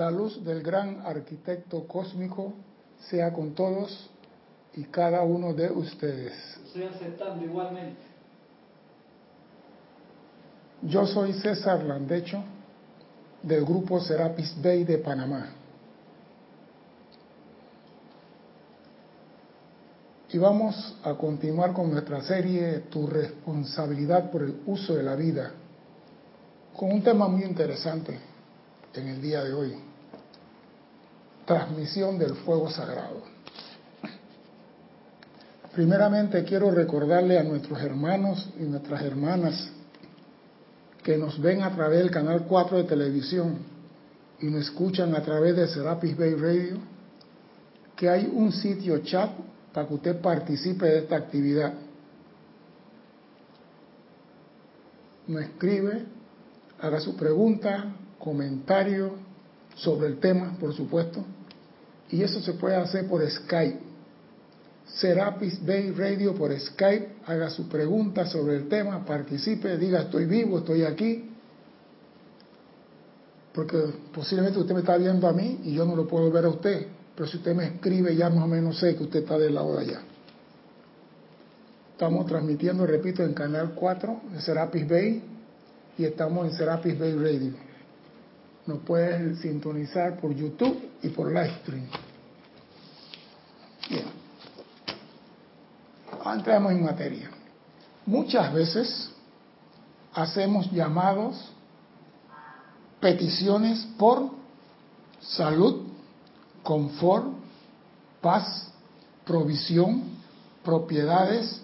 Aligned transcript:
La 0.00 0.10
luz 0.10 0.42
del 0.42 0.62
gran 0.62 1.02
arquitecto 1.04 1.86
cósmico 1.86 2.54
sea 3.10 3.30
con 3.34 3.54
todos 3.54 4.08
y 4.72 4.84
cada 4.84 5.20
uno 5.20 5.52
de 5.52 5.70
ustedes. 5.70 6.32
Estoy 6.64 6.84
aceptando 6.84 7.44
igualmente. 7.44 8.00
Yo 10.80 11.04
soy 11.04 11.34
César 11.34 11.82
Landecho 11.82 12.42
del 13.42 13.62
grupo 13.62 14.00
Serapis 14.00 14.56
Bay 14.62 14.84
de 14.84 14.96
Panamá. 14.96 15.50
Y 20.30 20.38
vamos 20.38 20.96
a 21.04 21.12
continuar 21.12 21.74
con 21.74 21.90
nuestra 21.90 22.22
serie 22.22 22.84
Tu 22.88 23.06
responsabilidad 23.06 24.30
por 24.30 24.44
el 24.44 24.62
uso 24.64 24.94
de 24.94 25.02
la 25.02 25.14
vida, 25.14 25.50
con 26.74 26.90
un 26.90 27.02
tema 27.02 27.28
muy 27.28 27.42
interesante 27.42 28.18
en 28.94 29.06
el 29.06 29.20
día 29.20 29.44
de 29.44 29.52
hoy, 29.52 29.89
transmisión 31.50 32.16
del 32.16 32.36
fuego 32.36 32.70
sagrado. 32.70 33.22
Primeramente 35.74 36.44
quiero 36.44 36.70
recordarle 36.70 37.40
a 37.40 37.42
nuestros 37.42 37.82
hermanos 37.82 38.48
y 38.56 38.62
nuestras 38.62 39.02
hermanas 39.02 39.68
que 41.02 41.16
nos 41.16 41.40
ven 41.40 41.62
a 41.62 41.74
través 41.74 41.98
del 41.98 42.10
canal 42.12 42.44
4 42.46 42.76
de 42.76 42.84
televisión 42.84 43.58
y 44.40 44.46
nos 44.46 44.62
escuchan 44.62 45.12
a 45.16 45.22
través 45.22 45.56
de 45.56 45.66
Serapis 45.66 46.16
Bay 46.16 46.34
Radio, 46.34 46.76
que 47.96 48.08
hay 48.08 48.30
un 48.32 48.52
sitio 48.52 48.98
chat 48.98 49.32
para 49.72 49.88
que 49.88 49.94
usted 49.94 50.20
participe 50.20 50.86
de 50.86 50.98
esta 51.00 51.16
actividad. 51.16 51.74
Nos 55.26 55.42
escribe, 55.42 56.04
haga 56.80 57.00
su 57.00 57.16
pregunta, 57.16 57.92
comentario 58.20 59.14
sobre 59.74 60.06
el 60.06 60.20
tema, 60.20 60.56
por 60.60 60.72
supuesto, 60.72 61.24
y 62.12 62.22
eso 62.22 62.40
se 62.40 62.54
puede 62.54 62.76
hacer 62.76 63.06
por 63.06 63.28
Skype. 63.28 63.78
Serapis 64.86 65.64
Bay 65.64 65.92
Radio 65.92 66.34
por 66.34 66.58
Skype, 66.58 67.08
haga 67.26 67.48
su 67.50 67.68
pregunta 67.68 68.26
sobre 68.26 68.56
el 68.56 68.68
tema, 68.68 69.04
participe, 69.04 69.78
diga 69.78 70.02
estoy 70.02 70.24
vivo, 70.26 70.58
estoy 70.58 70.82
aquí, 70.82 71.30
porque 73.54 73.78
posiblemente 74.12 74.58
usted 74.58 74.74
me 74.74 74.80
está 74.80 74.96
viendo 74.96 75.28
a 75.28 75.32
mí 75.32 75.60
y 75.64 75.74
yo 75.74 75.84
no 75.84 75.94
lo 75.94 76.08
puedo 76.08 76.30
ver 76.32 76.44
a 76.44 76.48
usted, 76.48 76.88
pero 77.14 77.28
si 77.28 77.36
usted 77.36 77.54
me 77.54 77.66
escribe 77.66 78.16
ya 78.16 78.30
más 78.30 78.44
o 78.44 78.48
menos 78.48 78.78
sé 78.78 78.96
que 78.96 79.04
usted 79.04 79.20
está 79.20 79.38
del 79.38 79.54
lado 79.54 79.76
de 79.76 79.82
allá. 79.82 80.00
Estamos 81.92 82.26
transmitiendo, 82.26 82.84
repito, 82.86 83.22
en 83.22 83.34
Canal 83.34 83.72
4 83.74 84.22
de 84.32 84.40
Serapis 84.40 84.88
Bay 84.88 85.22
y 85.98 86.04
estamos 86.04 86.48
en 86.48 86.56
Serapis 86.56 86.98
Bay 86.98 87.14
Radio. 87.14 87.52
Nos 88.66 88.78
pueden 88.78 89.36
sintonizar 89.36 90.18
por 90.18 90.34
YouTube 90.34 90.89
y 91.02 91.08
por 91.08 91.28
Livestream. 91.28 91.86
Bien. 93.88 94.04
Entremos 96.24 96.72
en 96.72 96.84
materia. 96.84 97.30
Muchas 98.06 98.52
veces 98.52 99.10
hacemos 100.12 100.70
llamados, 100.70 101.36
peticiones 103.00 103.86
por 103.98 104.30
salud, 105.20 105.86
confort, 106.62 107.26
paz, 108.20 108.70
provisión, 109.24 110.02
propiedades, 110.64 111.62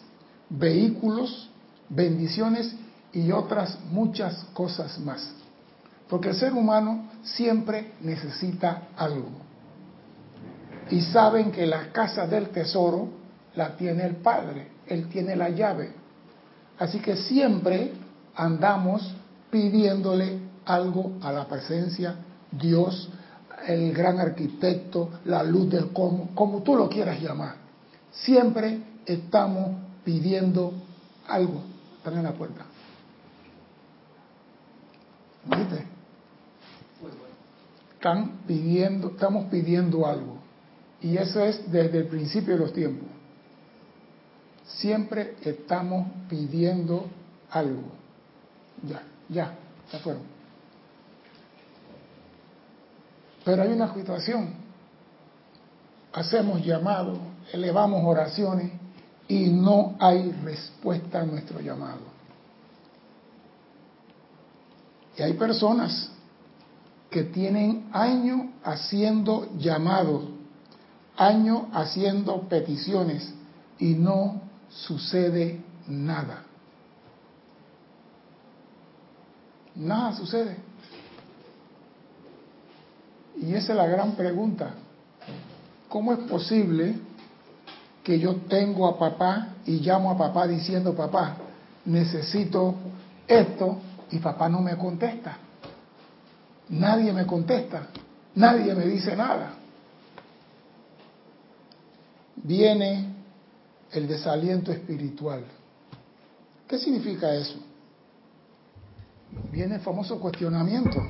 vehículos, 0.48 1.48
bendiciones 1.88 2.74
y 3.12 3.30
otras 3.32 3.78
muchas 3.90 4.44
cosas 4.52 4.98
más. 4.98 5.28
Porque 6.08 6.30
el 6.30 6.36
ser 6.36 6.52
humano 6.52 7.08
siempre 7.22 7.92
necesita 8.00 8.88
algo. 8.96 9.28
Y 10.90 11.00
saben 11.00 11.50
que 11.50 11.66
la 11.66 11.90
casa 11.92 12.26
del 12.26 12.50
tesoro 12.50 13.08
la 13.56 13.76
tiene 13.76 14.04
el 14.04 14.16
Padre, 14.16 14.68
Él 14.86 15.08
tiene 15.08 15.34
la 15.34 15.48
llave. 15.48 15.92
Así 16.78 17.00
que 17.00 17.16
siempre 17.16 17.92
andamos 18.34 19.14
pidiéndole 19.50 20.38
algo 20.64 21.12
a 21.22 21.32
la 21.32 21.46
presencia, 21.46 22.16
Dios, 22.52 23.10
el 23.66 23.92
gran 23.92 24.20
arquitecto, 24.20 25.10
la 25.24 25.42
luz 25.42 25.70
del 25.70 25.92
cómo, 25.92 26.30
como 26.34 26.62
tú 26.62 26.76
lo 26.76 26.88
quieras 26.88 27.20
llamar. 27.20 27.56
Siempre 28.12 28.80
estamos 29.06 29.70
pidiendo 30.04 30.72
algo. 31.26 31.62
Están 31.98 32.18
en 32.18 32.22
la 32.24 32.32
puerta. 32.32 32.64
¿Viste? 35.46 35.95
Están 38.06 38.42
pidiendo, 38.46 39.08
estamos 39.08 39.46
pidiendo 39.46 40.06
algo. 40.06 40.36
Y 41.00 41.16
eso 41.16 41.42
es 41.42 41.68
desde 41.72 41.98
el 41.98 42.06
principio 42.06 42.54
de 42.54 42.60
los 42.60 42.72
tiempos. 42.72 43.08
Siempre 44.64 45.34
estamos 45.42 46.06
pidiendo 46.28 47.08
algo. 47.50 47.82
Ya, 48.88 49.02
ya, 49.28 49.56
ya 49.90 49.98
fueron. 49.98 50.22
Pero 53.44 53.62
hay 53.64 53.72
una 53.72 53.92
situación. 53.92 54.54
Hacemos 56.12 56.64
llamados, 56.64 57.18
elevamos 57.52 58.04
oraciones 58.04 58.70
y 59.26 59.48
no 59.48 59.96
hay 59.98 60.30
respuesta 60.44 61.22
a 61.22 61.24
nuestro 61.24 61.58
llamado. 61.58 62.02
Y 65.18 65.22
hay 65.22 65.32
personas 65.32 66.12
que 67.16 67.24
tienen 67.24 67.88
años 67.94 68.42
haciendo 68.62 69.48
llamados, 69.56 70.24
años 71.16 71.62
haciendo 71.72 72.42
peticiones 72.42 73.32
y 73.78 73.94
no 73.94 74.42
sucede 74.68 75.62
nada. 75.88 76.42
Nada 79.74 80.12
sucede. 80.12 80.58
Y 83.40 83.54
esa 83.54 83.72
es 83.72 83.78
la 83.78 83.86
gran 83.86 84.12
pregunta. 84.12 84.74
¿Cómo 85.88 86.12
es 86.12 86.18
posible 86.18 86.98
que 88.04 88.18
yo 88.18 88.36
tengo 88.46 88.88
a 88.88 88.98
papá 88.98 89.54
y 89.64 89.80
llamo 89.80 90.10
a 90.10 90.18
papá 90.18 90.46
diciendo, 90.46 90.94
papá, 90.94 91.38
necesito 91.86 92.74
esto 93.26 93.78
y 94.10 94.18
papá 94.18 94.50
no 94.50 94.60
me 94.60 94.76
contesta? 94.76 95.45
Nadie 96.68 97.12
me 97.12 97.26
contesta, 97.26 97.88
nadie 98.34 98.74
me 98.74 98.86
dice 98.86 99.14
nada. 99.14 99.54
Viene 102.36 103.14
el 103.92 104.08
desaliento 104.08 104.72
espiritual. 104.72 105.44
¿Qué 106.66 106.78
significa 106.78 107.32
eso? 107.34 107.58
Viene 109.52 109.76
el 109.76 109.80
famoso 109.80 110.18
cuestionamiento. 110.18 111.00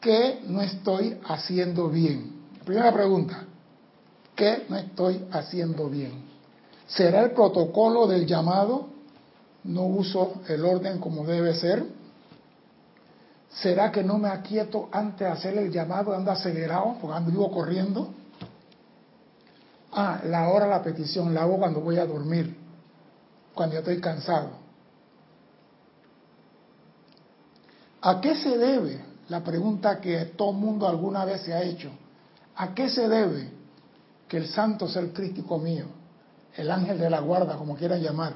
¿Qué 0.00 0.40
no 0.46 0.60
estoy 0.60 1.18
haciendo 1.24 1.88
bien? 1.88 2.32
Primera 2.64 2.92
pregunta. 2.92 3.44
¿Qué 4.34 4.66
no 4.68 4.76
estoy 4.76 5.24
haciendo 5.32 5.88
bien? 5.88 6.12
¿Será 6.86 7.22
el 7.22 7.32
protocolo 7.32 8.06
del 8.06 8.26
llamado? 8.26 8.88
¿No 9.64 9.84
uso 9.86 10.34
el 10.48 10.64
orden 10.64 10.98
como 10.98 11.24
debe 11.24 11.54
ser? 11.54 11.84
¿Será 13.50 13.90
que 13.90 14.02
no 14.02 14.18
me 14.18 14.28
aquieto 14.28 14.88
antes 14.92 15.20
de 15.20 15.32
hacer 15.32 15.58
el 15.58 15.70
llamado, 15.70 16.14
ando 16.14 16.30
acelerado, 16.30 16.96
porque 17.00 17.16
ando 17.16 17.30
vivo 17.30 17.50
corriendo? 17.50 18.10
Ah, 19.92 20.20
la 20.24 20.48
hora 20.48 20.66
la 20.66 20.82
petición 20.82 21.32
la 21.32 21.42
hago 21.42 21.58
cuando 21.58 21.80
voy 21.80 21.98
a 21.98 22.06
dormir, 22.06 22.56
cuando 23.54 23.74
ya 23.74 23.80
estoy 23.80 24.00
cansado. 24.00 24.50
¿A 28.02 28.20
qué 28.20 28.36
se 28.36 28.56
debe? 28.56 29.04
La 29.28 29.42
pregunta 29.42 30.00
que 30.00 30.24
todo 30.26 30.52
mundo 30.52 30.86
alguna 30.86 31.24
vez 31.24 31.42
se 31.42 31.52
ha 31.52 31.62
hecho. 31.62 31.90
¿A 32.56 32.74
qué 32.74 32.88
se 32.88 33.08
debe 33.08 33.50
que 34.28 34.36
el 34.36 34.46
santo 34.48 34.88
ser 34.88 35.12
crítico 35.12 35.58
mío, 35.58 35.86
el 36.54 36.70
ángel 36.70 36.98
de 36.98 37.10
la 37.10 37.20
guarda, 37.20 37.56
como 37.56 37.74
quieran 37.74 38.02
llamar, 38.02 38.34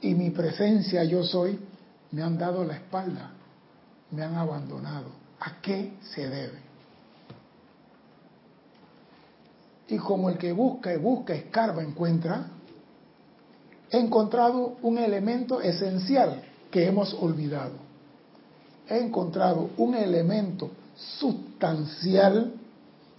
y 0.00 0.14
mi 0.14 0.30
presencia 0.30 1.04
yo 1.04 1.24
soy, 1.24 1.58
me 2.12 2.22
han 2.22 2.38
dado 2.38 2.64
la 2.64 2.74
espalda, 2.74 3.30
me 4.12 4.22
han 4.22 4.36
abandonado? 4.36 5.08
¿A 5.40 5.60
qué 5.60 5.94
se 6.00 6.28
debe? 6.28 6.60
Y 9.88 9.98
como 9.98 10.30
el 10.30 10.38
que 10.38 10.52
busca 10.52 10.92
y 10.94 10.98
busca, 10.98 11.34
escarba, 11.34 11.82
encuentra, 11.82 12.46
he 13.90 13.98
encontrado 13.98 14.76
un 14.82 14.98
elemento 14.98 15.60
esencial 15.60 16.42
que 16.70 16.86
hemos 16.86 17.12
olvidado. 17.14 17.72
He 18.88 18.98
encontrado 18.98 19.70
un 19.76 19.94
elemento 19.94 20.70
sustancial 20.96 22.54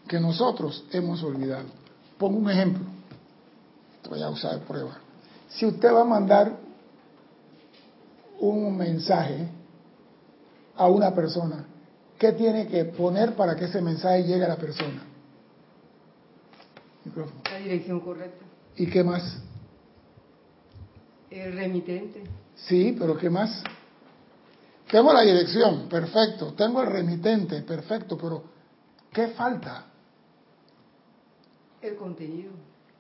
que 0.07 0.19
nosotros 0.19 0.85
hemos 0.91 1.21
olvidado. 1.23 1.65
Pongo 2.17 2.39
un 2.39 2.49
ejemplo. 2.49 2.85
Voy 4.09 4.21
a 4.21 4.29
usar 4.29 4.59
prueba. 4.61 4.97
Si 5.49 5.65
usted 5.65 5.93
va 5.93 6.01
a 6.01 6.05
mandar 6.05 6.57
un 8.39 8.75
mensaje 8.75 9.47
a 10.75 10.87
una 10.87 11.13
persona 11.13 11.65
¿qué 12.23 12.31
tiene 12.31 12.67
que 12.67 12.85
poner 12.85 13.35
para 13.35 13.53
que 13.53 13.65
ese 13.65 13.81
mensaje 13.81 14.23
llegue 14.23 14.45
a 14.45 14.47
la 14.47 14.55
persona? 14.55 15.03
La 17.51 17.57
dirección 17.57 17.99
correcta. 17.99 18.45
¿Y 18.77 18.87
qué 18.87 19.03
más? 19.03 19.41
El 21.29 21.53
remitente. 21.53 22.23
Sí, 22.55 22.95
pero 22.97 23.17
¿qué 23.17 23.29
más? 23.29 23.61
Tengo 24.89 25.11
la 25.11 25.21
dirección, 25.21 25.89
perfecto. 25.89 26.53
Tengo 26.53 26.81
el 26.81 26.91
remitente, 26.91 27.61
perfecto, 27.63 28.17
pero 28.17 28.43
¿qué 29.11 29.27
falta? 29.29 29.87
El 31.81 31.97
contenido. 31.97 32.51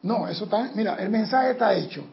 No, 0.01 0.27
eso 0.27 0.43
está, 0.43 0.69
mira, 0.75 0.95
el 0.95 1.09
mensaje 1.09 1.51
está 1.51 1.73
hecho. 1.73 2.03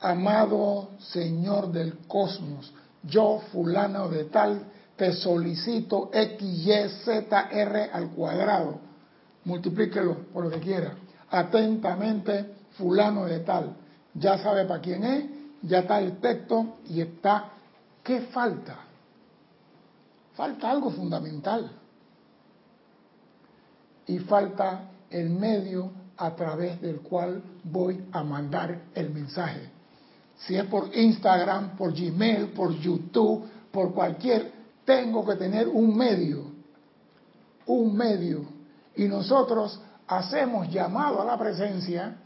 Amado 0.00 0.90
Señor 0.98 1.70
del 1.70 1.98
cosmos, 2.08 2.74
yo 3.04 3.40
fulano 3.52 4.08
de 4.08 4.24
tal, 4.24 4.64
te 5.00 5.14
solicito 5.14 6.10
X, 6.12 6.42
Y, 6.42 6.88
Z, 7.06 7.48
R 7.50 7.90
al 7.90 8.10
cuadrado. 8.10 8.80
Multiplíquelo 9.46 10.26
por 10.30 10.44
lo 10.44 10.50
que 10.50 10.60
quiera. 10.60 10.92
Atentamente, 11.30 12.54
fulano 12.72 13.24
de 13.24 13.40
tal. 13.40 13.76
Ya 14.12 14.36
sabe 14.36 14.66
para 14.66 14.82
quién 14.82 15.02
es, 15.02 15.24
ya 15.62 15.78
está 15.78 16.00
el 16.00 16.18
texto 16.18 16.76
y 16.86 17.00
está. 17.00 17.48
¿Qué 18.04 18.20
falta? 18.30 18.76
Falta 20.34 20.70
algo 20.70 20.90
fundamental. 20.90 21.70
Y 24.06 24.18
falta 24.18 24.82
el 25.08 25.30
medio 25.30 25.92
a 26.18 26.36
través 26.36 26.78
del 26.82 27.00
cual 27.00 27.42
voy 27.64 28.04
a 28.12 28.22
mandar 28.22 28.82
el 28.94 29.08
mensaje. 29.08 29.70
Si 30.40 30.56
es 30.56 30.64
por 30.66 30.94
Instagram, 30.94 31.74
por 31.78 31.94
Gmail, 31.94 32.48
por 32.48 32.74
YouTube, 32.78 33.48
por 33.72 33.94
cualquier, 33.94 34.59
tengo 34.84 35.24
que 35.26 35.36
tener 35.36 35.68
un 35.68 35.96
medio. 35.96 36.52
Un 37.66 37.96
medio. 37.96 38.44
Y 38.96 39.06
nosotros 39.06 39.80
hacemos 40.06 40.68
llamado 40.70 41.22
a 41.22 41.24
la 41.24 41.38
presencia 41.38 42.16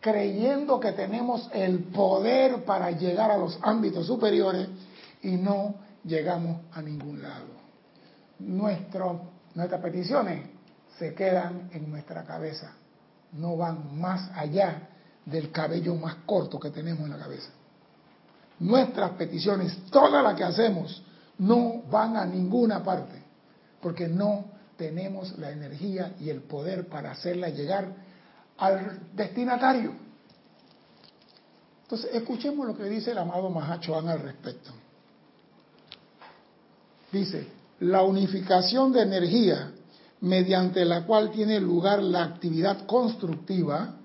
creyendo 0.00 0.78
que 0.78 0.92
tenemos 0.92 1.48
el 1.52 1.84
poder 1.84 2.64
para 2.64 2.90
llegar 2.90 3.30
a 3.30 3.38
los 3.38 3.58
ámbitos 3.62 4.06
superiores 4.06 4.68
y 5.22 5.36
no 5.36 5.76
llegamos 6.04 6.60
a 6.72 6.82
ningún 6.82 7.22
lado. 7.22 7.46
Nuestras 8.38 9.80
peticiones 9.80 10.46
se 10.98 11.14
quedan 11.14 11.70
en 11.72 11.90
nuestra 11.90 12.24
cabeza, 12.24 12.72
no 13.32 13.56
van 13.56 13.98
más 13.98 14.30
allá 14.34 14.88
del 15.24 15.50
cabello 15.50 15.94
más 15.94 16.16
corto 16.26 16.60
que 16.60 16.70
tenemos 16.70 17.04
en 17.04 17.10
la 17.10 17.18
cabeza. 17.18 17.48
Nuestras 18.60 19.12
peticiones, 19.12 19.86
todas 19.90 20.22
las 20.22 20.34
que 20.34 20.44
hacemos, 20.44 21.02
no 21.38 21.82
van 21.90 22.16
a 22.16 22.24
ninguna 22.24 22.82
parte, 22.82 23.22
porque 23.80 24.08
no 24.08 24.44
tenemos 24.76 25.38
la 25.38 25.50
energía 25.50 26.14
y 26.20 26.30
el 26.30 26.42
poder 26.42 26.88
para 26.88 27.12
hacerla 27.12 27.48
llegar 27.48 27.94
al 28.58 29.00
destinatario. 29.14 29.92
Entonces, 31.82 32.10
escuchemos 32.14 32.66
lo 32.66 32.76
que 32.76 32.84
dice 32.84 33.12
el 33.12 33.18
amado 33.18 33.50
Mahachohan 33.50 34.08
al 34.08 34.20
respecto. 34.20 34.70
Dice, 37.12 37.46
la 37.80 38.02
unificación 38.02 38.92
de 38.92 39.02
energía 39.02 39.72
mediante 40.20 40.84
la 40.84 41.04
cual 41.04 41.30
tiene 41.30 41.60
lugar 41.60 42.02
la 42.02 42.24
actividad 42.24 42.86
constructiva, 42.86 43.96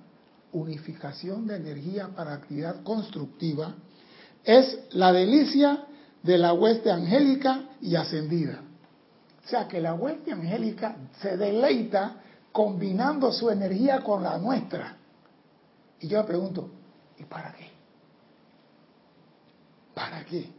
unificación 0.52 1.48
de 1.48 1.56
energía 1.56 2.10
para 2.10 2.34
actividad 2.34 2.84
constructiva, 2.84 3.74
es 4.44 4.80
la 4.92 5.14
delicia 5.14 5.86
de 6.24 6.38
la 6.38 6.54
hueste 6.54 6.92
angélica 6.92 7.70
y 7.82 7.96
ascendida. 7.96 8.62
O 9.46 9.48
sea 9.48 9.68
que 9.68 9.82
la 9.82 9.94
hueste 9.94 10.32
angélica 10.32 10.96
se 11.22 11.38
deleita 11.38 12.18
combinando 12.52 13.32
su 13.32 13.50
energía 13.50 14.02
con 14.02 14.24
la 14.24 14.38
nuestra. 14.38 14.98
Y 16.00 16.08
yo 16.08 16.20
me 16.20 16.24
pregunto, 16.26 16.70
¿y 17.18 17.24
para 17.24 17.54
qué? 17.54 17.70
¿Para 19.94 20.24
qué? 20.26 20.50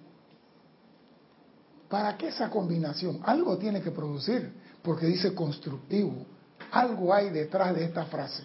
¿Para 1.89 2.17
qué 2.17 2.29
esa 2.29 2.51
combinación? 2.51 3.21
Algo 3.25 3.59
tiene 3.59 3.81
que 3.81 3.91
producir, 3.91 4.53
porque 4.83 5.07
dice 5.07 5.35
constructivo. 5.35 6.27
Algo 6.71 7.13
hay 7.13 7.31
detrás 7.31 7.75
de 7.75 7.85
esta 7.85 8.05
frase. 8.05 8.45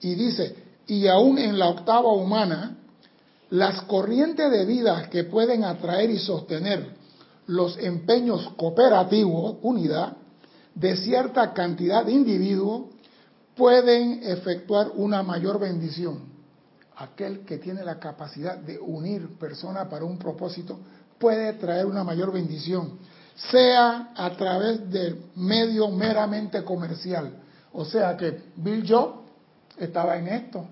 Y 0.00 0.14
dice, 0.14 0.56
y 0.86 1.06
aún 1.06 1.38
en 1.38 1.58
la 1.58 1.68
octava 1.68 2.12
humana, 2.12 2.76
las 3.50 3.82
corrientes 3.82 4.50
de 4.50 4.64
vida 4.64 5.08
que 5.10 5.24
pueden 5.24 5.64
atraer 5.64 6.10
y 6.10 6.18
sostener 6.18 6.94
los 7.46 7.78
empeños 7.78 8.52
cooperativos, 8.56 9.58
unidad, 9.62 10.16
de 10.74 10.96
cierta 10.96 11.54
cantidad 11.54 12.04
de 12.04 12.12
individuos, 12.12 12.86
pueden 13.56 14.20
efectuar 14.24 14.90
una 14.94 15.22
mayor 15.22 15.58
bendición. 15.58 16.36
Aquel 16.96 17.40
que 17.40 17.58
tiene 17.58 17.84
la 17.84 17.98
capacidad 17.98 18.58
de 18.58 18.78
unir 18.78 19.38
personas 19.38 19.86
para 19.88 20.04
un 20.04 20.18
propósito 20.18 20.78
puede 21.18 21.52
traer 21.54 21.86
una 21.86 22.04
mayor 22.04 22.32
bendición, 22.32 22.98
sea 23.50 24.12
a 24.14 24.30
través 24.36 24.90
del 24.90 25.24
medio 25.36 25.88
meramente 25.88 26.62
comercial. 26.64 27.32
O 27.72 27.84
sea 27.84 28.16
que 28.16 28.42
Bill 28.56 28.84
Jobs 28.86 29.20
estaba 29.78 30.16
en 30.16 30.28
esto. 30.28 30.66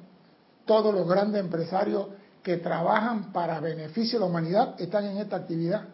Todos 0.67 0.95
los 0.95 1.07
grandes 1.07 1.41
empresarios 1.43 2.09
que 2.45 2.59
trabajan 2.59 3.33
para 3.33 3.59
beneficio 3.59 4.19
de 4.19 4.25
la 4.25 4.31
humanidad 4.31 4.75
están 4.79 5.07
en 5.07 5.17
esta 5.17 5.37
actividad. 5.37 5.89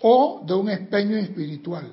O 0.00 0.42
de 0.46 0.54
un 0.54 0.70
empeño 0.70 1.16
espiritual. 1.16 1.92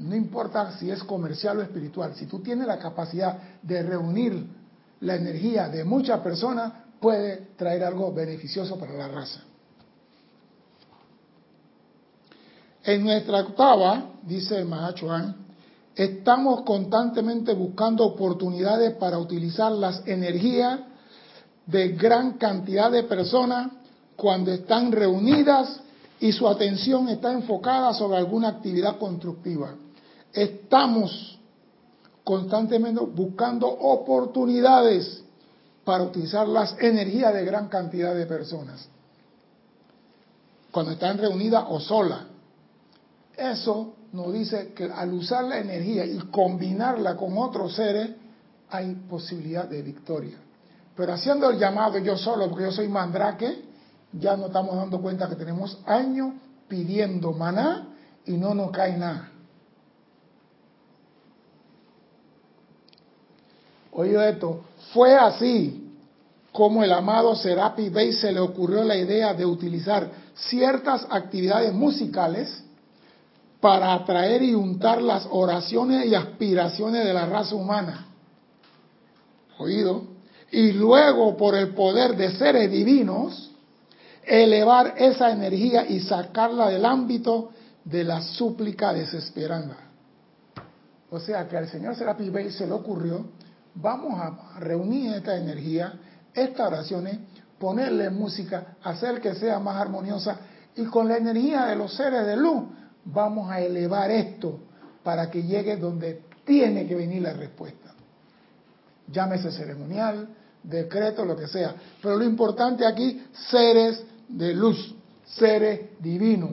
No 0.00 0.16
importa 0.16 0.76
si 0.78 0.90
es 0.90 1.02
comercial 1.04 1.58
o 1.58 1.62
espiritual, 1.62 2.14
si 2.16 2.26
tú 2.26 2.40
tienes 2.40 2.66
la 2.66 2.78
capacidad 2.78 3.38
de 3.62 3.82
reunir 3.82 4.46
la 5.00 5.14
energía 5.14 5.68
de 5.68 5.84
muchas 5.84 6.20
personas, 6.20 6.72
puede 7.00 7.52
traer 7.56 7.84
algo 7.84 8.12
beneficioso 8.12 8.76
para 8.76 8.92
la 8.92 9.08
raza. 9.08 9.42
En 12.82 13.04
nuestra 13.04 13.42
octava, 13.42 14.10
dice 14.24 14.64
Mahachuan, 14.64 15.36
estamos 15.94 16.62
constantemente 16.62 17.54
buscando 17.54 18.04
oportunidades 18.04 18.94
para 18.94 19.18
utilizar 19.18 19.70
las 19.70 20.02
energías 20.06 20.80
de 21.66 21.88
gran 21.90 22.32
cantidad 22.32 22.90
de 22.90 23.04
personas 23.04 23.72
cuando 24.16 24.52
están 24.52 24.92
reunidas 24.92 25.80
y 26.20 26.32
su 26.32 26.46
atención 26.46 27.08
está 27.08 27.32
enfocada 27.32 27.92
sobre 27.94 28.16
alguna 28.16 28.48
actividad 28.48 28.98
constructiva. 28.98 29.74
Estamos 30.32 31.38
constantemente 32.24 33.00
buscando 33.00 33.66
oportunidades 33.66 35.22
para 35.84 36.04
utilizar 36.04 36.46
las 36.46 36.76
energías 36.78 37.34
de 37.34 37.44
gran 37.44 37.68
cantidad 37.68 38.14
de 38.14 38.26
personas. 38.26 38.88
Cuando 40.70 40.92
están 40.92 41.18
reunidas 41.18 41.64
o 41.68 41.80
solas. 41.80 42.20
Eso 43.36 43.94
nos 44.12 44.32
dice 44.32 44.72
que 44.74 44.84
al 44.84 45.12
usar 45.12 45.44
la 45.44 45.58
energía 45.58 46.04
y 46.04 46.18
combinarla 46.30 47.16
con 47.16 47.36
otros 47.36 47.74
seres, 47.74 48.10
hay 48.70 48.94
posibilidad 49.08 49.64
de 49.64 49.82
victoria. 49.82 50.38
Pero 50.96 51.12
haciendo 51.14 51.50
el 51.50 51.58
llamado 51.58 51.98
yo 51.98 52.16
solo, 52.16 52.48
porque 52.48 52.64
yo 52.64 52.72
soy 52.72 52.88
mandrake, 52.88 53.62
ya 54.12 54.36
nos 54.36 54.48
estamos 54.48 54.76
dando 54.76 55.00
cuenta 55.00 55.28
que 55.28 55.36
tenemos 55.36 55.78
años 55.86 56.34
pidiendo 56.68 57.32
maná 57.32 57.88
y 58.26 58.32
no 58.32 58.54
nos 58.54 58.70
cae 58.70 58.96
nada. 58.96 59.30
Oye 63.92 64.28
esto, 64.28 64.64
fue 64.92 65.14
así 65.14 65.82
como 66.50 66.84
el 66.84 66.92
amado 66.92 67.34
Serapi 67.34 67.88
Bey 67.88 68.12
se 68.12 68.32
le 68.32 68.40
ocurrió 68.40 68.84
la 68.84 68.96
idea 68.96 69.34
de 69.34 69.44
utilizar 69.46 70.10
ciertas 70.34 71.06
actividades 71.10 71.72
musicales 71.72 72.62
para 73.60 73.94
atraer 73.94 74.42
y 74.42 74.54
untar 74.54 75.00
las 75.00 75.26
oraciones 75.30 76.06
y 76.06 76.14
aspiraciones 76.14 77.04
de 77.04 77.14
la 77.14 77.26
raza 77.26 77.54
humana. 77.54 78.06
Oído. 79.58 80.11
Y 80.52 80.72
luego, 80.72 81.36
por 81.36 81.56
el 81.56 81.74
poder 81.74 82.14
de 82.16 82.30
seres 82.36 82.70
divinos, 82.70 83.50
elevar 84.22 84.94
esa 84.96 85.32
energía 85.32 85.86
y 85.86 86.00
sacarla 86.00 86.68
del 86.68 86.84
ámbito 86.84 87.50
de 87.84 88.04
la 88.04 88.20
súplica 88.22 88.92
desesperada. 88.92 89.76
O 91.10 91.18
sea 91.18 91.48
que 91.48 91.56
al 91.56 91.68
señor 91.68 91.96
Serapi 91.96 92.30
se 92.50 92.66
le 92.66 92.72
ocurrió, 92.72 93.26
vamos 93.74 94.20
a 94.20 94.58
reunir 94.60 95.14
esta 95.14 95.36
energía, 95.36 95.94
estas 96.32 96.68
oraciones, 96.68 97.18
ponerle 97.58 98.10
música, 98.10 98.76
hacer 98.82 99.20
que 99.20 99.34
sea 99.34 99.58
más 99.58 99.76
armoniosa 99.80 100.38
y 100.76 100.84
con 100.84 101.08
la 101.08 101.16
energía 101.16 101.66
de 101.66 101.76
los 101.76 101.94
seres 101.94 102.26
de 102.26 102.36
luz 102.36 102.64
vamos 103.04 103.50
a 103.50 103.60
elevar 103.60 104.10
esto 104.10 104.58
para 105.02 105.30
que 105.30 105.42
llegue 105.42 105.76
donde 105.76 106.22
tiene 106.44 106.86
que 106.86 106.94
venir 106.94 107.22
la 107.22 107.32
respuesta. 107.32 107.92
Llámese 109.08 109.50
ceremonial, 109.50 110.28
decreto, 110.62 111.24
lo 111.24 111.36
que 111.36 111.46
sea. 111.46 111.74
Pero 112.00 112.16
lo 112.16 112.24
importante 112.24 112.86
aquí, 112.86 113.24
seres 113.50 114.04
de 114.28 114.54
luz, 114.54 114.94
seres 115.24 115.98
divinos, 116.00 116.50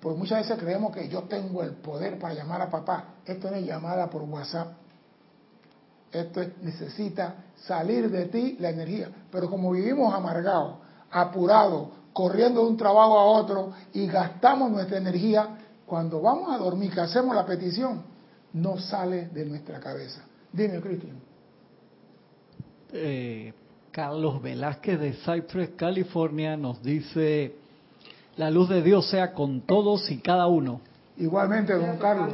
Porque 0.00 0.18
muchas 0.18 0.46
veces 0.46 0.62
creemos 0.62 0.94
que 0.94 1.08
yo 1.08 1.22
tengo 1.24 1.62
el 1.62 1.72
poder 1.72 2.18
para 2.18 2.34
llamar 2.34 2.62
a 2.62 2.70
papá. 2.70 3.14
Esto 3.24 3.50
no 3.50 3.56
es 3.56 3.66
llamada 3.66 4.08
por 4.08 4.22
WhatsApp. 4.22 4.74
Esto 6.12 6.40
necesita 6.62 7.34
salir 7.66 8.08
de 8.10 8.26
ti 8.26 8.56
la 8.60 8.70
energía. 8.70 9.10
Pero 9.30 9.50
como 9.50 9.72
vivimos 9.72 10.14
amargados, 10.14 10.76
apurados, 11.10 11.88
corriendo 12.12 12.62
de 12.62 12.68
un 12.68 12.76
trabajo 12.76 13.18
a 13.18 13.24
otro 13.24 13.72
y 13.92 14.06
gastamos 14.06 14.70
nuestra 14.70 14.98
energía, 14.98 15.58
cuando 15.84 16.20
vamos 16.20 16.52
a 16.52 16.58
dormir, 16.58 16.92
que 16.92 17.00
hacemos 17.00 17.34
la 17.34 17.46
petición, 17.46 18.02
no 18.52 18.78
sale 18.78 19.28
de 19.28 19.44
nuestra 19.44 19.80
cabeza. 19.80 20.22
Dime, 20.52 20.80
Cristian. 20.80 21.27
Eh, 22.92 23.52
Carlos 23.90 24.40
Velázquez 24.42 25.00
de 25.00 25.12
Cypress, 25.14 25.70
California, 25.76 26.56
nos 26.56 26.82
dice, 26.82 27.54
la 28.36 28.50
luz 28.50 28.68
de 28.68 28.82
Dios 28.82 29.08
sea 29.10 29.32
con 29.32 29.62
todos 29.62 30.10
y 30.10 30.18
cada 30.18 30.46
uno. 30.46 30.80
Igualmente, 31.16 31.74
don 31.74 31.96
Carlos. 31.98 32.32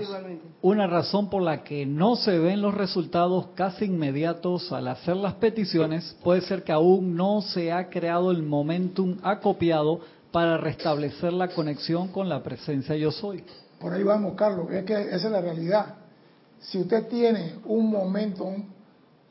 Una 0.60 0.86
razón 0.86 1.30
por 1.30 1.42
la 1.42 1.64
que 1.64 1.86
no 1.86 2.16
se 2.16 2.38
ven 2.38 2.60
los 2.60 2.74
resultados 2.74 3.46
casi 3.54 3.86
inmediatos 3.86 4.70
al 4.72 4.88
hacer 4.88 5.16
las 5.16 5.34
peticiones 5.34 6.16
puede 6.22 6.42
ser 6.42 6.64
que 6.64 6.72
aún 6.72 7.16
no 7.16 7.40
se 7.40 7.72
ha 7.72 7.88
creado 7.88 8.30
el 8.30 8.42
momentum 8.42 9.16
acopiado 9.22 10.00
para 10.30 10.58
restablecer 10.58 11.32
la 11.32 11.48
conexión 11.48 12.08
con 12.08 12.28
la 12.28 12.42
presencia 12.42 12.94
yo 12.96 13.10
soy. 13.10 13.42
Por 13.80 13.94
ahí 13.94 14.02
vamos, 14.02 14.34
Carlos, 14.34 14.70
es 14.70 14.84
que 14.84 15.00
esa 15.00 15.16
es 15.16 15.30
la 15.30 15.40
realidad. 15.40 15.94
Si 16.60 16.78
usted 16.78 17.08
tiene 17.08 17.54
un 17.64 17.90
momentum, 17.90 18.64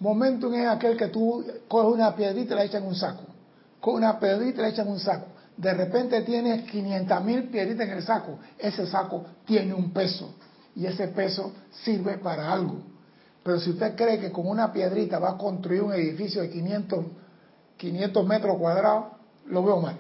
momentum 0.03 0.53
es 0.53 0.67
aquel 0.67 0.97
que 0.97 1.07
tú 1.07 1.43
coges 1.67 1.95
una 1.95 2.15
piedrita 2.15 2.53
y 2.53 2.57
la 2.57 2.63
echas 2.65 2.81
en 2.81 2.87
un 2.87 2.95
saco. 2.95 3.23
Con 3.79 3.95
una 3.95 4.19
piedrita 4.19 4.59
y 4.59 4.61
la 4.61 4.69
echas 4.69 4.85
en 4.85 4.91
un 4.91 4.99
saco 4.99 5.33
de 5.57 5.73
repente 5.73 6.21
tienes 6.21 6.69
500 6.69 7.23
mil 7.23 7.43
piedritas 7.49 7.87
en 7.87 7.97
el 7.97 8.03
saco, 8.03 8.39
ese 8.57 8.87
saco 8.87 9.25
tiene 9.45 9.73
un 9.73 9.91
peso 9.91 10.35
y 10.75 10.85
ese 10.85 11.07
peso 11.09 11.53
sirve 11.83 12.17
para 12.17 12.51
algo. 12.51 12.81
Pero 13.43 13.59
si 13.59 13.71
usted 13.71 13.95
cree 13.95 14.19
que 14.19 14.31
con 14.31 14.47
una 14.47 14.71
piedrita 14.71 15.19
va 15.19 15.31
a 15.31 15.37
construir 15.37 15.83
un 15.83 15.93
edificio 15.93 16.41
de 16.41 16.49
500, 16.49 17.05
500 17.77 18.25
metros 18.25 18.57
cuadrados, 18.57 19.05
lo 19.47 19.63
veo 19.63 19.81
mal. 19.81 19.97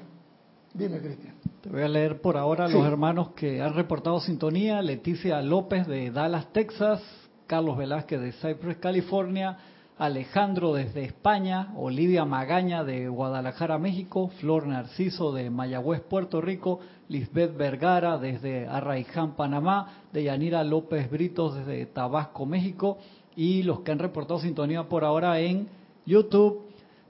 Dime, 0.73 0.99
Cristian. 0.99 1.35
Te 1.61 1.69
voy 1.69 1.81
a 1.81 1.87
leer 1.87 2.19
por 2.19 2.35
ahora 2.35 2.67
los 2.67 2.85
hermanos 2.85 3.31
que 3.35 3.61
han 3.61 3.73
reportado 3.73 4.19
sintonía. 4.21 4.81
Leticia 4.81 5.41
López 5.41 5.87
de 5.87 6.09
Dallas, 6.11 6.51
Texas. 6.51 7.01
Carlos 7.45 7.77
Velázquez 7.77 8.21
de 8.21 8.31
Cypress, 8.31 8.77
California. 8.77 9.57
Alejandro 9.97 10.73
desde 10.73 11.03
España, 11.03 11.71
Olivia 11.77 12.25
Magaña 12.25 12.83
de 12.83 13.07
Guadalajara, 13.07 13.77
México, 13.77 14.31
Flor 14.39 14.65
Narciso 14.65 15.31
de 15.31 15.49
Mayagüez, 15.49 16.01
Puerto 16.01 16.41
Rico, 16.41 16.79
Lisbeth 17.09 17.55
Vergara 17.55 18.17
desde 18.17 18.67
Arraiján, 18.67 19.35
Panamá, 19.35 20.03
Deyanira 20.11 20.63
López 20.63 21.09
Britos 21.11 21.55
desde 21.55 21.85
Tabasco, 21.85 22.45
México, 22.45 22.97
y 23.35 23.63
los 23.63 23.81
que 23.81 23.91
han 23.91 23.99
reportado 23.99 24.39
sintonía 24.39 24.83
por 24.83 25.03
ahora 25.03 25.39
en 25.39 25.67
YouTube. 26.05 26.61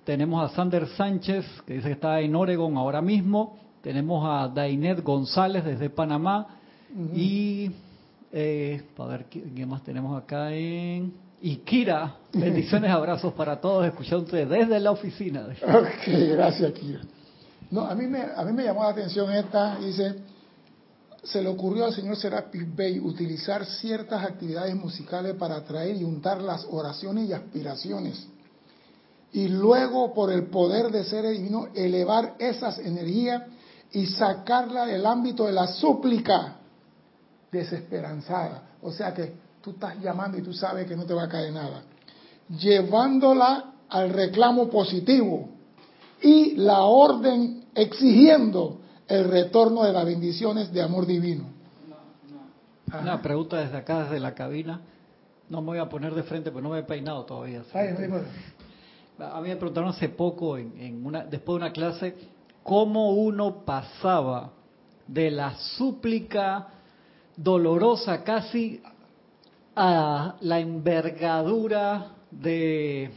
Tenemos 0.03 0.43
a 0.43 0.53
Sander 0.53 0.87
Sánchez, 0.87 1.45
que 1.65 1.75
dice 1.75 1.87
que 1.87 1.93
está 1.93 2.19
en 2.19 2.35
Oregon 2.35 2.75
ahora 2.75 3.01
mismo. 3.01 3.57
Tenemos 3.81 4.25
a 4.25 4.49
Dainet 4.49 5.01
González 5.01 5.63
desde 5.63 5.89
Panamá. 5.89 6.47
Y, 7.15 7.71
eh, 8.31 8.83
para 8.95 9.09
ver, 9.09 9.25
¿qué 9.25 9.65
más 9.65 9.83
tenemos 9.83 10.21
acá 10.21 10.53
en 10.53 11.13
y 11.43 11.57
Kira. 11.57 12.15
Bendiciones, 12.31 12.89
abrazos 12.91 13.33
para 13.33 13.59
todos, 13.59 13.85
escuchándote 13.85 14.45
desde 14.45 14.79
la 14.79 14.91
oficina. 14.91 15.45
Ok, 15.61 16.07
gracias, 16.07 16.71
Kira. 16.71 17.01
No, 17.69 17.81
a 17.81 17.93
mí 17.95 18.07
me, 18.07 18.21
a 18.21 18.43
mí 18.45 18.53
me 18.53 18.63
llamó 18.63 18.83
la 18.83 18.89
atención 18.89 19.29
esta, 19.33 19.77
dice, 19.77 20.15
se 21.21 21.41
le 21.41 21.49
ocurrió 21.49 21.85
al 21.85 21.93
señor 21.93 22.15
Serapis 22.15 22.73
Bey 22.73 22.97
utilizar 22.97 23.65
ciertas 23.65 24.23
actividades 24.23 24.73
musicales 24.75 25.35
para 25.35 25.57
atraer 25.57 25.97
y 25.97 26.05
untar 26.05 26.41
las 26.41 26.65
oraciones 26.71 27.27
y 27.27 27.33
aspiraciones. 27.33 28.25
Y 29.33 29.49
luego, 29.49 30.13
por 30.13 30.31
el 30.31 30.45
poder 30.45 30.91
de 30.91 31.03
ser 31.03 31.27
divino, 31.27 31.67
elevar 31.75 32.35
esas 32.39 32.79
energías 32.79 33.43
y 33.91 34.05
sacarla 34.05 34.85
del 34.85 35.05
ámbito 35.05 35.45
de 35.45 35.51
la 35.51 35.67
súplica 35.67 36.55
desesperanzada. 37.51 38.69
O 38.81 38.91
sea 38.91 39.13
que 39.13 39.42
tú 39.63 39.71
estás 39.71 39.97
llamando 40.01 40.37
y 40.37 40.41
tú 40.41 40.53
sabes 40.53 40.85
que 40.85 40.95
no 40.95 41.05
te 41.05 41.13
va 41.13 41.23
a 41.23 41.29
caer 41.29 41.53
nada. 41.53 41.83
Llevándola 42.49 43.75
al 43.89 44.09
reclamo 44.09 44.69
positivo 44.69 45.49
y 46.21 46.55
la 46.57 46.81
orden 46.81 47.63
exigiendo 47.73 48.81
el 49.07 49.23
retorno 49.29 49.83
de 49.83 49.93
las 49.93 50.05
bendiciones 50.05 50.71
de 50.73 50.81
amor 50.81 51.05
divino. 51.05 51.45
Una 53.01 53.21
pregunta 53.21 53.57
desde 53.57 53.77
acá, 53.77 54.03
desde 54.03 54.19
la 54.19 54.35
cabina. 54.35 54.81
No 55.49 55.61
me 55.61 55.67
voy 55.67 55.77
a 55.77 55.87
poner 55.87 56.13
de 56.13 56.23
frente, 56.23 56.51
porque 56.51 56.63
no 56.63 56.73
me 56.73 56.79
he 56.79 56.83
peinado 56.83 57.23
todavía. 57.23 57.63
a 59.19 59.41
mí 59.41 59.49
me 59.49 59.55
preguntaron 59.55 59.89
hace 59.89 60.09
poco, 60.09 60.57
en, 60.57 61.05
una, 61.05 61.23
después 61.23 61.53
de 61.53 61.65
una 61.65 61.71
clase, 61.71 62.15
cómo 62.63 63.11
uno 63.11 63.63
pasaba 63.65 64.51
de 65.07 65.31
la 65.31 65.55
súplica 65.55 66.67
dolorosa 67.35 68.23
casi 68.23 68.81
a 69.75 70.35
la 70.41 70.59
envergadura 70.59 72.11
de... 72.31 73.11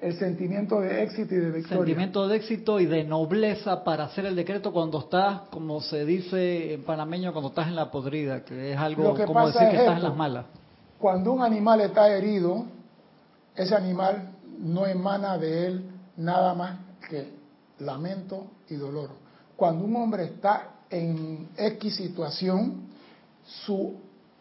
el 0.00 0.18
sentimiento 0.18 0.80
de 0.80 1.02
éxito 1.02 1.34
y 1.34 1.38
de 1.38 1.50
victoria. 1.50 1.76
Sentimiento 1.76 2.28
de 2.28 2.36
éxito 2.36 2.80
y 2.80 2.86
de 2.86 3.04
nobleza 3.04 3.84
para 3.84 4.04
hacer 4.04 4.26
el 4.26 4.36
decreto 4.36 4.72
cuando 4.72 4.98
estás, 5.00 5.42
como 5.50 5.80
se 5.80 6.04
dice 6.04 6.74
en 6.74 6.84
panameño, 6.84 7.32
cuando 7.32 7.50
estás 7.50 7.68
en 7.68 7.76
la 7.76 7.90
podrida, 7.90 8.44
que 8.44 8.72
es 8.72 8.78
algo 8.78 9.14
como 9.26 9.46
decir 9.46 9.68
que 9.70 9.76
estás 9.76 9.96
en 9.96 10.02
las 10.02 10.16
malas. 10.16 10.46
Cuando 10.98 11.32
un 11.32 11.42
animal 11.42 11.80
está 11.80 12.08
herido, 12.08 12.64
ese 13.54 13.74
animal 13.74 14.30
no 14.58 14.86
emana 14.86 15.36
de 15.36 15.66
él 15.66 15.84
nada 16.16 16.54
más 16.54 16.78
que 17.08 17.28
lamento 17.80 18.46
y 18.68 18.76
dolor. 18.76 19.10
Cuando 19.56 19.84
un 19.84 19.96
hombre 19.96 20.24
está 20.24 20.68
en 20.90 21.48
X 21.56 21.96
situación, 21.96 22.88
su 23.44 23.94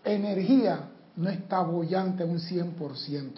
energía 0.04 0.90
no 1.16 1.30
está 1.30 1.62
bollante 1.62 2.24
un 2.24 2.40
100%. 2.40 3.32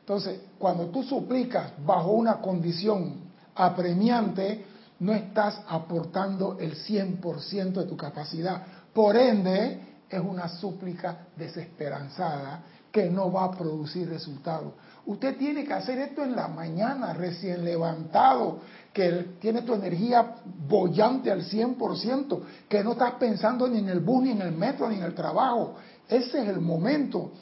Entonces, 0.00 0.40
cuando 0.58 0.86
tú 0.86 1.02
suplicas 1.02 1.72
bajo 1.84 2.12
una 2.12 2.40
condición 2.40 3.14
apremiante, 3.54 4.64
no 5.00 5.12
estás 5.12 5.60
aportando 5.68 6.58
el 6.58 6.76
100% 6.76 7.72
de 7.72 7.84
tu 7.86 7.96
capacidad. 7.96 8.62
Por 8.92 9.16
ende, 9.16 9.80
es 10.08 10.20
una 10.20 10.48
súplica 10.48 11.28
desesperanzada 11.36 12.62
que 12.90 13.10
no 13.10 13.32
va 13.32 13.44
a 13.44 13.50
producir 13.50 14.08
resultados. 14.08 14.74
Usted 15.06 15.36
tiene 15.36 15.64
que 15.64 15.72
hacer 15.72 15.98
esto 15.98 16.22
en 16.22 16.36
la 16.36 16.46
mañana, 16.46 17.12
recién 17.14 17.64
levantado, 17.64 18.60
que 18.92 19.36
tiene 19.40 19.62
tu 19.62 19.74
energía 19.74 20.36
bollante 20.68 21.32
al 21.32 21.42
100%, 21.42 22.40
que 22.68 22.84
no 22.84 22.92
estás 22.92 23.14
pensando 23.14 23.66
ni 23.66 23.78
en 23.78 23.88
el 23.88 24.00
bus, 24.00 24.22
ni 24.22 24.30
en 24.30 24.42
el 24.42 24.52
metro, 24.52 24.88
ni 24.88 24.96
en 24.96 25.02
el 25.02 25.14
trabajo, 25.14 25.76
ese 26.16 26.42
es 26.42 26.48
el 26.48 26.60
momento. 26.60 27.32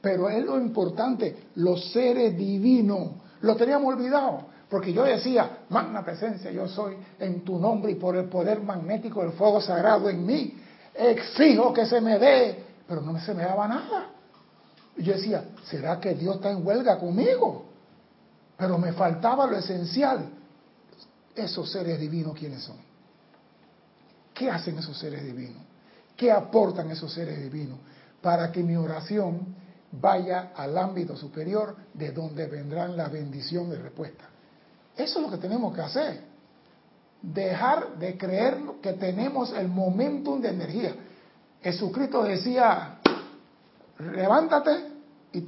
Pero 0.00 0.28
es 0.28 0.44
lo 0.44 0.60
importante, 0.60 1.48
los 1.56 1.92
seres 1.92 2.36
divinos. 2.36 3.10
Lo 3.40 3.56
teníamos 3.56 3.94
olvidado. 3.94 4.56
Porque 4.68 4.92
yo 4.92 5.04
decía, 5.04 5.64
magna 5.68 6.04
presencia, 6.04 6.50
yo 6.50 6.66
soy 6.68 6.96
en 7.20 7.42
tu 7.44 7.58
nombre 7.58 7.92
y 7.92 7.94
por 7.94 8.16
el 8.16 8.28
poder 8.28 8.60
magnético 8.60 9.22
del 9.22 9.32
fuego 9.32 9.60
sagrado 9.60 10.08
en 10.10 10.26
mí. 10.26 10.54
Exijo 10.94 11.72
que 11.72 11.86
se 11.86 12.00
me 12.00 12.18
dé. 12.18 12.64
Pero 12.88 13.00
no 13.00 13.18
se 13.20 13.34
me 13.34 13.44
daba 13.44 13.68
nada. 13.68 14.10
Yo 14.96 15.12
decía, 15.12 15.44
¿será 15.64 16.00
que 16.00 16.14
Dios 16.14 16.36
está 16.36 16.50
en 16.50 16.66
huelga 16.66 16.98
conmigo? 16.98 17.66
Pero 18.56 18.78
me 18.78 18.92
faltaba 18.92 19.46
lo 19.46 19.58
esencial. 19.58 20.30
Esos 21.34 21.70
seres 21.70 22.00
divinos, 22.00 22.36
¿quiénes 22.36 22.62
son? 22.62 22.76
¿Qué 24.32 24.50
hacen 24.50 24.78
esos 24.78 24.98
seres 24.98 25.22
divinos? 25.22 25.62
¿Qué 26.16 26.32
aportan 26.32 26.90
esos 26.90 27.12
seres 27.12 27.40
divinos? 27.42 27.78
Para 28.26 28.50
que 28.50 28.60
mi 28.60 28.74
oración 28.74 29.54
vaya 29.92 30.50
al 30.56 30.76
ámbito 30.76 31.16
superior 31.16 31.76
de 31.94 32.10
donde 32.10 32.48
vendrán 32.48 32.96
la 32.96 33.06
bendición 33.06 33.70
de 33.70 33.78
respuesta. 33.78 34.24
Eso 34.96 35.20
es 35.20 35.24
lo 35.24 35.30
que 35.30 35.36
tenemos 35.36 35.72
que 35.72 35.80
hacer. 35.80 36.22
Dejar 37.22 37.96
de 38.00 38.18
creer 38.18 38.58
que 38.82 38.94
tenemos 38.94 39.52
el 39.52 39.68
momentum 39.68 40.40
de 40.40 40.48
energía. 40.48 40.96
Jesucristo 41.62 42.24
decía, 42.24 42.98
levántate, 44.00 44.72
y, 45.32 45.46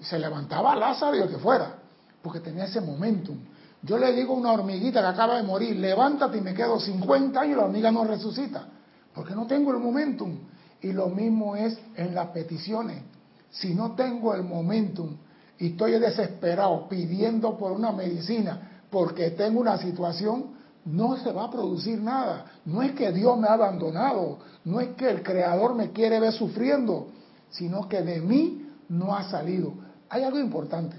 se 0.00 0.18
levantaba 0.18 0.74
Lázaro 0.74 1.16
y 1.16 1.20
el 1.20 1.28
que 1.28 1.38
fuera, 1.38 1.76
porque 2.22 2.40
tenía 2.40 2.64
ese 2.64 2.80
momentum. 2.80 3.38
Yo 3.82 3.98
le 3.98 4.12
digo 4.14 4.34
a 4.34 4.36
una 4.36 4.50
hormiguita 4.50 5.00
que 5.00 5.06
acaba 5.06 5.36
de 5.36 5.44
morir, 5.44 5.76
levántate 5.76 6.38
y 6.38 6.40
me 6.40 6.54
quedo 6.54 6.80
50 6.80 7.40
años 7.40 7.52
y 7.52 7.56
la 7.56 7.66
hormiga 7.66 7.92
no 7.92 8.02
resucita, 8.02 8.66
porque 9.14 9.32
no 9.32 9.46
tengo 9.46 9.70
el 9.70 9.78
momentum. 9.78 10.49
Y 10.82 10.92
lo 10.92 11.08
mismo 11.08 11.56
es 11.56 11.78
en 11.96 12.14
las 12.14 12.28
peticiones. 12.28 13.02
Si 13.50 13.74
no 13.74 13.92
tengo 13.92 14.34
el 14.34 14.42
momentum 14.42 15.16
y 15.58 15.68
estoy 15.68 15.92
desesperado 15.98 16.88
pidiendo 16.88 17.58
por 17.58 17.72
una 17.72 17.92
medicina 17.92 18.82
porque 18.90 19.30
tengo 19.30 19.60
una 19.60 19.78
situación, 19.78 20.60
no 20.84 21.16
se 21.18 21.32
va 21.32 21.44
a 21.44 21.50
producir 21.50 22.00
nada. 22.00 22.46
No 22.64 22.82
es 22.82 22.92
que 22.92 23.12
Dios 23.12 23.38
me 23.38 23.48
ha 23.48 23.52
abandonado, 23.52 24.38
no 24.64 24.80
es 24.80 24.88
que 24.96 25.10
el 25.10 25.22
Creador 25.22 25.74
me 25.74 25.90
quiere 25.90 26.18
ver 26.18 26.32
sufriendo, 26.32 27.08
sino 27.50 27.88
que 27.88 28.02
de 28.02 28.20
mí 28.20 28.68
no 28.88 29.14
ha 29.14 29.24
salido. 29.24 29.74
Hay 30.08 30.22
algo 30.22 30.38
importante. 30.38 30.96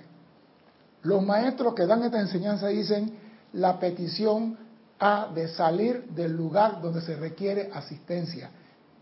Los 1.04 1.24
maestros 1.24 1.74
que 1.74 1.86
dan 1.86 2.04
esta 2.04 2.20
enseñanza 2.20 2.68
dicen, 2.68 3.14
la 3.54 3.80
petición 3.80 4.58
ha 5.00 5.28
de 5.34 5.48
salir 5.48 6.06
del 6.12 6.36
lugar 6.36 6.82
donde 6.82 7.02
se 7.02 7.16
requiere 7.16 7.72
asistencia. 7.74 8.52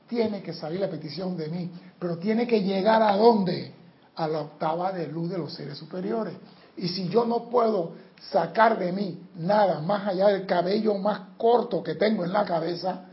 Tiene 0.09 0.41
que 0.41 0.53
salir 0.53 0.79
la 0.79 0.89
petición 0.89 1.37
de 1.37 1.47
mí, 1.49 1.71
pero 1.99 2.17
tiene 2.17 2.47
que 2.47 2.63
llegar 2.63 3.01
a 3.03 3.15
dónde? 3.15 3.71
A 4.15 4.27
la 4.27 4.41
octava 4.41 4.91
de 4.91 5.07
luz 5.07 5.29
de 5.29 5.37
los 5.37 5.53
seres 5.53 5.77
superiores. 5.77 6.33
Y 6.75 6.87
si 6.87 7.07
yo 7.09 7.25
no 7.25 7.47
puedo 7.47 7.93
sacar 8.31 8.79
de 8.79 8.91
mí 8.91 9.21
nada 9.35 9.79
más 9.81 10.07
allá 10.07 10.29
del 10.29 10.47
cabello 10.47 10.95
más 10.95 11.21
corto 11.37 11.83
que 11.83 11.93
tengo 11.93 12.25
en 12.25 12.33
la 12.33 12.43
cabeza, 12.43 13.05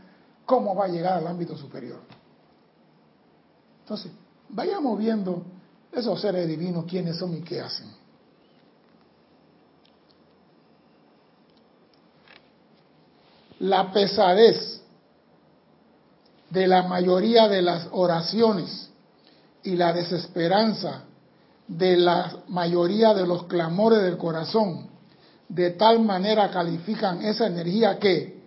¿cómo 0.43 0.75
va 0.75 0.85
a 0.85 0.87
llegar 0.87 1.19
al 1.19 1.27
ámbito 1.27 1.55
superior? 1.55 1.99
Entonces, 3.81 4.11
vayamos 4.49 4.97
viendo 4.97 5.45
esos 5.91 6.19
seres 6.19 6.47
divinos, 6.47 6.85
quiénes 6.85 7.17
son 7.17 7.37
y 7.37 7.41
qué 7.41 7.61
hacen. 7.61 7.91
La 13.59 13.91
pesadez 13.91 14.81
de 16.49 16.67
la 16.67 16.83
mayoría 16.83 17.47
de 17.47 17.61
las 17.61 17.87
oraciones 17.91 18.89
y 19.63 19.75
la 19.75 19.93
desesperanza 19.93 21.03
de 21.67 21.97
la 21.97 22.37
mayoría 22.47 23.13
de 23.13 23.27
los 23.27 23.43
clamores 23.45 24.01
del 24.01 24.17
corazón, 24.17 24.87
de 25.49 25.71
tal 25.71 25.99
manera 25.99 26.49
califican 26.49 27.21
esa 27.23 27.47
energía 27.47 27.99
que, 27.99 28.41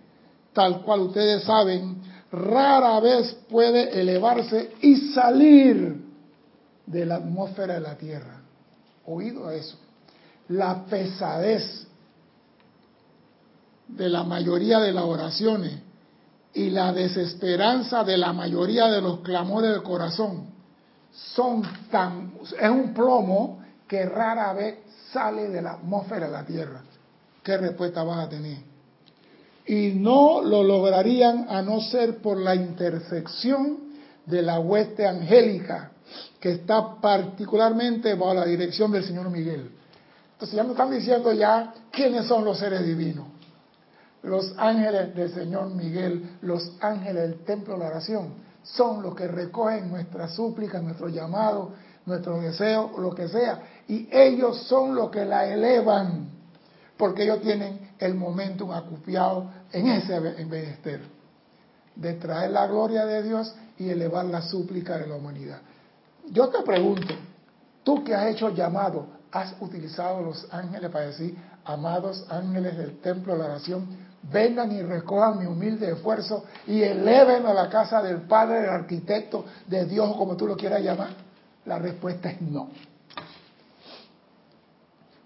tal 0.53 0.81
cual 0.81 1.01
ustedes 1.01 1.43
saben, 1.43 2.01
rara 2.31 2.99
vez 2.99 3.33
puede 3.49 3.99
elevarse 3.99 4.71
y 4.81 5.13
salir 5.13 6.01
de 6.85 7.05
la 7.05 7.15
atmósfera 7.15 7.75
de 7.75 7.81
la 7.81 7.97
Tierra. 7.97 8.41
Oído 9.05 9.47
a 9.47 9.55
eso. 9.55 9.77
La 10.49 10.85
pesadez 10.85 11.87
de 13.87 14.09
la 14.09 14.23
mayoría 14.23 14.79
de 14.79 14.91
las 14.91 15.03
oraciones 15.03 15.90
y 16.53 16.69
la 16.69 16.91
desesperanza 16.91 18.03
de 18.03 18.17
la 18.17 18.33
mayoría 18.33 18.87
de 18.87 19.01
los 19.01 19.19
clamores 19.19 19.71
del 19.71 19.83
corazón 19.83 20.47
son 21.11 21.63
tan, 21.89 22.33
es 22.59 22.69
un 22.69 22.93
plomo 22.93 23.61
que 23.87 24.05
rara 24.05 24.53
vez 24.53 24.79
sale 25.11 25.49
de 25.49 25.61
la 25.61 25.73
atmósfera 25.73 26.27
de 26.27 26.31
la 26.31 26.45
Tierra. 26.45 26.81
¿Qué 27.43 27.57
respuesta 27.57 28.03
vas 28.03 28.25
a 28.25 28.29
tener? 28.29 28.57
Y 29.65 29.93
no 29.95 30.41
lo 30.41 30.63
lograrían 30.63 31.47
a 31.49 31.61
no 31.61 31.81
ser 31.81 32.17
por 32.17 32.37
la 32.37 32.55
intersección 32.55 33.91
de 34.25 34.41
la 34.41 34.59
hueste 34.59 35.07
angélica, 35.07 35.91
que 36.39 36.51
está 36.51 36.95
particularmente 37.01 38.13
bajo 38.15 38.33
la 38.33 38.45
dirección 38.45 38.91
del 38.91 39.03
Señor 39.03 39.29
Miguel. 39.29 39.71
Entonces 40.33 40.55
ya 40.55 40.63
me 40.63 40.71
están 40.71 40.91
diciendo 40.91 41.31
ya 41.33 41.73
quiénes 41.91 42.25
son 42.25 42.43
los 42.43 42.57
seres 42.57 42.85
divinos. 42.85 43.27
Los 44.23 44.53
ángeles 44.57 45.15
del 45.15 45.33
Señor 45.33 45.73
Miguel, 45.73 46.37
los 46.41 46.73
ángeles 46.79 47.29
del 47.29 47.39
templo 47.43 47.73
de 47.73 47.79
la 47.79 47.87
oración, 47.87 48.33
son 48.63 49.01
los 49.01 49.15
que 49.15 49.27
recogen 49.27 49.89
nuestra 49.89 50.27
súplica, 50.27 50.79
nuestro 50.79 51.09
llamado, 51.09 51.71
nuestro 52.05 52.39
deseo, 52.39 52.91
lo 52.97 53.15
que 53.15 53.27
sea. 53.27 53.61
Y 53.87 54.07
ellos 54.11 54.63
son 54.67 54.95
los 54.95 55.09
que 55.09 55.25
la 55.25 55.47
elevan, 55.47 56.29
porque 56.97 57.23
ellos 57.23 57.41
tienen 57.41 57.91
el 57.97 58.13
momentum 58.13 58.71
acupiado 58.71 59.49
en 59.71 59.87
ese 59.87 60.19
bienestar, 60.19 60.99
de 61.95 62.13
traer 62.13 62.51
la 62.51 62.67
gloria 62.67 63.05
de 63.05 63.23
Dios 63.23 63.55
y 63.77 63.89
elevar 63.89 64.25
la 64.25 64.41
súplica 64.41 64.97
de 64.97 65.07
la 65.07 65.15
humanidad. 65.15 65.61
Yo 66.29 66.49
te 66.49 66.61
pregunto, 66.61 67.13
tú 67.83 68.03
que 68.03 68.13
has 68.13 68.27
hecho 68.27 68.49
llamado, 68.49 69.07
¿has 69.31 69.55
utilizado 69.59 70.21
los 70.21 70.47
ángeles 70.51 70.91
para 70.91 71.07
decir, 71.07 71.35
amados 71.65 72.25
ángeles 72.29 72.77
del 72.77 72.99
templo 72.99 73.33
de 73.33 73.39
la 73.39 73.45
oración, 73.45 73.87
vengan 74.23 74.71
y 74.71 74.81
recojan 74.81 75.39
mi 75.39 75.45
humilde 75.45 75.91
esfuerzo 75.91 76.45
y 76.67 76.81
eleven 76.81 77.45
a 77.45 77.53
la 77.53 77.69
casa 77.69 78.01
del 78.01 78.21
Padre, 78.21 78.61
del 78.61 78.69
arquitecto, 78.69 79.45
de 79.67 79.85
Dios, 79.85 80.15
como 80.15 80.35
tú 80.35 80.47
lo 80.47 80.55
quieras 80.55 80.81
llamar? 80.81 81.09
La 81.65 81.79
respuesta 81.79 82.29
es 82.29 82.41
no. 82.41 82.69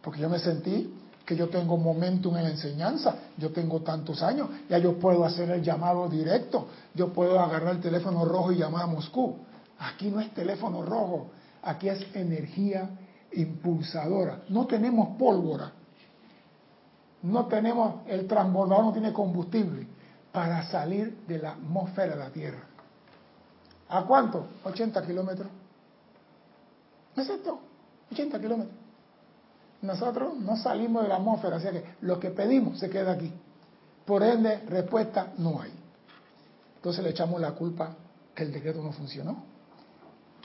Porque 0.02 0.20
yo 0.20 0.30
me 0.30 0.40
sentí 0.40 0.94
que 1.26 1.36
yo 1.36 1.50
tengo 1.50 1.78
momentum 1.78 2.38
en 2.38 2.44
la 2.44 2.50
enseñanza, 2.52 3.16
yo 3.38 3.52
tengo 3.52 3.82
tantos 3.82 4.22
años, 4.22 4.50
ya 4.70 4.78
yo 4.78 5.00
puedo 5.00 5.26
hacer 5.26 5.50
el 5.50 5.64
llamado 5.64 6.08
directo, 6.08 6.68
yo 6.94 7.12
puedo 7.12 7.40
agarrar 7.40 7.76
el 7.76 7.82
teléfono 7.82 8.24
rojo 8.26 8.52
y 8.52 8.58
llamar 8.58 8.84
a 8.84 8.88
Moscú. 8.88 9.38
Aquí 9.80 10.12
no 10.12 10.20
es 10.20 10.32
teléfono 10.34 10.84
rojo, 10.84 11.32
aquí 11.64 11.90
es 11.90 12.06
energía 12.14 12.90
impulsadora. 13.34 14.44
No 14.50 14.68
tenemos 14.68 15.18
pólvora, 15.18 15.72
no 17.26 17.48
tenemos, 17.48 18.02
el 18.08 18.28
transbordador 18.28 18.86
no 18.86 18.94
tiene 18.94 19.12
combustible 19.12 19.88
para 20.32 20.64
salir 20.70 21.18
de 21.28 21.40
la 21.40 21.54
atmósfera 21.54 22.14
de 22.14 22.20
la 22.20 22.30
Tierra. 22.30 22.64
¿A 23.90 24.04
cuánto? 24.04 24.48
80 24.64 25.06
kilómetros. 25.06 25.48
Exacto, 27.16 27.60
80 28.12 28.40
kilómetros. 28.40 28.76
Nosotros 29.82 30.38
no 30.38 30.56
salimos 30.58 31.04
de 31.04 31.10
la 31.10 31.16
atmósfera, 31.16 31.58
así 31.58 31.68
que 31.70 31.84
lo 32.02 32.20
que 32.20 32.30
pedimos 32.30 32.80
se 32.80 32.90
queda 32.90 33.14
aquí. 33.14 33.32
Por 34.06 34.22
ende, 34.22 34.60
respuesta 34.68 35.34
no 35.38 35.62
hay. 35.62 35.72
Entonces 36.76 37.04
le 37.04 37.10
echamos 37.10 37.42
la 37.42 37.54
culpa 37.54 37.96
que 38.36 38.44
el 38.44 38.52
decreto 38.52 38.84
no 38.84 38.92
funcionó, 38.92 39.44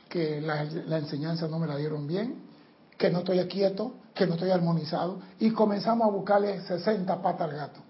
que 0.08 0.40
la, 0.40 0.64
la 0.64 0.96
enseñanza 0.96 1.46
no 1.46 1.58
me 1.58 1.66
la 1.66 1.76
dieron 1.76 2.06
bien, 2.06 2.49
que 3.00 3.08
no 3.08 3.20
estoy 3.20 3.42
quieto, 3.46 3.94
que 4.14 4.26
no 4.26 4.34
estoy 4.34 4.50
armonizado, 4.50 5.20
y 5.38 5.50
comenzamos 5.52 6.06
a 6.06 6.10
buscarle 6.10 6.60
60 6.60 7.22
patas 7.22 7.48
al 7.48 7.56
gato, 7.56 7.80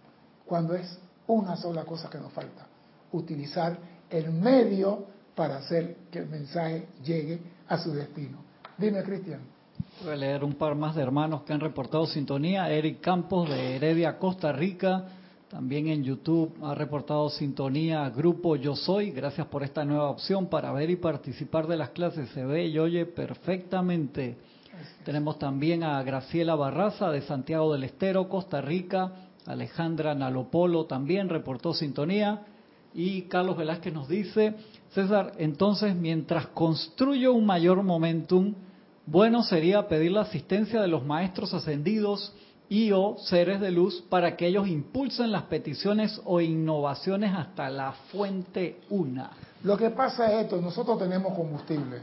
cuando 0.46 0.72
es 0.76 1.00
una 1.26 1.56
sola 1.56 1.84
cosa 1.84 2.08
que 2.08 2.18
nos 2.18 2.32
falta, 2.32 2.68
utilizar 3.10 3.76
el 4.08 4.30
medio 4.30 5.06
para 5.34 5.56
hacer 5.56 5.96
que 6.12 6.20
el 6.20 6.28
mensaje 6.28 6.86
llegue 7.02 7.40
a 7.66 7.76
su 7.78 7.92
destino. 7.92 8.38
Dime, 8.78 9.02
Cristian. 9.02 9.40
Voy 10.04 10.12
a 10.12 10.16
leer 10.16 10.44
un 10.44 10.54
par 10.54 10.76
más 10.76 10.94
de 10.94 11.02
hermanos 11.02 11.42
que 11.42 11.52
han 11.52 11.60
reportado 11.60 12.06
sintonía. 12.06 12.70
Eric 12.70 13.00
Campos 13.00 13.48
de 13.48 13.76
Heredia, 13.76 14.16
Costa 14.16 14.52
Rica. 14.52 15.06
También 15.50 15.88
en 15.88 16.04
YouTube 16.04 16.54
ha 16.62 16.76
reportado 16.76 17.28
sintonía 17.30 18.08
Grupo 18.10 18.54
Yo 18.54 18.76
Soy. 18.76 19.10
Gracias 19.10 19.48
por 19.48 19.64
esta 19.64 19.84
nueva 19.84 20.08
opción 20.08 20.46
para 20.46 20.72
ver 20.72 20.88
y 20.88 20.96
participar 20.96 21.66
de 21.66 21.76
las 21.76 21.90
clases. 21.90 22.28
Se 22.30 22.44
ve 22.44 22.66
y 22.66 22.78
oye 22.78 23.06
perfectamente. 23.06 24.36
Tenemos 25.04 25.38
también 25.38 25.82
a 25.82 26.02
Graciela 26.02 26.54
Barraza 26.54 27.10
de 27.10 27.22
Santiago 27.22 27.72
del 27.72 27.84
Estero, 27.84 28.28
Costa 28.28 28.60
Rica. 28.60 29.12
Alejandra 29.46 30.14
Nalopolo 30.14 30.86
también 30.86 31.28
reportó 31.28 31.74
sintonía. 31.74 32.42
Y 32.92 33.22
Carlos 33.22 33.56
Velázquez 33.56 33.94
nos 33.94 34.08
dice, 34.08 34.54
César, 34.90 35.32
entonces 35.38 35.94
mientras 35.94 36.48
construyo 36.48 37.32
un 37.32 37.46
mayor 37.46 37.82
momentum, 37.82 38.54
bueno 39.06 39.42
sería 39.42 39.86
pedir 39.88 40.12
la 40.12 40.22
asistencia 40.22 40.80
de 40.80 40.88
los 40.88 41.04
maestros 41.04 41.54
ascendidos 41.54 42.34
y 42.68 42.92
o 42.92 43.16
seres 43.18 43.60
de 43.60 43.70
luz 43.72 44.00
para 44.08 44.36
que 44.36 44.46
ellos 44.46 44.68
impulsen 44.68 45.32
las 45.32 45.42
peticiones 45.42 46.20
o 46.24 46.40
innovaciones 46.40 47.32
hasta 47.34 47.68
la 47.68 47.92
fuente 48.12 48.80
una. 48.90 49.30
Lo 49.64 49.76
que 49.76 49.90
pasa 49.90 50.32
es 50.32 50.44
esto, 50.44 50.60
nosotros 50.60 50.98
tenemos 50.98 51.34
combustible. 51.34 52.02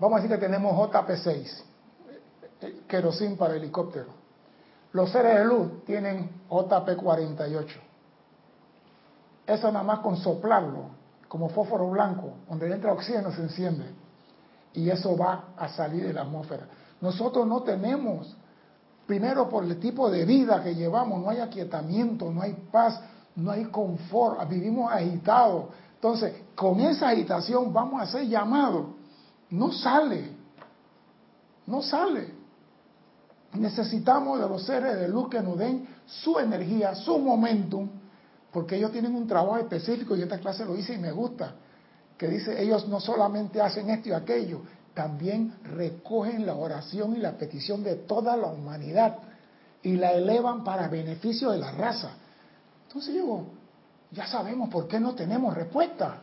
Vamos 0.00 0.18
a 0.18 0.22
decir 0.22 0.36
que 0.36 0.44
tenemos 0.44 0.74
JP6, 0.74 1.62
querosín 2.88 3.36
para 3.36 3.56
helicóptero. 3.56 4.08
Los 4.92 5.10
seres 5.10 5.36
de 5.36 5.44
luz 5.44 5.84
tienen 5.84 6.30
JP48. 6.48 7.66
Eso 9.46 9.70
nada 9.70 9.84
más 9.84 9.98
con 10.00 10.16
soplarlo, 10.16 10.90
como 11.28 11.48
fósforo 11.50 11.90
blanco, 11.90 12.32
donde 12.48 12.72
entra 12.72 12.92
oxígeno 12.92 13.30
se 13.30 13.42
enciende. 13.42 13.84
Y 14.72 14.90
eso 14.90 15.16
va 15.16 15.48
a 15.56 15.68
salir 15.68 16.06
de 16.06 16.12
la 16.12 16.22
atmósfera. 16.22 16.66
Nosotros 17.00 17.46
no 17.46 17.62
tenemos, 17.62 18.34
primero 19.06 19.48
por 19.48 19.64
el 19.64 19.78
tipo 19.78 20.10
de 20.10 20.24
vida 20.24 20.62
que 20.62 20.74
llevamos, 20.74 21.20
no 21.22 21.30
hay 21.30 21.40
aquietamiento, 21.40 22.30
no 22.30 22.42
hay 22.42 22.54
paz, 22.72 23.00
no 23.36 23.50
hay 23.50 23.66
confort, 23.66 24.48
vivimos 24.48 24.90
agitados. 24.90 25.66
Entonces, 25.94 26.34
con 26.54 26.80
esa 26.80 27.08
agitación 27.10 27.72
vamos 27.72 28.00
a 28.00 28.06
ser 28.06 28.26
llamados. 28.26 28.86
No 29.50 29.72
sale, 29.72 30.32
no 31.66 31.82
sale. 31.82 32.35
Necesitamos 33.58 34.40
de 34.40 34.48
los 34.48 34.64
seres 34.64 34.96
de 34.98 35.08
luz 35.08 35.28
que 35.28 35.40
nos 35.40 35.58
den 35.58 35.86
su 36.06 36.38
energía, 36.38 36.94
su 36.94 37.18
momentum, 37.18 37.88
porque 38.52 38.76
ellos 38.76 38.92
tienen 38.92 39.14
un 39.14 39.26
trabajo 39.26 39.58
específico 39.58 40.16
y 40.16 40.22
esta 40.22 40.38
clase 40.38 40.64
lo 40.64 40.74
dice 40.74 40.94
y 40.94 40.98
me 40.98 41.12
gusta, 41.12 41.54
que 42.16 42.28
dice 42.28 42.60
ellos 42.60 42.88
no 42.88 43.00
solamente 43.00 43.60
hacen 43.60 43.90
esto 43.90 44.08
y 44.08 44.12
aquello, 44.12 44.62
también 44.94 45.54
recogen 45.62 46.46
la 46.46 46.54
oración 46.54 47.14
y 47.16 47.18
la 47.18 47.32
petición 47.32 47.82
de 47.82 47.96
toda 47.96 48.36
la 48.36 48.46
humanidad 48.46 49.18
y 49.82 49.96
la 49.96 50.12
elevan 50.12 50.64
para 50.64 50.88
beneficio 50.88 51.50
de 51.50 51.58
la 51.58 51.70
raza. 51.72 52.12
Entonces 52.88 53.12
digo, 53.12 53.46
ya 54.10 54.26
sabemos 54.26 54.70
por 54.70 54.88
qué 54.88 54.98
no 54.98 55.14
tenemos 55.14 55.54
respuesta. 55.54 56.22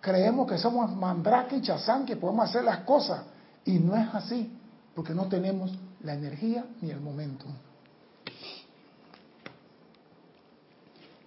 Creemos 0.00 0.46
que 0.46 0.58
somos 0.58 0.94
mandrake 0.94 1.56
y 1.56 1.62
chazán, 1.62 2.04
que 2.04 2.16
podemos 2.16 2.50
hacer 2.50 2.62
las 2.62 2.80
cosas. 2.80 3.22
Y 3.64 3.78
no 3.78 3.96
es 3.96 4.14
así, 4.14 4.54
porque 4.94 5.14
no 5.14 5.26
tenemos 5.28 5.72
la 6.02 6.14
energía 6.14 6.64
ni 6.80 6.90
el 6.90 7.00
momento. 7.00 7.46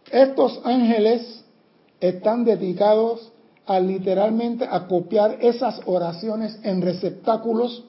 Estos 0.09 0.61
ángeles 0.63 1.43
están 1.99 2.45
dedicados 2.45 3.31
a 3.65 3.79
literalmente 3.79 4.65
a 4.69 4.87
copiar 4.87 5.39
esas 5.41 5.81
oraciones 5.85 6.57
en 6.63 6.81
receptáculos 6.81 7.83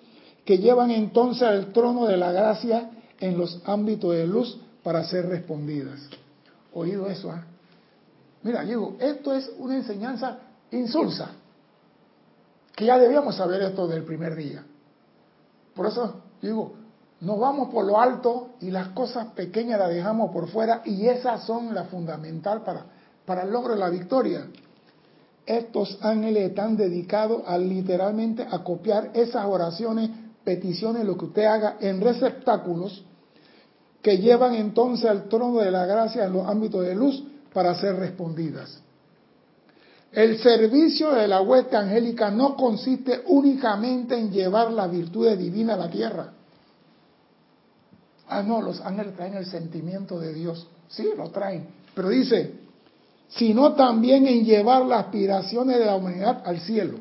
que 0.45 0.59
llevan 0.59 0.91
entonces 0.91 1.43
al 1.43 1.73
trono 1.73 2.07
de 2.07 2.17
la 2.17 2.33
gracia 2.33 2.91
en 3.21 3.39
los 3.39 3.61
ámbitos 3.65 4.15
de 4.15 4.27
luz 4.27 4.59
para 4.83 5.05
ser 5.05 5.27
respondidas. 5.27 6.01
Oído 6.73 7.09
eso, 7.09 7.31
¿ah? 7.31 7.45
Mira, 8.43 8.65
digo, 8.65 8.97
esto 9.01 9.35
es 9.35 9.51
una 9.59 9.77
enseñanza 9.77 10.39
insulsa, 10.71 11.33
que 12.75 12.85
ya 12.85 12.99
debíamos 12.99 13.37
saber 13.37 13.63
esto 13.63 13.87
del 13.87 14.05
primer 14.05 14.37
día. 14.37 14.65
Por 15.79 15.87
eso 15.87 16.13
digo, 16.43 16.73
nos 17.21 17.39
vamos 17.39 17.69
por 17.69 17.85
lo 17.85 18.01
alto 18.01 18.49
y 18.61 18.73
las 18.73 18.89
cosas 18.89 19.29
pequeñas 19.29 19.79
las 19.79 19.91
dejamos 19.91 20.33
por 20.33 20.49
fuera 20.49 20.83
y 20.85 21.07
esas 21.07 21.45
son 21.45 21.73
las 21.73 21.89
fundamental 21.89 22.63
para, 22.65 22.87
para 23.25 23.43
el 23.43 23.53
logro 23.53 23.75
de 23.75 23.79
la 23.79 23.89
victoria. 23.89 24.49
Estos 25.47 25.97
ángeles 26.03 26.49
están 26.49 26.77
dedicados 26.77 27.43
a 27.47 27.57
literalmente 27.57 28.45
a 28.51 28.65
copiar 28.65 29.13
esas 29.15 29.47
oraciones, 29.47 30.11
peticiones, 30.43 31.05
lo 31.05 31.17
que 31.17 31.27
usted 31.27 31.45
haga 31.45 31.77
en 31.79 32.01
receptáculos 32.01 33.05
que 34.03 34.19
llevan 34.19 34.57
entonces 34.57 35.09
al 35.09 35.29
trono 35.29 35.61
de 35.61 35.71
la 35.71 35.87
gracia 35.87 36.25
en 36.25 36.33
los 36.33 36.45
ámbitos 36.45 36.85
de 36.85 36.97
luz 36.97 37.23
para 37.53 37.73
ser 37.77 37.95
respondidas. 37.95 38.83
El 40.13 40.39
servicio 40.39 41.13
de 41.13 41.29
la 41.29 41.43
hueste 41.43 41.77
angélica 41.77 42.31
no 42.31 42.57
consiste 42.57 43.23
únicamente 43.27 44.19
en 44.19 44.31
llevar 44.31 44.73
la 44.73 44.87
virtud 44.87 45.29
divina 45.37 45.75
a 45.75 45.77
la 45.77 45.91
tierra. 45.91 46.33
Ah, 48.29 48.43
no, 48.43 48.61
los 48.63 48.81
ángeles 48.81 49.15
traen 49.17 49.35
el 49.35 49.47
sentimiento 49.47 50.19
de 50.19 50.33
Dios. 50.33 50.67
Sí, 50.89 51.11
lo 51.17 51.31
traen. 51.31 51.69
Pero 51.95 52.09
dice, 52.09 52.55
sino 53.29 53.75
también 53.75 54.27
en 54.27 54.45
llevar 54.45 54.85
las 54.87 55.07
aspiraciones 55.07 55.79
de 55.79 55.85
la 55.85 55.97
humanidad 55.97 56.43
al 56.45 56.61
cielo. 56.61 56.99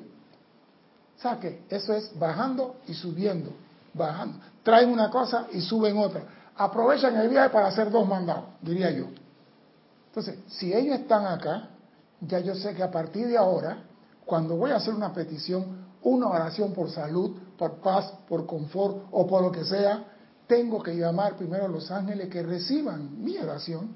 O 1.17 1.21
sea 1.21 1.39
que 1.39 1.61
eso 1.69 1.93
es 1.93 2.17
bajando 2.17 2.75
y 2.87 2.93
subiendo, 2.93 3.51
bajando. 3.93 4.39
Traen 4.63 4.89
una 4.89 5.09
cosa 5.09 5.47
y 5.53 5.61
suben 5.61 5.97
otra. 5.97 6.23
Aprovechan 6.55 7.15
el 7.15 7.29
viaje 7.29 7.49
para 7.49 7.67
hacer 7.67 7.89
dos 7.89 8.07
mandados, 8.07 8.45
diría 8.61 8.91
yo. 8.91 9.05
Entonces, 10.09 10.39
si 10.47 10.73
ellos 10.73 10.99
están 10.99 11.25
acá, 11.25 11.69
ya 12.21 12.39
yo 12.39 12.55
sé 12.55 12.73
que 12.73 12.83
a 12.83 12.91
partir 12.91 13.27
de 13.27 13.37
ahora, 13.37 13.83
cuando 14.25 14.55
voy 14.55 14.71
a 14.71 14.77
hacer 14.77 14.93
una 14.93 15.13
petición, 15.13 15.85
una 16.03 16.27
oración 16.27 16.73
por 16.73 16.89
salud, 16.89 17.37
por 17.57 17.79
paz, 17.81 18.11
por 18.27 18.45
confort 18.45 19.05
o 19.11 19.27
por 19.27 19.41
lo 19.41 19.51
que 19.51 19.63
sea, 19.63 20.05
tengo 20.47 20.81
que 20.81 20.95
llamar 20.95 21.35
primero 21.35 21.65
a 21.65 21.67
los 21.67 21.91
ángeles 21.91 22.29
que 22.29 22.41
reciban 22.41 23.23
mi 23.23 23.37
oración 23.37 23.95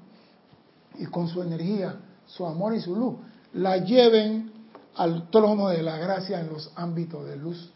y 0.98 1.06
con 1.06 1.28
su 1.28 1.42
energía, 1.42 1.96
su 2.26 2.46
amor 2.46 2.74
y 2.74 2.80
su 2.80 2.94
luz, 2.94 3.16
la 3.54 3.78
lleven 3.78 4.52
al 4.96 5.30
trono 5.30 5.68
de 5.68 5.82
la 5.82 5.96
gracia 5.96 6.40
en 6.40 6.50
los 6.50 6.70
ámbitos 6.76 7.24
de 7.26 7.36
luz 7.36 7.72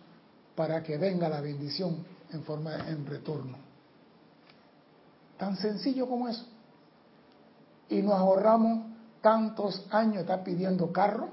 para 0.54 0.82
que 0.82 0.98
venga 0.98 1.28
la 1.28 1.40
bendición 1.40 2.04
en 2.32 2.42
forma 2.42 2.72
de, 2.72 2.90
en 2.90 3.06
retorno. 3.06 3.56
Tan 5.38 5.56
sencillo 5.56 6.08
como 6.08 6.28
eso. 6.28 6.46
Y 7.88 8.02
nos 8.02 8.14
ahorramos 8.14 8.85
tantos 9.26 9.84
años, 9.90 10.18
está 10.18 10.44
pidiendo 10.44 10.92
carro, 10.92 11.30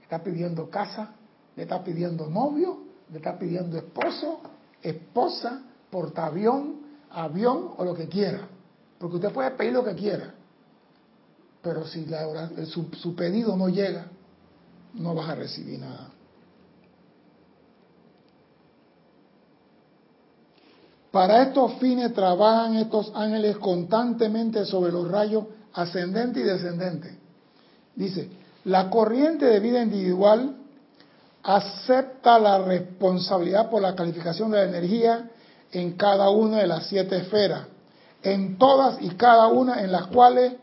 está 0.00 0.24
pidiendo 0.24 0.70
casa, 0.70 1.10
le 1.54 1.64
está 1.64 1.84
pidiendo 1.84 2.30
novio, 2.30 2.78
le 3.10 3.18
está 3.18 3.38
pidiendo 3.38 3.76
esposo, 3.76 4.40
esposa, 4.80 5.60
portaavión, 5.90 6.76
avión 7.10 7.74
o 7.76 7.84
lo 7.84 7.92
que 7.92 8.08
quiera. 8.08 8.48
Porque 8.98 9.16
usted 9.16 9.34
puede 9.34 9.50
pedir 9.50 9.74
lo 9.74 9.84
que 9.84 9.94
quiera. 9.94 10.32
Pero 11.60 11.86
si 11.86 12.06
su, 12.64 12.84
su 12.94 13.14
pedido 13.14 13.54
no 13.54 13.68
llega, 13.68 14.06
no 14.94 15.14
vas 15.14 15.28
a 15.28 15.34
recibir 15.34 15.78
nada. 15.78 16.08
Para 21.12 21.42
estos 21.42 21.74
fines 21.74 22.14
trabajan 22.14 22.76
estos 22.76 23.12
ángeles 23.14 23.58
constantemente 23.58 24.64
sobre 24.64 24.90
los 24.90 25.06
rayos 25.06 25.44
ascendente 25.74 26.40
y 26.40 26.42
descendente. 26.42 27.16
Dice, 27.94 28.28
la 28.64 28.90
corriente 28.90 29.46
de 29.46 29.60
vida 29.60 29.82
individual 29.82 30.56
acepta 31.42 32.38
la 32.38 32.58
responsabilidad 32.58 33.70
por 33.70 33.82
la 33.82 33.94
calificación 33.94 34.50
de 34.50 34.58
la 34.58 34.64
energía 34.64 35.30
en 35.72 35.92
cada 35.92 36.30
una 36.30 36.58
de 36.58 36.66
las 36.66 36.86
siete 36.86 37.16
esferas, 37.16 37.66
en 38.22 38.58
todas 38.58 39.00
y 39.00 39.10
cada 39.10 39.48
una 39.48 39.82
en 39.82 39.92
las 39.92 40.08
cuales 40.08 40.54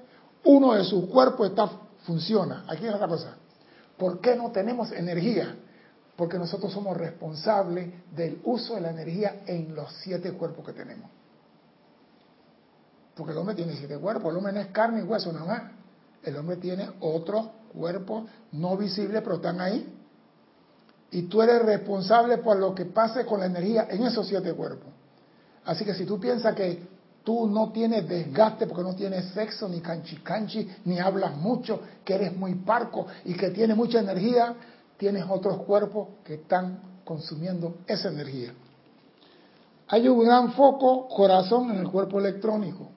uno 0.43 0.73
de 0.73 0.83
sus 0.83 1.05
cuerpos 1.05 1.49
está, 1.49 1.69
funciona. 2.05 2.65
Aquí 2.67 2.85
es 2.85 2.93
otra 2.93 3.07
cosa. 3.07 3.35
¿Por 3.97 4.21
qué 4.21 4.35
no 4.35 4.51
tenemos 4.51 4.91
energía? 4.91 5.55
Porque 6.15 6.37
nosotros 6.37 6.71
somos 6.71 6.95
responsables 6.95 7.89
del 8.15 8.39
uso 8.43 8.75
de 8.75 8.81
la 8.81 8.91
energía 8.91 9.41
en 9.45 9.75
los 9.75 9.91
siete 10.01 10.31
cuerpos 10.33 10.65
que 10.65 10.73
tenemos. 10.73 11.09
Porque 13.17 13.33
el 13.33 13.37
hombre 13.39 13.55
tiene 13.55 13.75
siete 13.75 13.97
cuerpos, 13.97 14.31
el 14.31 14.37
hombre 14.37 14.53
no 14.53 14.59
es 14.59 14.67
carne 14.67 15.01
y 15.01 15.03
hueso 15.03 15.31
nada 15.33 15.45
más. 15.45 15.61
El 16.23 16.35
hombre 16.37 16.57
tiene 16.57 16.89
otros 16.99 17.47
cuerpos 17.73 18.29
no 18.51 18.77
visibles, 18.77 19.21
pero 19.21 19.35
están 19.37 19.59
ahí. 19.61 19.93
Y 21.11 21.23
tú 21.23 21.41
eres 21.41 21.61
responsable 21.63 22.37
por 22.37 22.57
lo 22.57 22.75
que 22.75 22.85
pase 22.85 23.25
con 23.25 23.39
la 23.39 23.45
energía 23.45 23.87
en 23.89 24.03
esos 24.03 24.27
siete 24.27 24.53
cuerpos. 24.53 24.89
Así 25.65 25.83
que 25.83 25.93
si 25.93 26.05
tú 26.05 26.19
piensas 26.19 26.53
que 26.55 26.87
tú 27.23 27.47
no 27.47 27.71
tienes 27.71 28.07
desgaste 28.07 28.67
porque 28.67 28.83
no 28.83 28.95
tienes 28.95 29.25
sexo, 29.31 29.67
ni 29.67 29.81
canchi 29.81 30.17
canchi, 30.17 30.67
ni 30.85 30.99
hablas 30.99 31.35
mucho, 31.35 31.81
que 32.05 32.15
eres 32.15 32.35
muy 32.35 32.55
parco 32.55 33.07
y 33.25 33.33
que 33.33 33.49
tienes 33.49 33.75
mucha 33.75 33.99
energía, 33.99 34.55
tienes 34.97 35.25
otros 35.27 35.57
cuerpos 35.63 36.09
que 36.23 36.35
están 36.35 36.79
consumiendo 37.03 37.77
esa 37.87 38.09
energía. 38.09 38.53
Hay 39.89 40.07
un 40.07 40.23
gran 40.23 40.51
foco 40.53 41.07
corazón 41.07 41.71
en 41.71 41.77
el 41.77 41.89
cuerpo 41.89 42.19
electrónico, 42.19 42.91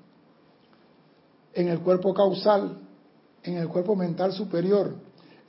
en 1.55 1.69
el 1.69 1.81
cuerpo 1.81 2.15
causal, 2.15 2.79
en 3.43 3.57
el 3.57 3.69
cuerpo 3.69 3.97
mental 3.97 4.33
superior, 4.33 4.95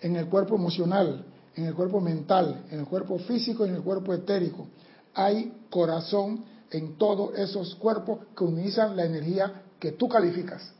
en 0.01 0.15
el 0.15 0.27
cuerpo 0.27 0.55
emocional, 0.55 1.25
en 1.55 1.65
el 1.65 1.73
cuerpo 1.73 1.99
mental, 1.99 2.65
en 2.71 2.79
el 2.79 2.85
cuerpo 2.85 3.19
físico 3.19 3.65
y 3.65 3.69
en 3.69 3.75
el 3.75 3.81
cuerpo 3.81 4.13
etérico. 4.13 4.67
Hay 5.13 5.65
corazón 5.69 6.45
en 6.71 6.97
todos 6.97 7.37
esos 7.37 7.75
cuerpos 7.75 8.19
que 8.35 8.43
utilizan 8.43 8.95
la 8.95 9.05
energía 9.05 9.63
que 9.79 9.91
tú 9.91 10.07
calificas. 10.07 10.73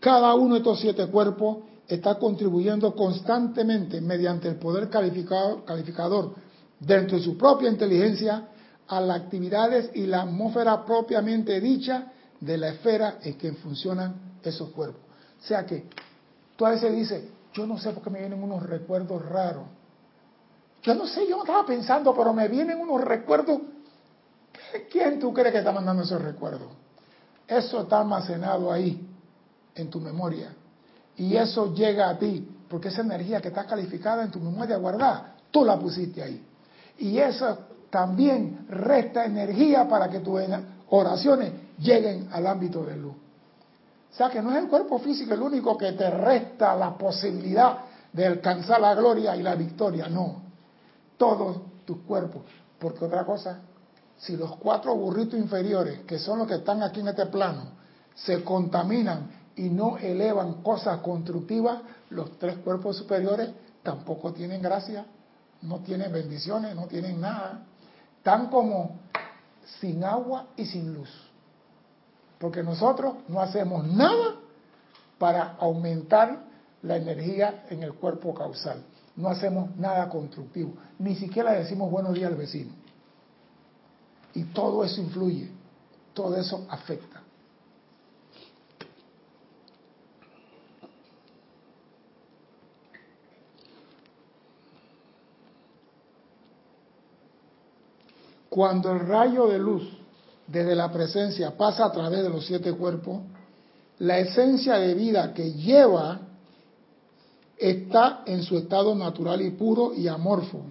Cada 0.00 0.34
uno 0.34 0.54
de 0.54 0.60
estos 0.60 0.80
siete 0.80 1.06
cuerpos 1.08 1.58
está 1.86 2.18
contribuyendo 2.18 2.94
constantemente 2.94 4.00
mediante 4.00 4.48
el 4.48 4.56
poder 4.56 4.88
calificador 4.88 6.34
dentro 6.78 7.18
de 7.18 7.24
su 7.24 7.36
propia 7.36 7.68
inteligencia 7.68 8.48
a 8.88 9.00
las 9.00 9.20
actividades 9.20 9.90
y 9.94 10.06
la 10.06 10.22
atmósfera 10.22 10.84
propiamente 10.84 11.60
dicha 11.60 12.12
de 12.40 12.56
la 12.56 12.68
esfera 12.68 13.18
en 13.22 13.36
que 13.36 13.52
funcionan 13.52 14.38
esos 14.42 14.70
cuerpos. 14.70 15.02
O 15.40 15.46
sea 15.46 15.64
que 15.64 15.86
tú 16.56 16.66
a 16.66 16.70
veces 16.70 16.94
dices, 16.94 17.24
yo 17.52 17.66
no 17.66 17.78
sé 17.78 17.92
por 17.92 18.02
qué 18.02 18.10
me 18.10 18.20
vienen 18.20 18.42
unos 18.42 18.62
recuerdos 18.62 19.24
raros 19.26 19.66
yo 20.82 20.94
no 20.94 21.06
sé, 21.06 21.26
yo 21.26 21.36
no 21.36 21.42
estaba 21.42 21.66
pensando, 21.66 22.14
pero 22.14 22.32
me 22.32 22.48
vienen 22.48 22.80
unos 22.80 23.02
recuerdos. 23.02 23.60
¿Quién 24.90 25.18
tú 25.18 25.32
crees 25.32 25.52
que 25.52 25.58
está 25.58 25.72
mandando 25.72 26.02
esos 26.02 26.20
recuerdos? 26.22 26.68
Eso 27.46 27.82
está 27.82 28.00
almacenado 28.00 28.72
ahí, 28.72 29.06
en 29.74 29.90
tu 29.90 30.00
memoria. 30.00 30.54
Y 31.16 31.36
eso 31.36 31.74
llega 31.74 32.08
a 32.08 32.18
ti, 32.18 32.48
porque 32.68 32.88
esa 32.88 33.02
energía 33.02 33.40
que 33.40 33.48
está 33.48 33.66
calificada 33.66 34.24
en 34.24 34.30
tu 34.30 34.40
memoria 34.40 34.76
guardada, 34.76 35.34
tú 35.50 35.64
la 35.64 35.78
pusiste 35.78 36.22
ahí. 36.22 36.46
Y 36.98 37.18
eso 37.18 37.58
también 37.90 38.66
resta 38.68 39.24
energía 39.24 39.86
para 39.88 40.08
que 40.08 40.20
tus 40.20 40.40
oraciones 40.88 41.52
lleguen 41.80 42.28
al 42.32 42.46
ámbito 42.46 42.84
de 42.84 42.96
luz. 42.96 43.14
O 44.12 44.14
sea 44.14 44.28
que 44.28 44.42
no 44.42 44.50
es 44.50 44.62
el 44.62 44.68
cuerpo 44.68 44.98
físico 44.98 45.34
el 45.34 45.42
único 45.42 45.78
que 45.78 45.92
te 45.92 46.10
resta 46.10 46.74
la 46.74 46.96
posibilidad 46.96 47.78
de 48.12 48.26
alcanzar 48.26 48.80
la 48.80 48.94
gloria 48.94 49.36
y 49.36 49.42
la 49.42 49.54
victoria, 49.54 50.08
no 50.08 50.50
todos 51.20 51.60
tus 51.84 51.98
cuerpos. 51.98 52.42
Porque 52.78 53.04
otra 53.04 53.26
cosa, 53.26 53.60
si 54.16 54.36
los 54.38 54.56
cuatro 54.56 54.96
burritos 54.96 55.38
inferiores, 55.38 56.00
que 56.06 56.18
son 56.18 56.38
los 56.38 56.48
que 56.48 56.54
están 56.54 56.82
aquí 56.82 57.00
en 57.00 57.08
este 57.08 57.26
plano, 57.26 57.72
se 58.14 58.42
contaminan 58.42 59.30
y 59.54 59.68
no 59.68 59.98
elevan 59.98 60.62
cosas 60.62 61.00
constructivas, 61.00 61.82
los 62.08 62.38
tres 62.38 62.56
cuerpos 62.58 62.96
superiores 62.96 63.50
tampoco 63.82 64.32
tienen 64.32 64.62
gracia, 64.62 65.04
no 65.60 65.80
tienen 65.80 66.10
bendiciones, 66.10 66.74
no 66.74 66.86
tienen 66.86 67.20
nada. 67.20 67.66
Están 68.16 68.48
como 68.48 68.98
sin 69.78 70.02
agua 70.02 70.46
y 70.56 70.64
sin 70.64 70.94
luz. 70.94 71.29
Porque 72.40 72.62
nosotros 72.62 73.16
no 73.28 73.42
hacemos 73.42 73.86
nada 73.86 74.36
para 75.18 75.56
aumentar 75.60 76.42
la 76.82 76.96
energía 76.96 77.66
en 77.68 77.82
el 77.82 77.92
cuerpo 77.92 78.32
causal. 78.32 78.82
No 79.14 79.28
hacemos 79.28 79.76
nada 79.76 80.08
constructivo. 80.08 80.72
Ni 80.98 81.14
siquiera 81.16 81.52
decimos 81.52 81.90
buenos 81.90 82.14
días 82.14 82.32
al 82.32 82.38
vecino. 82.38 82.72
Y 84.32 84.44
todo 84.44 84.82
eso 84.84 85.02
influye, 85.02 85.50
todo 86.14 86.34
eso 86.38 86.64
afecta. 86.70 87.20
Cuando 98.48 98.92
el 98.92 99.00
rayo 99.00 99.46
de 99.46 99.58
luz 99.58 99.99
desde 100.50 100.74
la 100.74 100.90
presencia 100.90 101.56
pasa 101.56 101.86
a 101.86 101.92
través 101.92 102.22
de 102.22 102.28
los 102.28 102.44
siete 102.44 102.72
cuerpos, 102.72 103.20
la 104.00 104.18
esencia 104.18 104.74
de 104.74 104.94
vida 104.94 105.32
que 105.32 105.52
lleva 105.52 106.20
está 107.56 108.22
en 108.26 108.42
su 108.42 108.56
estado 108.56 108.94
natural 108.94 109.42
y 109.42 109.50
puro 109.50 109.92
y 109.94 110.08
amorfo. 110.08 110.62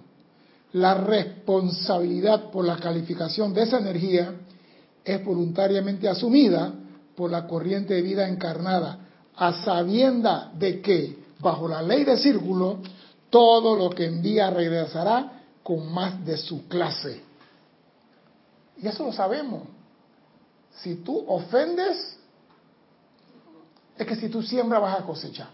La 0.72 0.94
responsabilidad 0.94 2.50
por 2.50 2.64
la 2.64 2.76
calificación 2.76 3.54
de 3.54 3.62
esa 3.62 3.78
energía 3.78 4.34
es 5.04 5.24
voluntariamente 5.24 6.08
asumida 6.08 6.72
por 7.16 7.30
la 7.30 7.46
corriente 7.46 7.94
de 7.94 8.02
vida 8.02 8.28
encarnada, 8.28 8.98
a 9.36 9.64
sabienda 9.64 10.52
de 10.58 10.80
que, 10.80 11.18
bajo 11.40 11.68
la 11.68 11.82
ley 11.82 12.04
de 12.04 12.16
círculo, 12.18 12.78
todo 13.30 13.76
lo 13.76 13.90
que 13.90 14.06
envía 14.06 14.50
regresará 14.50 15.42
con 15.62 15.92
más 15.92 16.24
de 16.24 16.36
su 16.36 16.66
clase. 16.68 17.29
Y 18.82 18.88
eso 18.88 19.04
lo 19.04 19.12
sabemos. 19.12 19.62
Si 20.82 20.96
tú 20.96 21.24
ofendes, 21.28 22.16
es 23.96 24.06
que 24.06 24.16
si 24.16 24.28
tú 24.28 24.42
siembras 24.42 24.80
vas 24.80 25.00
a 25.00 25.04
cosechar. 25.04 25.48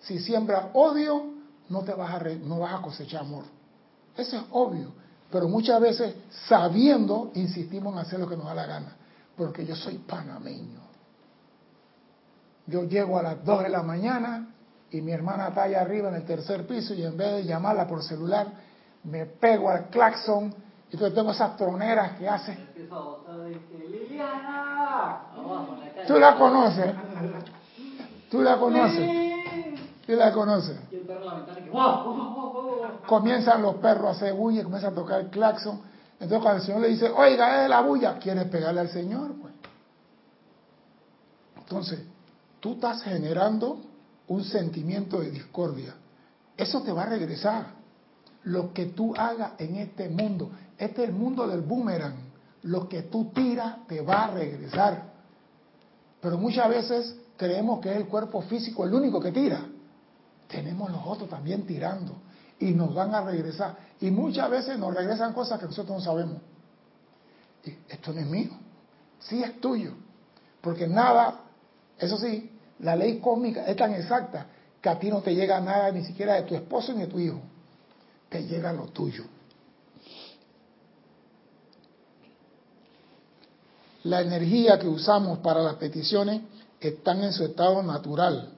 Si 0.00 0.18
siembras 0.18 0.66
odio, 0.72 1.34
no, 1.68 1.82
te 1.82 1.92
vas 1.92 2.14
a 2.14 2.24
no 2.24 2.60
vas 2.60 2.74
a 2.74 2.82
cosechar 2.82 3.20
amor. 3.22 3.44
Eso 4.16 4.36
es 4.36 4.42
obvio. 4.50 4.92
Pero 5.30 5.48
muchas 5.48 5.80
veces, 5.80 6.14
sabiendo, 6.48 7.30
insistimos 7.34 7.92
en 7.92 8.00
hacer 8.00 8.18
lo 8.20 8.28
que 8.28 8.36
nos 8.36 8.46
da 8.46 8.54
la 8.54 8.66
gana. 8.66 8.96
Porque 9.36 9.64
yo 9.66 9.76
soy 9.76 9.98
panameño. 9.98 10.80
Yo 12.66 12.84
llego 12.84 13.18
a 13.18 13.22
las 13.22 13.44
2 13.44 13.64
de 13.64 13.68
la 13.68 13.82
mañana 13.82 14.48
y 14.90 15.00
mi 15.00 15.12
hermana 15.12 15.48
está 15.48 15.64
allá 15.64 15.82
arriba 15.82 16.08
en 16.08 16.16
el 16.16 16.24
tercer 16.24 16.66
piso 16.66 16.94
y 16.94 17.04
en 17.04 17.16
vez 17.16 17.32
de 17.34 17.44
llamarla 17.44 17.86
por 17.86 18.02
celular, 18.02 18.48
me 19.04 19.26
pego 19.26 19.70
al 19.70 19.88
claxon 19.88 20.52
entonces 20.92 21.14
tengo 21.14 21.30
esas 21.32 21.56
troneras 21.56 22.12
que 22.18 22.28
hace. 22.28 22.56
Tú 26.06 26.18
la 26.18 26.36
conoces. 26.36 26.94
Tú 28.30 28.42
la 28.42 28.58
conoces. 28.58 29.10
Tú 30.06 30.12
la 30.12 30.32
conoces. 30.32 30.78
Comienzan 33.06 33.62
los 33.62 33.76
perros 33.76 34.06
a 34.06 34.10
hacer 34.10 34.34
bulla, 34.34 34.62
comienzan 34.62 34.92
a 34.92 34.94
tocar 34.94 35.20
el 35.20 35.28
claxon. 35.28 35.80
Entonces 36.20 36.38
cuando 36.40 36.60
el 36.60 36.66
Señor 36.66 36.80
le 36.80 36.88
dice, 36.88 37.10
oiga, 37.10 37.64
es 37.64 37.70
la 37.70 37.80
bulla, 37.80 38.18
quiere 38.18 38.44
pegarle 38.46 38.80
al 38.80 38.88
Señor, 38.88 39.32
pues. 39.40 39.52
Entonces, 41.58 42.00
tú 42.60 42.74
estás 42.74 43.02
generando 43.02 43.80
un 44.28 44.44
sentimiento 44.44 45.20
de 45.20 45.32
discordia. 45.32 45.94
Eso 46.56 46.80
te 46.82 46.92
va 46.92 47.02
a 47.02 47.06
regresar. 47.06 47.66
Lo 48.44 48.72
que 48.72 48.86
tú 48.86 49.12
hagas 49.16 49.52
en 49.58 49.76
este 49.76 50.08
mundo, 50.08 50.50
este 50.78 51.04
es 51.04 51.08
el 51.08 51.14
mundo 51.14 51.46
del 51.46 51.62
boomerang. 51.62 52.14
Lo 52.62 52.88
que 52.88 53.02
tú 53.02 53.30
tiras 53.32 53.86
te 53.86 54.00
va 54.00 54.24
a 54.24 54.30
regresar. 54.32 55.12
Pero 56.20 56.38
muchas 56.38 56.68
veces 56.68 57.16
creemos 57.36 57.80
que 57.80 57.90
es 57.90 57.96
el 57.96 58.06
cuerpo 58.06 58.42
físico 58.42 58.84
el 58.84 58.94
único 58.94 59.20
que 59.20 59.32
tira. 59.32 59.60
Tenemos 60.48 60.90
los 60.90 61.00
otros 61.04 61.28
también 61.28 61.66
tirando 61.66 62.16
y 62.58 62.72
nos 62.72 62.94
van 62.94 63.14
a 63.14 63.22
regresar. 63.22 63.76
Y 64.00 64.10
muchas 64.10 64.50
veces 64.50 64.78
nos 64.78 64.94
regresan 64.94 65.32
cosas 65.32 65.58
que 65.60 65.66
nosotros 65.66 65.98
no 65.98 66.04
sabemos. 66.04 66.42
Y 67.64 67.70
esto 67.88 68.12
no 68.12 68.20
es 68.20 68.26
mío, 68.26 68.50
sí 69.20 69.42
es 69.42 69.60
tuyo. 69.60 69.92
Porque 70.60 70.86
nada, 70.86 71.40
eso 71.98 72.18
sí, 72.18 72.50
la 72.80 72.96
ley 72.96 73.18
cósmica 73.18 73.66
es 73.66 73.76
tan 73.76 73.94
exacta 73.94 74.46
que 74.80 74.88
a 74.88 74.98
ti 74.98 75.10
no 75.10 75.20
te 75.20 75.34
llega 75.34 75.60
nada 75.60 75.90
ni 75.90 76.04
siquiera 76.04 76.34
de 76.34 76.42
tu 76.42 76.54
esposo 76.54 76.92
ni 76.92 77.00
de 77.00 77.06
tu 77.06 77.18
hijo. 77.18 77.40
Te 78.28 78.44
llega 78.44 78.72
lo 78.72 78.86
tuyo. 78.86 79.24
La 84.06 84.20
energía 84.20 84.78
que 84.78 84.86
usamos 84.86 85.40
para 85.40 85.60
las 85.60 85.74
peticiones 85.74 86.40
están 86.80 87.24
en 87.24 87.32
su 87.32 87.44
estado 87.44 87.82
natural 87.82 88.50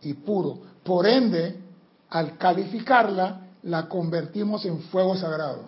y 0.00 0.14
puro. 0.14 0.58
Por 0.82 1.06
ende, 1.06 1.60
al 2.08 2.38
calificarla, 2.38 3.48
la 3.64 3.86
convertimos 3.86 4.64
en 4.64 4.80
fuego 4.84 5.14
sagrado. 5.14 5.64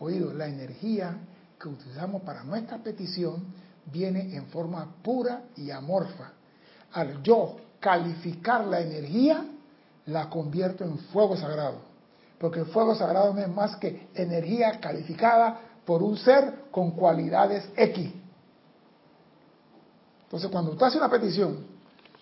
Oído, 0.00 0.34
la 0.34 0.48
energía 0.48 1.16
que 1.58 1.68
utilizamos 1.68 2.20
para 2.24 2.44
nuestra 2.44 2.76
petición 2.76 3.42
viene 3.90 4.36
en 4.36 4.48
forma 4.48 4.86
pura 5.02 5.44
y 5.56 5.70
amorfa. 5.70 6.32
Al 6.92 7.22
yo 7.22 7.56
calificar 7.80 8.66
la 8.66 8.80
energía, 8.80 9.46
la 10.04 10.28
convierto 10.28 10.84
en 10.84 10.98
fuego 10.98 11.38
sagrado. 11.38 11.78
Porque 12.38 12.60
el 12.60 12.66
fuego 12.66 12.94
sagrado 12.96 13.32
no 13.32 13.40
es 13.40 13.48
más 13.48 13.76
que 13.76 14.08
energía 14.14 14.78
calificada 14.78 15.58
por 15.86 16.02
un 16.02 16.18
ser 16.18 16.66
con 16.70 16.90
cualidades 16.90 17.66
X. 17.74 18.25
Entonces, 20.36 20.52
cuando 20.52 20.72
usted 20.72 20.84
hace 20.84 20.98
una 20.98 21.08
petición, 21.08 21.64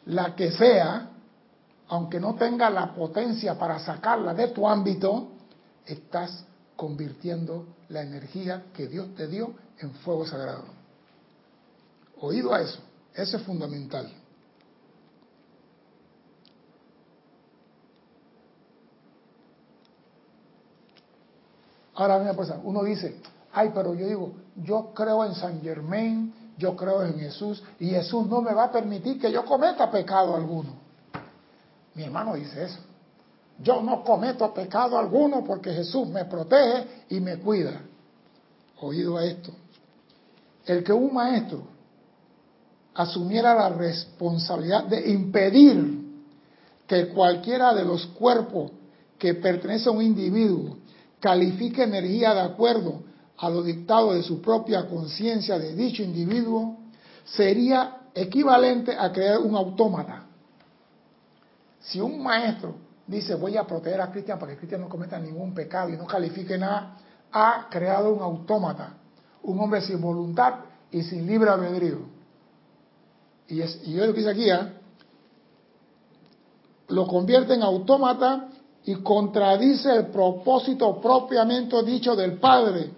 la 0.06 0.36
que 0.36 0.52
sea, 0.52 1.10
aunque 1.88 2.20
no 2.20 2.36
tenga 2.36 2.70
la 2.70 2.94
potencia 2.94 3.58
para 3.58 3.80
sacarla 3.80 4.32
de 4.34 4.48
tu 4.48 4.68
ámbito, 4.68 5.32
estás 5.84 6.44
convirtiendo 6.76 7.66
la 7.88 8.02
energía 8.02 8.66
que 8.72 8.86
Dios 8.86 9.16
te 9.16 9.26
dio 9.26 9.54
en 9.80 9.90
fuego 9.94 10.24
sagrado. 10.24 10.62
Oído 12.20 12.54
a 12.54 12.60
eso, 12.60 12.78
eso 13.14 13.36
es 13.36 13.42
fundamental. 13.42 14.08
Ahora, 21.94 22.20
mira, 22.20 22.34
pues, 22.34 22.52
uno 22.62 22.84
dice, 22.84 23.20
ay, 23.52 23.72
pero 23.74 23.92
yo 23.92 24.06
digo, 24.06 24.32
yo 24.62 24.92
creo 24.94 25.24
en 25.24 25.34
San 25.34 25.60
Germain, 25.62 26.43
yo 26.56 26.76
creo 26.76 27.02
en 27.02 27.18
Jesús 27.18 27.62
y 27.80 27.90
Jesús 27.90 28.26
no 28.26 28.40
me 28.40 28.52
va 28.54 28.64
a 28.64 28.72
permitir 28.72 29.20
que 29.20 29.30
yo 29.30 29.44
cometa 29.44 29.90
pecado 29.90 30.36
alguno. 30.36 30.70
Mi 31.94 32.04
hermano 32.04 32.34
dice 32.34 32.64
eso. 32.64 32.78
Yo 33.62 33.80
no 33.82 34.02
cometo 34.02 34.52
pecado 34.52 34.98
alguno 34.98 35.44
porque 35.44 35.72
Jesús 35.72 36.08
me 36.08 36.24
protege 36.24 37.04
y 37.10 37.20
me 37.20 37.38
cuida. 37.38 37.80
Oído 38.80 39.16
a 39.16 39.24
esto. 39.24 39.52
El 40.66 40.82
que 40.82 40.92
un 40.92 41.14
maestro 41.14 41.62
asumiera 42.94 43.54
la 43.54 43.68
responsabilidad 43.70 44.84
de 44.84 45.10
impedir 45.10 46.04
que 46.86 47.08
cualquiera 47.08 47.74
de 47.74 47.84
los 47.84 48.06
cuerpos 48.06 48.72
que 49.18 49.34
pertenece 49.34 49.88
a 49.88 49.92
un 49.92 50.02
individuo 50.02 50.76
califique 51.20 51.82
energía 51.82 52.34
de 52.34 52.40
acuerdo 52.40 53.00
a 53.38 53.50
lo 53.50 53.62
dictado 53.62 54.14
de 54.14 54.22
su 54.22 54.40
propia 54.40 54.86
conciencia 54.86 55.58
de 55.58 55.74
dicho 55.74 56.02
individuo, 56.02 56.76
sería 57.24 58.02
equivalente 58.14 58.96
a 58.96 59.12
crear 59.12 59.38
un 59.38 59.56
autómata. 59.56 60.24
Si 61.80 62.00
un 62.00 62.22
maestro 62.22 62.76
dice 63.06 63.34
voy 63.34 63.56
a 63.56 63.64
proteger 63.64 64.00
a 64.00 64.10
Cristian 64.10 64.38
para 64.38 64.52
que 64.52 64.58
Cristian 64.58 64.80
no 64.80 64.88
cometa 64.88 65.18
ningún 65.18 65.52
pecado 65.52 65.90
y 65.90 65.96
no 65.96 66.06
califique 66.06 66.56
nada, 66.56 66.96
ha 67.32 67.66
creado 67.68 68.14
un 68.14 68.22
autómata, 68.22 68.94
un 69.42 69.58
hombre 69.58 69.80
sin 69.80 70.00
voluntad 70.00 70.54
y 70.90 71.02
sin 71.02 71.26
libre 71.26 71.50
albedrío. 71.50 71.98
Y, 73.48 73.60
es, 73.60 73.80
y 73.84 73.94
yo 73.94 74.06
lo 74.06 74.12
que 74.14 74.20
dice 74.20 74.30
aquí, 74.30 74.48
¿eh? 74.48 74.72
lo 76.88 77.06
convierte 77.06 77.54
en 77.54 77.62
autómata 77.62 78.48
y 78.84 78.94
contradice 78.96 79.90
el 79.90 80.06
propósito 80.06 81.00
propiamente 81.00 81.82
dicho 81.82 82.14
del 82.14 82.38
Padre 82.38 82.90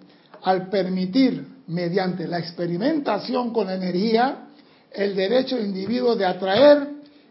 al 0.46 0.68
permitir, 0.68 1.64
mediante 1.66 2.28
la 2.28 2.38
experimentación 2.38 3.52
con 3.52 3.68
energía, 3.68 4.46
el 4.92 5.16
derecho 5.16 5.56
del 5.56 5.66
individuo 5.66 6.14
de 6.14 6.24
atraer 6.24 6.88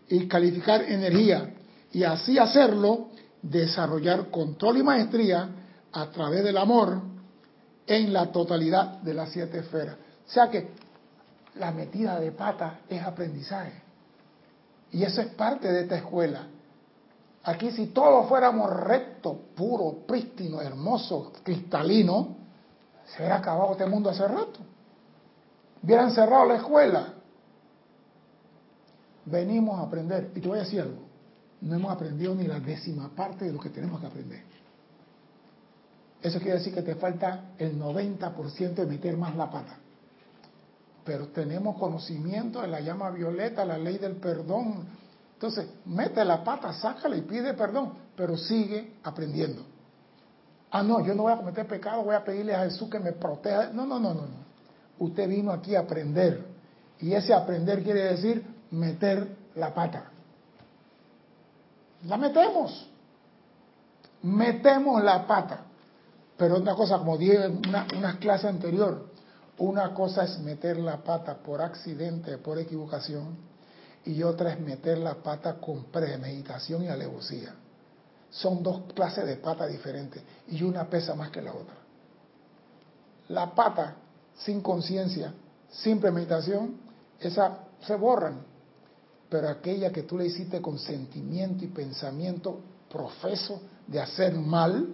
y 0.09 0.27
calificar 0.27 0.81
energía, 0.83 1.49
y 1.93 2.03
así 2.03 2.37
hacerlo, 2.37 3.07
desarrollar 3.41 4.29
control 4.29 4.79
y 4.79 4.83
maestría 4.83 5.49
a 5.93 6.11
través 6.11 6.43
del 6.43 6.57
amor 6.57 6.99
en 7.87 8.11
la 8.11 8.33
totalidad 8.33 8.97
de 8.97 9.13
las 9.13 9.29
siete 9.29 9.59
esferas. 9.59 9.95
O 10.27 10.29
sea 10.29 10.49
que 10.49 10.71
la 11.55 11.71
metida 11.71 12.19
de 12.19 12.33
pata 12.33 12.81
es 12.89 13.01
aprendizaje. 13.01 13.81
Y 14.91 15.03
eso 15.03 15.21
es 15.21 15.27
parte 15.27 15.71
de 15.71 15.83
esta 15.83 15.95
escuela. 15.95 16.47
Aquí 17.45 17.71
si 17.71 17.87
todos 17.87 18.27
fuéramos 18.27 18.69
recto, 18.71 19.39
puro, 19.55 19.99
prístino, 20.05 20.59
hermoso, 20.59 21.31
cristalino, 21.43 22.43
se 23.05 23.17
hubiera 23.19 23.37
acabado 23.37 23.73
este 23.73 23.85
mundo 23.85 24.09
hace 24.09 24.27
rato. 24.27 24.59
Hubieran 25.81 26.11
cerrado 26.11 26.45
la 26.45 26.55
escuela 26.55 27.15
venimos 29.25 29.79
a 29.79 29.83
aprender. 29.83 30.31
Y 30.35 30.39
te 30.39 30.47
voy 30.47 30.59
a 30.59 30.63
decir 30.63 30.81
algo, 30.81 31.01
no 31.61 31.75
hemos 31.75 31.91
aprendido 31.91 32.33
ni 32.35 32.45
la 32.45 32.59
décima 32.59 33.09
parte 33.09 33.45
de 33.45 33.53
lo 33.53 33.59
que 33.59 33.69
tenemos 33.69 33.99
que 33.99 34.07
aprender. 34.07 34.43
Eso 36.21 36.39
quiere 36.39 36.57
decir 36.57 36.73
que 36.73 36.81
te 36.81 36.95
falta 36.95 37.51
el 37.57 37.79
90% 37.79 38.73
de 38.73 38.85
meter 38.85 39.17
más 39.17 39.35
la 39.35 39.49
pata. 39.49 39.77
Pero 41.03 41.27
tenemos 41.27 41.77
conocimiento 41.77 42.61
de 42.61 42.67
la 42.67 42.79
llama 42.79 43.11
violeta, 43.11 43.63
la 43.63 43.77
ley 43.77 43.99
del 43.99 44.15
perdón. 44.15 44.87
Entonces, 45.33 45.67
mete 45.85 46.25
la 46.25 46.43
pata, 46.43 46.73
sácala 46.73 47.15
y 47.15 47.21
pide 47.21 47.53
perdón, 47.53 47.93
pero 48.15 48.37
sigue 48.37 48.95
aprendiendo. 49.03 49.63
Ah, 50.77 50.83
no, 50.83 50.99
yo 50.99 51.15
no 51.15 51.23
voy 51.23 51.31
a 51.31 51.37
cometer 51.37 51.65
pecado, 51.65 52.03
voy 52.03 52.15
a 52.15 52.25
pedirle 52.25 52.53
a 52.53 52.65
Jesús 52.65 52.89
que 52.89 52.99
me 52.99 53.13
proteja. 53.13 53.69
No, 53.71 53.85
no, 53.85 53.97
no, 53.97 54.13
no, 54.13 54.23
no. 54.23 54.45
Usted 54.99 55.25
vino 55.29 55.53
aquí 55.53 55.73
a 55.73 55.79
aprender. 55.79 56.45
Y 56.99 57.13
ese 57.13 57.33
aprender 57.33 57.81
quiere 57.81 58.03
decir 58.03 58.45
meter 58.71 59.37
la 59.55 59.73
pata. 59.73 60.11
La 62.03 62.17
metemos. 62.17 62.89
Metemos 64.23 65.01
la 65.01 65.25
pata. 65.25 65.61
Pero 66.35 66.57
una 66.57 66.75
cosa, 66.75 66.97
como 66.97 67.17
dije 67.17 67.45
en 67.45 67.65
una, 67.69 67.87
una 67.97 68.19
clase 68.19 68.49
anterior, 68.49 69.11
una 69.59 69.93
cosa 69.93 70.25
es 70.25 70.37
meter 70.39 70.75
la 70.75 70.97
pata 70.97 71.37
por 71.37 71.61
accidente, 71.61 72.37
por 72.37 72.59
equivocación, 72.59 73.37
y 74.03 74.21
otra 74.23 74.51
es 74.51 74.59
meter 74.59 74.97
la 74.97 75.15
pata 75.15 75.53
con 75.53 75.85
premeditación 75.85 76.83
y 76.83 76.89
alevosía. 76.89 77.55
Son 78.35 78.61
dos 78.61 78.81
clases 78.93 79.25
de 79.25 79.37
pata 79.37 79.65
diferentes 79.65 80.21
y 80.49 80.61
una 80.61 80.89
pesa 80.89 81.15
más 81.15 81.29
que 81.29 81.41
la 81.41 81.53
otra. 81.53 81.75
La 83.29 83.55
pata 83.55 83.95
sin 84.35 84.59
conciencia, 84.59 85.33
sin 85.69 86.01
premeditación, 86.01 86.75
esa 87.17 87.59
se 87.79 87.95
borran. 87.95 88.41
Pero 89.29 89.47
aquella 89.47 89.89
que 89.91 90.03
tú 90.03 90.17
le 90.17 90.25
hiciste 90.25 90.61
con 90.61 90.77
sentimiento 90.77 91.63
y 91.63 91.67
pensamiento 91.67 92.59
profeso 92.89 93.61
de 93.87 94.01
hacer 94.01 94.35
mal, 94.35 94.85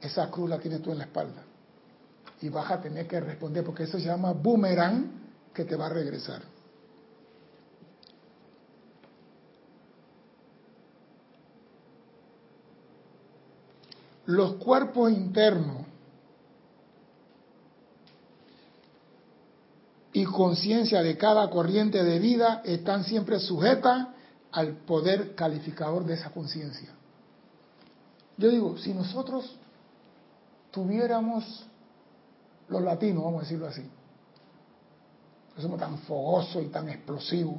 esa 0.00 0.30
cruz 0.30 0.48
la 0.48 0.58
tienes 0.58 0.80
tú 0.80 0.92
en 0.92 0.98
la 0.98 1.04
espalda. 1.04 1.42
Y 2.40 2.48
vas 2.48 2.70
a 2.70 2.80
tener 2.80 3.06
que 3.06 3.20
responder 3.20 3.62
porque 3.62 3.82
eso 3.82 3.98
se 3.98 4.06
llama 4.06 4.32
boomerang 4.32 5.10
que 5.52 5.66
te 5.66 5.76
va 5.76 5.86
a 5.86 5.90
regresar. 5.90 6.40
Los 14.26 14.54
cuerpos 14.54 15.10
internos 15.10 15.86
y 20.12 20.24
conciencia 20.24 21.02
de 21.02 21.16
cada 21.16 21.48
corriente 21.50 22.02
de 22.02 22.18
vida 22.18 22.62
están 22.64 23.04
siempre 23.04 23.38
sujetas 23.38 24.08
al 24.50 24.72
poder 24.78 25.34
calificador 25.34 26.04
de 26.04 26.14
esa 26.14 26.30
conciencia. 26.30 26.88
Yo 28.38 28.48
digo, 28.48 28.78
si 28.78 28.94
nosotros 28.94 29.56
tuviéramos 30.70 31.66
los 32.68 32.82
latinos, 32.82 33.24
vamos 33.24 33.40
a 33.40 33.44
decirlo 33.44 33.66
así, 33.66 33.82
que 35.54 35.62
somos 35.62 35.78
tan 35.78 35.98
fogosos 35.98 36.62
y 36.64 36.68
tan 36.68 36.88
explosivos, 36.88 37.56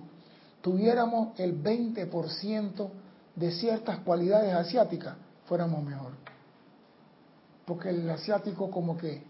tuviéramos 0.62 1.40
el 1.40 1.64
20% 1.64 2.90
de 3.36 3.52
ciertas 3.52 4.00
cualidades 4.00 4.54
asiáticas, 4.54 5.16
fuéramos 5.46 5.84
mejor. 5.84 6.27
Porque 7.68 7.90
el 7.90 8.10
asiático 8.10 8.72
como 8.72 8.98
que 8.98 9.22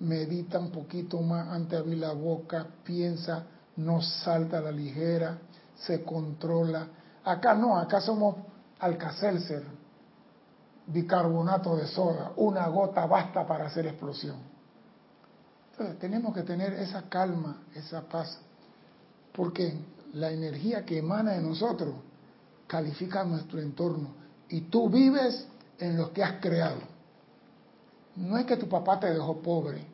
medita 0.00 0.58
un 0.58 0.72
poquito 0.72 1.20
más 1.22 1.46
antes 1.46 1.70
de 1.70 1.76
abrir 1.78 1.98
la 1.98 2.12
boca, 2.12 2.66
piensa, 2.82 3.44
no 3.76 4.02
salta 4.02 4.58
a 4.58 4.60
la 4.60 4.72
ligera, 4.72 5.38
se 5.76 6.02
controla. 6.02 6.88
Acá 7.24 7.54
no, 7.54 7.78
acá 7.78 8.00
somos 8.00 8.34
alcacelser 8.80 9.62
bicarbonato 10.88 11.76
de 11.76 11.86
soda, 11.86 12.32
una 12.36 12.66
gota 12.66 13.06
basta 13.06 13.46
para 13.46 13.66
hacer 13.66 13.86
explosión. 13.86 14.36
Entonces 15.70 15.98
tenemos 16.00 16.34
que 16.34 16.42
tener 16.42 16.72
esa 16.72 17.02
calma, 17.08 17.62
esa 17.74 18.02
paz, 18.02 18.38
porque 19.32 19.78
la 20.14 20.32
energía 20.32 20.84
que 20.84 20.98
emana 20.98 21.32
de 21.32 21.42
nosotros 21.42 21.94
califica 22.66 23.22
nuestro 23.22 23.60
entorno 23.60 24.10
y 24.48 24.62
tú 24.62 24.90
vives 24.90 25.46
en 25.78 25.96
lo 25.96 26.12
que 26.12 26.24
has 26.24 26.40
creado. 26.40 26.95
No 28.16 28.38
es 28.38 28.46
que 28.46 28.56
tu 28.56 28.68
papá 28.68 28.98
te 28.98 29.12
dejó 29.12 29.40
pobre, 29.42 29.84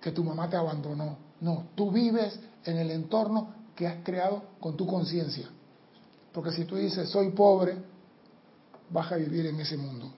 que 0.00 0.12
tu 0.12 0.24
mamá 0.24 0.48
te 0.48 0.56
abandonó, 0.56 1.16
no, 1.40 1.68
tú 1.74 1.90
vives 1.90 2.38
en 2.64 2.78
el 2.78 2.90
entorno 2.90 3.54
que 3.74 3.86
has 3.86 4.02
creado 4.04 4.42
con 4.60 4.76
tu 4.76 4.86
conciencia. 4.86 5.48
Porque 6.32 6.52
si 6.52 6.64
tú 6.64 6.76
dices 6.76 7.08
soy 7.08 7.30
pobre, 7.30 7.76
vas 8.90 9.10
a 9.12 9.16
vivir 9.16 9.46
en 9.46 9.60
ese 9.60 9.76
mundo. 9.76 10.12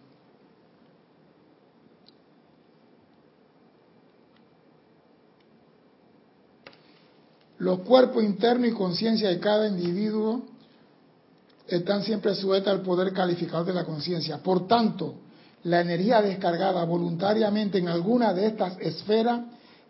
Los 7.58 7.80
cuerpos 7.80 8.24
internos 8.24 8.68
y 8.68 8.72
conciencia 8.72 9.28
de 9.28 9.38
cada 9.38 9.68
individuo 9.68 10.42
están 11.68 12.02
siempre 12.02 12.34
sujetos 12.34 12.72
al 12.72 12.82
poder 12.82 13.12
calificador 13.12 13.64
de 13.66 13.72
la 13.72 13.84
conciencia. 13.84 14.38
Por 14.42 14.66
tanto, 14.66 15.14
la 15.64 15.80
energía 15.80 16.20
descargada 16.20 16.84
voluntariamente 16.84 17.78
en 17.78 17.88
alguna 17.88 18.32
de 18.32 18.46
estas 18.46 18.78
esferas 18.80 19.42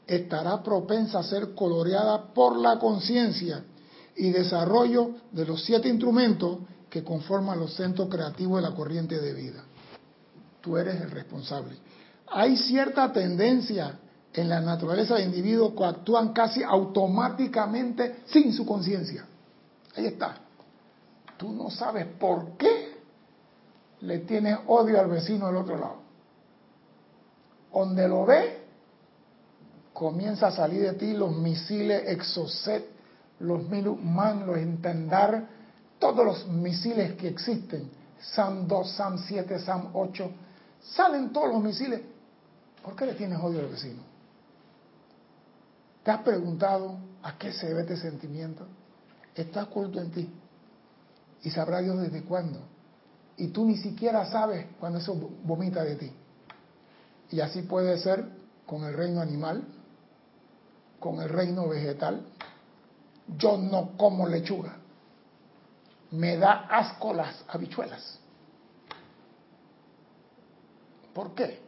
estará 0.06 0.62
propensa 0.62 1.20
a 1.20 1.22
ser 1.22 1.54
coloreada 1.54 2.32
por 2.34 2.58
la 2.58 2.78
conciencia 2.78 3.64
y 4.16 4.30
desarrollo 4.30 5.12
de 5.30 5.46
los 5.46 5.64
siete 5.64 5.88
instrumentos 5.88 6.58
que 6.90 7.02
conforman 7.02 7.58
los 7.58 7.74
centros 7.74 8.08
creativos 8.08 8.62
de 8.62 8.68
la 8.68 8.74
corriente 8.74 9.18
de 9.18 9.32
vida. 9.32 9.64
Tú 10.60 10.76
eres 10.76 11.00
el 11.00 11.10
responsable. 11.10 11.76
Hay 12.28 12.56
cierta 12.56 13.12
tendencia 13.12 13.98
en 14.32 14.48
la 14.48 14.60
naturaleza 14.60 15.16
de 15.16 15.24
individuos 15.24 15.72
que 15.76 15.84
actúan 15.84 16.32
casi 16.32 16.62
automáticamente 16.62 18.20
sin 18.26 18.52
su 18.52 18.66
conciencia. 18.66 19.24
Ahí 19.96 20.06
está. 20.06 20.36
Tú 21.36 21.52
no 21.52 21.70
sabes 21.70 22.06
por 22.18 22.56
qué 22.56 22.71
le 24.02 24.18
tienes 24.20 24.58
odio 24.66 25.00
al 25.00 25.08
vecino 25.08 25.46
del 25.46 25.56
otro 25.56 25.78
lado. 25.78 26.02
Donde 27.72 28.06
lo 28.08 28.26
ve, 28.26 28.58
comienza 29.92 30.48
a 30.48 30.52
salir 30.52 30.82
de 30.82 30.92
ti 30.94 31.12
los 31.14 31.34
misiles 31.36 32.08
Exocet, 32.08 32.84
los 33.40 33.68
Minuteman, 33.68 34.46
los 34.46 34.58
Entendar, 34.58 35.46
todos 35.98 36.24
los 36.24 36.48
misiles 36.48 37.12
que 37.12 37.28
existen, 37.28 37.90
SAM 38.20 38.66
2, 38.66 38.90
SAM 38.90 39.18
7, 39.18 39.58
SAM 39.60 39.90
8, 39.94 40.30
salen 40.80 41.32
todos 41.32 41.48
los 41.48 41.62
misiles. 41.62 42.02
¿Por 42.82 42.96
qué 42.96 43.06
le 43.06 43.14
tienes 43.14 43.38
odio 43.40 43.60
al 43.60 43.68
vecino? 43.68 44.02
¿Te 46.02 46.10
has 46.10 46.22
preguntado 46.22 46.96
a 47.22 47.38
qué 47.38 47.52
se 47.52 47.68
debe 47.68 47.82
este 47.82 47.96
sentimiento? 47.96 48.66
Está 49.34 49.62
oculto 49.62 50.00
en 50.00 50.10
ti. 50.10 50.28
Y 51.44 51.50
sabrá 51.50 51.80
Dios 51.80 52.00
desde 52.00 52.24
cuándo. 52.24 52.71
Y 53.36 53.48
tú 53.48 53.64
ni 53.64 53.76
siquiera 53.76 54.24
sabes 54.26 54.66
cuando 54.78 54.98
eso 54.98 55.14
vomita 55.44 55.82
de 55.84 55.96
ti. 55.96 56.12
Y 57.30 57.40
así 57.40 57.62
puede 57.62 57.98
ser 57.98 58.26
con 58.66 58.84
el 58.84 58.94
reino 58.94 59.20
animal, 59.20 59.64
con 61.00 61.20
el 61.20 61.28
reino 61.28 61.68
vegetal. 61.68 62.26
Yo 63.38 63.56
no 63.56 63.96
como 63.96 64.28
lechuga. 64.28 64.76
Me 66.10 66.36
da 66.36 66.66
asco 66.68 67.14
las 67.14 67.44
habichuelas. 67.48 68.18
¿Por 71.14 71.34
qué? 71.34 71.60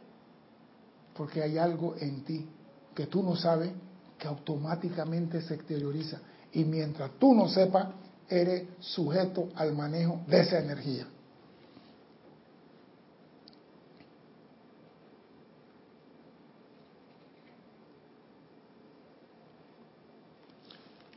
Porque 1.15 1.41
hay 1.41 1.57
algo 1.57 1.95
en 1.97 2.23
ti 2.23 2.47
que 2.93 3.07
tú 3.07 3.23
no 3.23 3.35
sabes 3.35 3.71
que 4.17 4.27
automáticamente 4.27 5.41
se 5.41 5.55
exterioriza. 5.55 6.19
Y 6.53 6.63
mientras 6.63 7.11
tú 7.19 7.33
no 7.33 7.49
sepas, 7.49 7.87
eres 8.29 8.67
sujeto 8.79 9.49
al 9.55 9.73
manejo 9.73 10.21
de 10.27 10.39
esa 10.41 10.59
energía. 10.59 11.07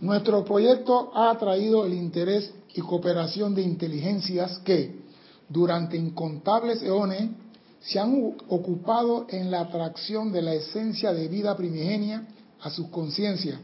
Nuestro 0.01 0.45
proyecto 0.45 1.11
ha 1.13 1.31
atraído 1.31 1.85
el 1.85 1.93
interés 1.93 2.53
y 2.75 2.81
cooperación 2.81 3.55
de 3.55 3.63
inteligencias 3.63 4.59
que, 4.61 5.01
durante 5.49 5.97
incontables 5.97 6.83
eones, 6.83 7.31
se 7.81 7.99
han 7.99 8.35
ocupado 8.49 9.27
en 9.29 9.51
la 9.51 9.63
atracción 9.63 10.31
de 10.31 10.43
la 10.43 10.55
esencia 10.55 11.13
de 11.13 11.27
vida 11.27 11.57
primigenia 11.57 12.27
a 12.61 12.71
su 12.71 12.91
conciencia, 12.91 13.61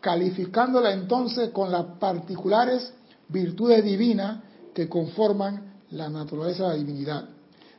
calificándola 0.00 0.92
entonces 0.92 1.50
con 1.50 1.72
las 1.72 1.84
particulares 1.98 2.92
virtudes 3.28 3.82
divinas 3.84 4.42
que 4.74 4.88
conforman 4.88 5.74
la 5.90 6.08
naturaleza 6.08 6.64
de 6.64 6.68
la 6.68 6.74
divinidad. 6.74 7.28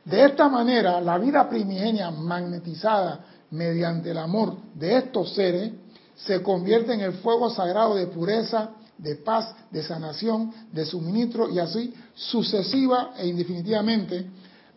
De 0.04 0.24
esta 0.24 0.48
manera, 0.48 1.00
la 1.00 1.18
vida 1.18 1.48
primigenia 1.48 2.10
magnetizada 2.10 3.24
mediante 3.50 4.10
el 4.10 4.18
amor 4.18 4.56
de 4.74 4.98
estos 4.98 5.34
seres 5.34 5.72
se 6.16 6.42
convierte 6.42 6.94
en 6.94 7.00
el 7.00 7.12
fuego 7.14 7.50
sagrado 7.50 7.94
de 7.94 8.06
pureza, 8.06 8.70
de 8.98 9.16
paz, 9.16 9.54
de 9.70 9.82
sanación, 9.82 10.52
de 10.72 10.84
suministro 10.86 11.50
y 11.50 11.58
así 11.58 11.94
sucesiva 12.14 13.12
e 13.16 13.26
indefinitivamente 13.26 14.26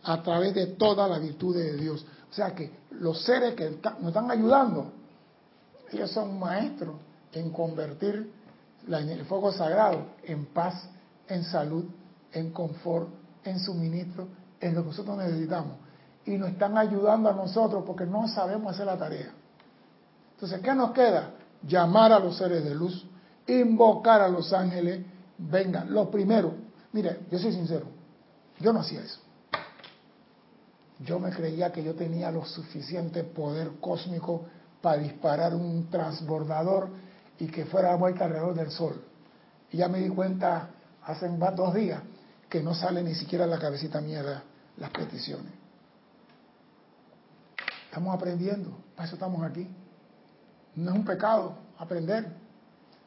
a 0.02 0.22
través 0.22 0.54
de 0.54 0.66
toda 0.66 1.08
la 1.08 1.18
virtud 1.18 1.56
de 1.56 1.76
Dios. 1.76 2.04
O 2.30 2.34
sea 2.34 2.54
que 2.54 2.70
los 2.92 3.22
seres 3.22 3.54
que 3.54 3.70
nos 3.70 4.08
están 4.08 4.30
ayudando, 4.30 4.92
ellos 5.90 6.10
son 6.10 6.38
maestros 6.38 6.96
en 7.32 7.50
convertir 7.50 8.30
el 8.88 9.24
fuego 9.24 9.52
sagrado 9.52 10.06
en 10.24 10.46
paz, 10.46 10.88
en 11.28 11.44
salud, 11.44 11.84
en 12.32 12.50
confort, 12.50 13.08
en 13.44 13.58
suministro, 13.58 14.28
en 14.60 14.74
lo 14.74 14.82
que 14.82 14.88
nosotros 14.88 15.16
necesitamos. 15.16 15.72
Y 16.26 16.32
nos 16.32 16.50
están 16.50 16.76
ayudando 16.76 17.30
a 17.30 17.32
nosotros 17.32 17.84
porque 17.86 18.04
no 18.04 18.28
sabemos 18.28 18.74
hacer 18.74 18.86
la 18.86 18.98
tarea. 18.98 19.32
Entonces, 20.40 20.62
¿qué 20.62 20.74
nos 20.74 20.92
queda? 20.92 21.32
Llamar 21.62 22.14
a 22.14 22.18
los 22.18 22.38
seres 22.38 22.64
de 22.64 22.74
luz, 22.74 23.04
invocar 23.46 24.22
a 24.22 24.28
los 24.28 24.54
ángeles, 24.54 25.04
vengan. 25.36 25.92
Lo 25.92 26.10
primero, 26.10 26.54
mire, 26.92 27.26
yo 27.30 27.38
soy 27.38 27.52
sincero, 27.52 27.84
yo 28.58 28.72
no 28.72 28.80
hacía 28.80 29.02
eso. 29.02 29.20
Yo 31.00 31.18
me 31.18 31.28
creía 31.30 31.70
que 31.70 31.84
yo 31.84 31.94
tenía 31.94 32.30
lo 32.30 32.46
suficiente 32.46 33.22
poder 33.22 33.72
cósmico 33.82 34.46
para 34.80 35.02
disparar 35.02 35.54
un 35.54 35.90
transbordador 35.90 36.88
y 37.38 37.46
que 37.48 37.66
fuera 37.66 37.90
la 37.90 37.96
vuelta 37.96 38.24
alrededor 38.24 38.54
del 38.54 38.70
sol. 38.70 38.98
Y 39.70 39.76
ya 39.76 39.88
me 39.88 39.98
di 39.98 40.08
cuenta 40.08 40.70
hace 41.04 41.28
dos 41.28 41.74
días 41.74 42.00
que 42.48 42.62
no 42.62 42.74
sale 42.74 43.02
ni 43.02 43.14
siquiera 43.14 43.46
la 43.46 43.58
cabecita 43.58 44.00
mía 44.00 44.42
las 44.78 44.90
peticiones. 44.90 45.52
Estamos 47.84 48.14
aprendiendo, 48.14 48.70
para 48.96 49.06
eso 49.06 49.16
estamos 49.16 49.42
aquí. 49.42 49.68
No 50.80 50.92
es 50.92 50.96
un 50.96 51.04
pecado 51.04 51.54
aprender. 51.78 52.26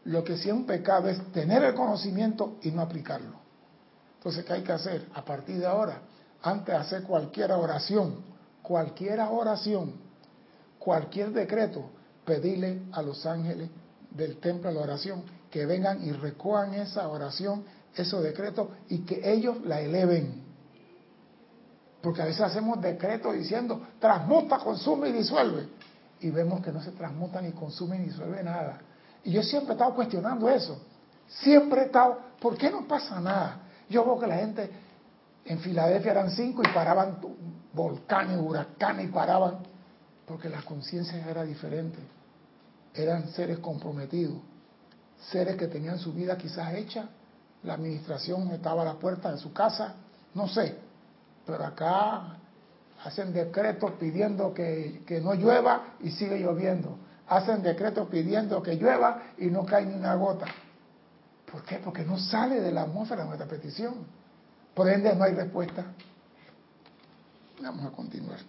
Lo 0.05 0.23
que 0.23 0.37
sí 0.37 0.49
es 0.49 0.53
un 0.53 0.65
pecado 0.65 1.09
es 1.09 1.19
tener 1.31 1.63
el 1.63 1.73
conocimiento 1.73 2.57
y 2.61 2.69
no 2.69 2.81
aplicarlo. 2.81 3.37
Entonces, 4.17 4.45
¿qué 4.45 4.53
hay 4.53 4.61
que 4.61 4.73
hacer? 4.73 5.07
A 5.15 5.25
partir 5.25 5.57
de 5.57 5.65
ahora, 5.65 6.01
antes 6.43 6.67
de 6.67 6.79
hacer 6.79 7.03
cualquier 7.03 7.51
oración, 7.51 8.17
cualquier 8.61 9.19
oración, 9.21 9.95
cualquier 10.77 11.31
decreto, 11.31 11.89
pedirle 12.23 12.83
a 12.91 13.01
los 13.01 13.25
ángeles 13.25 13.69
del 14.11 14.37
templo 14.37 14.69
de 14.69 14.75
la 14.75 14.81
oración 14.81 15.23
que 15.49 15.65
vengan 15.65 16.05
y 16.05 16.11
recojan 16.11 16.75
esa 16.75 17.07
oración, 17.07 17.63
esos 17.95 18.21
decretos 18.21 18.67
y 18.89 18.99
que 18.99 19.31
ellos 19.31 19.57
la 19.65 19.81
eleven. 19.81 20.43
Porque 22.01 22.21
a 22.21 22.25
veces 22.25 22.41
hacemos 22.41 22.79
decretos 22.81 23.33
diciendo 23.33 23.81
transmuta, 23.99 24.59
consume 24.59 25.09
y 25.09 25.13
disuelve. 25.13 25.69
Y 26.23 26.31
vemos 26.31 26.61
que 26.61 26.71
no 26.71 26.81
se 26.81 26.91
transmuta 26.91 27.41
ni 27.41 27.51
consume 27.51 27.99
ni 27.99 28.05
disuelve 28.05 28.41
nada. 28.41 28.79
Y 29.25 29.31
yo 29.31 29.43
siempre 29.43 29.71
he 29.71 29.73
estado 29.73 29.93
cuestionando 29.93 30.49
eso. 30.49 30.81
Siempre 31.27 31.81
he 31.81 31.85
estado, 31.85 32.17
¿por 32.39 32.57
qué 32.57 32.71
no 32.71 32.87
pasa 32.87 33.19
nada? 33.19 33.59
Yo 33.89 34.05
veo 34.05 34.17
que 34.17 34.27
la 34.27 34.37
gente 34.37 34.71
en 35.43 35.59
Filadelfia 35.59 36.11
eran 36.11 36.31
cinco 36.31 36.61
y 36.63 36.73
paraban 36.73 37.17
volcanes, 37.73 38.39
huracanes 38.39 39.09
y 39.09 39.11
paraban, 39.11 39.59
porque 40.25 40.47
la 40.47 40.61
conciencia 40.61 41.29
era 41.29 41.43
diferente. 41.43 41.99
Eran 42.93 43.27
seres 43.27 43.59
comprometidos, 43.59 44.37
seres 45.29 45.57
que 45.57 45.67
tenían 45.67 45.99
su 45.99 46.13
vida 46.13 46.37
quizás 46.37 46.73
hecha, 46.73 47.09
la 47.63 47.73
administración 47.73 48.49
estaba 48.51 48.83
a 48.83 48.85
la 48.85 48.93
puerta 48.93 49.29
de 49.29 49.39
su 49.39 49.51
casa, 49.51 49.95
no 50.33 50.47
sé, 50.47 50.77
pero 51.45 51.65
acá 51.65 52.37
hacen 53.03 53.33
decretos 53.33 53.91
pidiendo 53.99 54.53
que, 54.53 55.03
que 55.05 55.19
no 55.19 55.33
llueva 55.33 55.95
y 56.01 56.11
sigue 56.11 56.39
lloviendo. 56.39 56.97
Hacen 57.27 57.61
decretos 57.61 58.07
pidiendo 58.09 58.61
que 58.61 58.75
llueva 58.75 59.23
y 59.37 59.47
no 59.47 59.65
cae 59.65 59.85
ni 59.85 59.93
una 59.93 60.15
gota. 60.15 60.45
¿Por 61.51 61.63
qué? 61.63 61.77
Porque 61.77 62.03
no 62.03 62.17
sale 62.17 62.61
de 62.61 62.71
la 62.71 62.83
atmósfera 62.83 63.25
nuestra 63.25 63.47
petición. 63.47 64.05
Por 64.73 64.89
ende 64.89 65.13
no 65.15 65.23
hay 65.23 65.33
respuesta. 65.33 65.85
Vamos 67.61 67.85
a 67.85 67.95
continuar. 67.95 68.39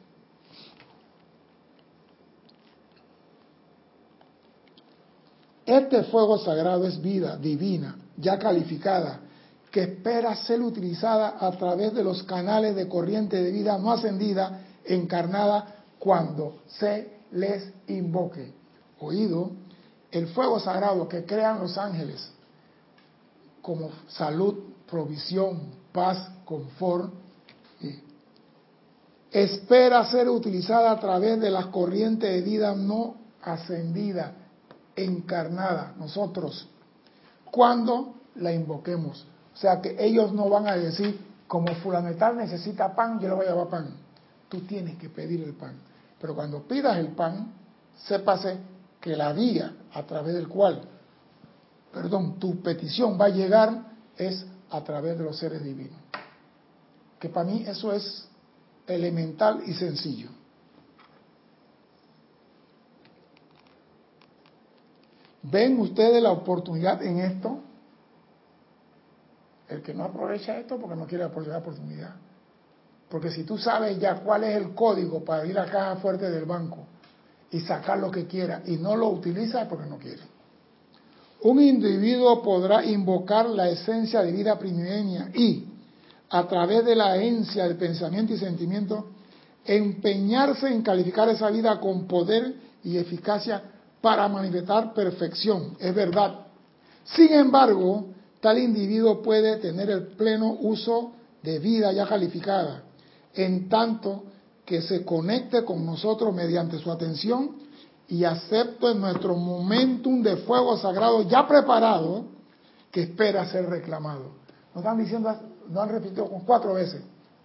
Este 5.67 6.03
fuego 6.05 6.39
sagrado 6.39 6.87
es 6.87 7.01
vida 7.01 7.37
divina, 7.37 7.97
ya 8.19 8.39
calificada, 8.39 9.21
que 9.75 9.83
espera 9.83 10.37
ser 10.37 10.63
utilizada 10.63 11.37
a 11.41 11.51
través 11.51 11.93
de 11.93 12.05
los 12.05 12.23
canales 12.23 12.77
de 12.77 12.89
corriente 12.89 13.43
de 13.43 13.51
vida 13.51 13.77
no 13.77 13.91
ascendida, 13.91 14.61
encarnada, 14.85 15.83
cuando 15.99 16.61
se 16.69 17.23
les 17.33 17.73
invoque. 17.89 18.53
Oído, 19.01 19.51
el 20.13 20.29
fuego 20.29 20.61
sagrado 20.61 21.09
que 21.09 21.25
crean 21.25 21.59
los 21.59 21.77
ángeles 21.77 22.31
como 23.61 23.91
salud, 24.07 24.55
provisión, 24.89 25.61
paz, 25.91 26.25
confort, 26.45 27.13
espera 29.33 30.09
ser 30.09 30.29
utilizada 30.29 30.93
a 30.93 31.01
través 31.01 31.41
de 31.41 31.51
las 31.51 31.67
corrientes 31.67 32.31
de 32.31 32.43
vida 32.43 32.77
no 32.77 33.17
ascendida, 33.43 34.35
encarnada, 34.95 35.95
nosotros, 35.99 36.69
cuando 37.51 38.15
la 38.37 38.53
invoquemos. 38.53 39.34
O 39.55 39.57
sea 39.57 39.81
que 39.81 39.97
ellos 39.99 40.33
no 40.33 40.49
van 40.49 40.67
a 40.67 40.77
decir, 40.77 41.19
como 41.47 41.73
fulanetal 41.77 42.37
necesita 42.37 42.95
pan, 42.95 43.21
yo 43.21 43.29
le 43.29 43.35
voy 43.35 43.47
a 43.47 43.51
llevar 43.51 43.69
pan. 43.69 43.95
Tú 44.49 44.61
tienes 44.63 44.99
que 44.99 45.09
pedir 45.09 45.43
el 45.43 45.55
pan. 45.55 45.77
Pero 46.21 46.35
cuando 46.35 46.63
pidas 46.63 46.99
el 46.99 47.09
pan, 47.09 47.53
sépase 48.07 48.59
que 49.01 49.17
la 49.17 49.33
vía 49.33 49.73
a 49.93 50.03
través 50.03 50.35
del 50.35 50.49
cual, 50.49 50.83
perdón, 51.93 52.39
tu 52.39 52.63
petición 52.63 53.19
va 53.21 53.27
a 53.27 53.29
llegar 53.29 53.95
es 54.17 54.45
a 54.71 54.83
través 54.83 55.19
de 55.19 55.25
los 55.25 55.39
seres 55.39 55.63
divinos. 55.63 55.99
Que 57.21 57.29
para 57.29 57.47
mí 57.47 57.65
eso 57.67 57.93
es 57.93 58.27
elemental 58.87 59.63
y 59.67 59.75
sencillo. 59.75 60.31
¿Ven 65.43 65.79
ustedes 65.79 66.23
la 66.23 66.33
oportunidad 66.33 67.03
en 67.03 67.19
esto? 67.19 67.61
El 69.69 69.83
que 69.83 69.95
no 69.95 70.05
aprovecha 70.05 70.59
esto 70.59 70.79
porque 70.79 70.97
no 70.97 71.07
quiere 71.07 71.25
aprovechar 71.25 71.55
la 71.55 71.61
oportunidad. 71.61 72.15
Porque 73.09 73.31
si 73.31 73.45
tú 73.45 73.59
sabes 73.59 73.99
ya 73.99 74.17
cuál 74.17 74.45
es 74.45 74.57
el 74.57 74.75
código 74.75 75.25
para 75.25 75.47
ir 75.47 75.59
a 75.59 75.67
la 75.67 75.71
caja 75.71 75.97
fuerte 75.97 76.31
del 76.31 76.45
banco 76.45 76.87
y 77.51 77.61
sacar 77.61 77.99
lo 77.99 78.11
que 78.11 78.27
quiera 78.27 78.63
y 78.67 78.77
no 78.77 78.97
lo 78.97 79.09
utiliza 79.09 79.63
es 79.63 79.69
porque 79.69 79.89
no 79.89 79.99
quiere. 79.99 80.23
Un 81.43 81.61
individuo 81.61 82.43
podrá 82.43 82.85
invocar 82.85 83.49
la 83.49 83.69
esencia 83.69 84.23
de 84.23 84.33
vida 84.33 84.59
primigenia 84.59 85.31
y, 85.35 85.67
a 86.31 86.49
través 86.49 86.85
de 86.85 86.97
la 86.97 87.17
esencia 87.17 87.65
del 87.65 87.77
pensamiento 87.77 88.33
y 88.33 88.39
sentimiento, 88.39 89.11
empeñarse 89.65 90.69
en 90.69 90.83
calificar 90.83 91.29
esa 91.29 91.51
vida 91.51 91.79
con 91.81 92.07
poder 92.07 92.55
y 92.83 92.97
eficacia 92.97 93.63
para 94.01 94.29
manifestar 94.29 94.93
perfección. 94.93 95.77
Es 95.79 95.95
verdad. 95.95 96.47
Sin 97.05 97.33
embargo, 97.33 98.14
tal 98.45 98.59
individuo 98.59 99.23
puede 99.23 99.57
tener 99.57 99.89
el 99.89 100.09
pleno 100.09 100.53
uso 100.61 101.13
de 101.43 101.59
vida 101.61 101.91
ya 101.93 102.07
calificada, 102.07 102.83
en 103.33 103.71
tanto 103.71 104.25
que 104.67 104.83
se 104.83 105.03
conecte 105.03 105.65
con 105.65 105.87
nosotros 105.87 106.35
mediante 106.35 106.79
su 106.79 106.93
atención 106.93 107.53
y 108.07 108.23
acepte 108.23 108.95
nuestro 108.97 109.35
momentum 109.35 110.23
de 110.23 110.37
fuego 110.37 110.77
sagrado 110.77 111.23
ya 111.23 111.49
preparado 111.49 112.27
que 112.91 113.05
espera 113.05 113.47
ser 113.47 113.65
reclamado. 113.65 114.33
Nos 114.75 114.85
están 114.85 114.99
diciendo, 114.99 115.35
nos 115.71 115.83
han 115.83 115.89
repetido 115.89 116.29
con 116.29 116.41
cuatro 116.41 116.75
veces, 116.75 117.01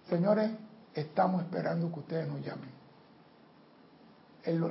señores, 0.06 0.50
estamos 0.92 1.40
esperando 1.44 1.90
que 1.90 2.00
ustedes 2.00 2.28
nos 2.28 2.42
llamen. 2.44 2.68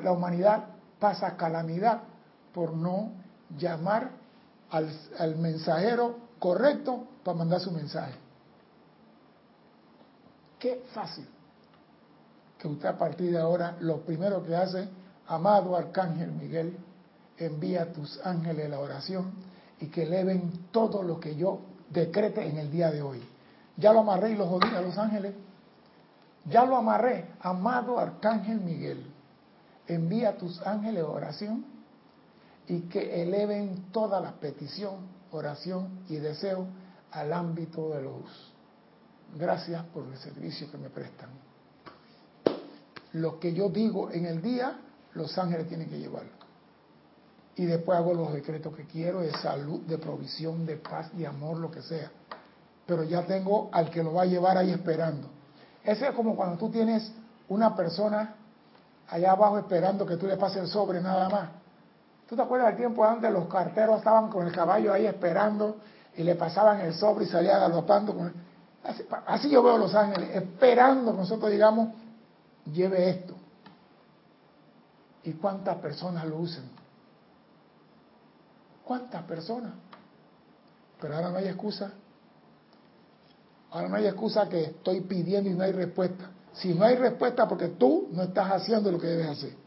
la 0.04 0.12
humanidad 0.12 0.66
pasa 1.00 1.36
calamidad 1.36 2.04
por 2.54 2.76
no 2.76 3.14
llamar 3.58 4.19
al, 4.72 5.36
mensajero 5.38 6.18
correcto 6.40 7.08
para 7.24 7.38
mandar 7.38 7.60
su 7.60 7.72
mensaje. 7.72 8.14
Qué 10.58 10.84
fácil 10.94 11.28
que 12.58 12.68
usted 12.68 12.90
a 12.90 12.98
partir 12.98 13.32
de 13.32 13.40
ahora 13.40 13.78
lo 13.80 14.02
primero 14.02 14.44
que 14.44 14.56
hace, 14.56 14.90
amado 15.28 15.76
Arcángel 15.76 16.32
Miguel, 16.32 16.78
envía 17.38 17.94
tus 17.94 18.20
ángeles 18.26 18.70
la 18.70 18.80
oración 18.80 19.32
y 19.80 19.88
que 19.88 20.04
eleven 20.04 20.68
todo 20.72 21.02
lo 21.04 21.20
que 21.20 21.36
yo 21.36 21.62
decrete 21.90 22.46
en 22.46 22.58
el 22.58 22.70
día 22.70 22.92
de 22.92 23.02
hoy. 23.02 23.22
Ya 23.78 23.94
lo 23.94 24.02
amarré 24.02 24.32
y 24.32 24.36
lo 24.36 24.46
jodí 24.48 24.68
a 24.76 24.82
los 24.82 24.98
ángeles. 24.98 25.34
Ya 26.46 26.66
lo 26.66 26.76
amarré, 26.76 27.28
amado 27.40 27.98
Arcángel 27.98 28.60
Miguel. 28.60 29.06
Envía 29.88 30.38
tus 30.38 30.62
ángeles 30.68 31.04
oración 31.04 31.79
y 32.70 32.82
que 32.82 33.22
eleven 33.24 33.92
toda 33.92 34.22
la 34.22 34.34
petición, 34.40 35.08
oración 35.32 36.04
y 36.08 36.16
deseo 36.18 36.68
al 37.12 37.34
ámbito 37.34 37.90
de 37.90 38.04
luz. 38.04 38.54
Gracias 39.36 39.84
por 39.86 40.06
el 40.06 40.18
servicio 40.18 40.72
que 40.72 40.78
me 40.78 40.90
prestan. 40.90 41.30
Lo 43.14 43.40
que 43.40 43.54
yo 43.54 43.70
digo 43.70 44.12
en 44.12 44.26
el 44.28 44.42
día, 44.42 44.80
los 45.14 45.36
ángeles 45.38 45.68
tienen 45.68 45.90
que 45.90 46.00
llevarlo. 46.00 46.32
y 47.56 47.66
después 47.66 47.98
hago 47.98 48.14
los 48.14 48.32
decretos 48.32 48.74
que 48.74 48.86
quiero 48.86 49.20
de 49.20 49.34
salud, 49.34 49.82
de 49.82 49.98
provisión, 49.98 50.66
de 50.66 50.78
paz, 50.78 51.12
de 51.18 51.28
amor, 51.28 51.58
lo 51.58 51.70
que 51.70 51.82
sea. 51.82 52.10
Pero 52.86 53.04
ya 53.04 53.26
tengo 53.26 53.68
al 53.74 53.90
que 53.90 54.02
lo 54.02 54.14
va 54.14 54.22
a 54.22 54.26
llevar 54.26 54.58
ahí 54.58 54.72
esperando. 54.72 55.28
Ese 55.84 56.08
es 56.08 56.16
como 56.16 56.38
cuando 56.38 56.58
tú 56.58 56.70
tienes 56.70 57.12
una 57.50 57.76
persona 57.76 58.36
allá 59.10 59.32
abajo 59.32 59.58
esperando 59.60 60.06
que 60.06 60.16
tú 60.16 60.26
le 60.26 60.38
pases 60.38 60.64
el 60.64 60.68
sobre 60.70 61.02
nada 61.02 61.28
más. 61.28 61.50
¿Tú 62.30 62.36
te 62.36 62.44
acuerdas 62.44 62.68
del 62.68 62.78
tiempo 62.78 63.04
antes 63.04 63.32
los 63.32 63.48
carteros 63.48 63.98
estaban 63.98 64.30
con 64.30 64.46
el 64.46 64.54
caballo 64.54 64.94
ahí 64.94 65.08
esperando 65.08 65.78
y 66.16 66.22
le 66.22 66.36
pasaban 66.36 66.80
el 66.82 66.94
sobre 66.94 67.26
y 67.26 67.28
salía 67.28 67.58
galopando? 67.58 68.14
Con 68.14 68.32
así, 68.84 69.04
así, 69.26 69.50
yo 69.50 69.64
veo 69.64 69.76
a 69.76 69.80
los 69.80 69.96
ángeles, 69.96 70.36
esperando 70.36 71.12
que 71.12 71.18
nosotros 71.18 71.50
digamos, 71.50 71.90
lleve 72.72 73.10
esto. 73.10 73.34
¿Y 75.24 75.34
cuántas 75.34 75.78
personas 75.78 76.24
lo 76.26 76.38
usan? 76.38 76.66
¿Cuántas 78.86 79.24
personas? 79.24 79.74
Pero 81.02 81.16
ahora 81.16 81.32
no 81.32 81.38
hay 81.38 81.48
excusa. 81.48 81.92
Ahora 83.72 83.90
no 83.90 83.96
hay 83.96 84.06
excusa 84.06 84.48
que 84.48 84.66
estoy 84.66 85.02
pidiendo 85.02 85.50
y 85.50 85.54
no 85.54 85.64
hay 85.64 85.72
respuesta. 85.72 86.30
Si 86.54 86.76
no 86.76 86.86
hay 86.86 86.96
respuesta 86.96 87.48
porque 87.48 87.70
tú 87.70 88.08
no 88.12 88.22
estás 88.22 88.52
haciendo 88.52 88.92
lo 88.92 89.00
que 89.00 89.08
debes 89.08 89.30
hacer. 89.30 89.59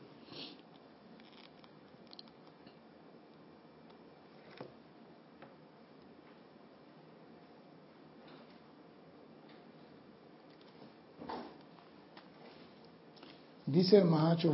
Dice 13.72 13.96
el 13.96 14.04
Mahacho 14.04 14.52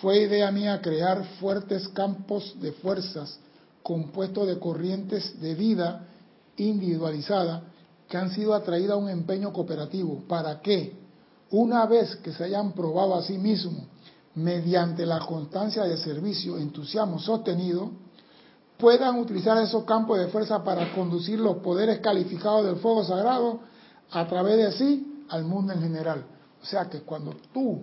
fue 0.00 0.22
idea 0.22 0.50
mía 0.50 0.80
crear 0.82 1.24
fuertes 1.38 1.86
campos 1.86 2.56
de 2.60 2.72
fuerzas 2.72 3.38
compuestos 3.84 4.48
de 4.48 4.58
corrientes 4.58 5.40
de 5.40 5.54
vida 5.54 6.08
individualizada 6.56 7.62
que 8.08 8.16
han 8.16 8.30
sido 8.30 8.52
atraídas 8.52 8.94
a 8.94 8.96
un 8.96 9.08
empeño 9.08 9.52
cooperativo. 9.52 10.24
¿Para 10.26 10.60
qué? 10.60 10.96
Una 11.52 11.86
vez 11.86 12.16
que 12.16 12.32
se 12.32 12.42
hayan 12.42 12.72
probado 12.72 13.14
a 13.14 13.22
sí 13.22 13.38
mismos 13.38 13.84
mediante 14.34 15.06
la 15.06 15.20
constancia 15.20 15.84
de 15.84 15.96
servicio, 15.96 16.58
entusiasmo 16.58 17.20
sostenido, 17.20 17.92
puedan 18.76 19.20
utilizar 19.20 19.56
esos 19.58 19.84
campos 19.84 20.18
de 20.18 20.26
fuerza 20.26 20.64
para 20.64 20.92
conducir 20.92 21.38
los 21.38 21.58
poderes 21.58 22.00
calificados 22.00 22.66
del 22.66 22.76
fuego 22.76 23.04
sagrado 23.04 23.60
a 24.10 24.26
través 24.26 24.56
de 24.56 24.72
sí 24.72 25.24
al 25.28 25.44
mundo 25.44 25.74
en 25.74 25.80
general. 25.80 26.24
O 26.60 26.66
sea 26.66 26.90
que 26.90 27.02
cuando 27.02 27.32
tú 27.54 27.82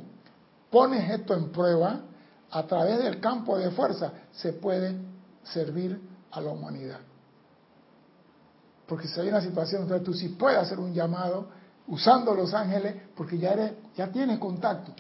pones 0.74 1.08
esto 1.08 1.36
en 1.36 1.52
prueba, 1.52 2.00
a 2.50 2.64
través 2.64 2.98
del 2.98 3.20
campo 3.20 3.60
de 3.60 3.70
fuerza 3.70 4.12
se 4.32 4.54
puede 4.54 4.96
servir 5.44 6.02
a 6.32 6.42
la 6.42 6.50
humanidad. 6.50 7.00
Porque 8.88 9.08
si 9.08 9.20
hay 9.20 9.30
una 9.30 9.40
situación 9.40 9.88
donde 9.88 10.04
tú 10.04 10.16
sí 10.16 10.30
puedes 10.30 10.58
hacer 10.58 10.80
un 10.80 10.92
llamado 10.92 11.48
usando 11.88 12.34
los 12.34 12.56
ángeles, 12.56 12.96
porque 13.16 13.38
ya, 13.38 13.52
eres, 13.52 13.74
ya 13.96 14.08
tienes 14.08 14.40
contacto. 14.40 14.94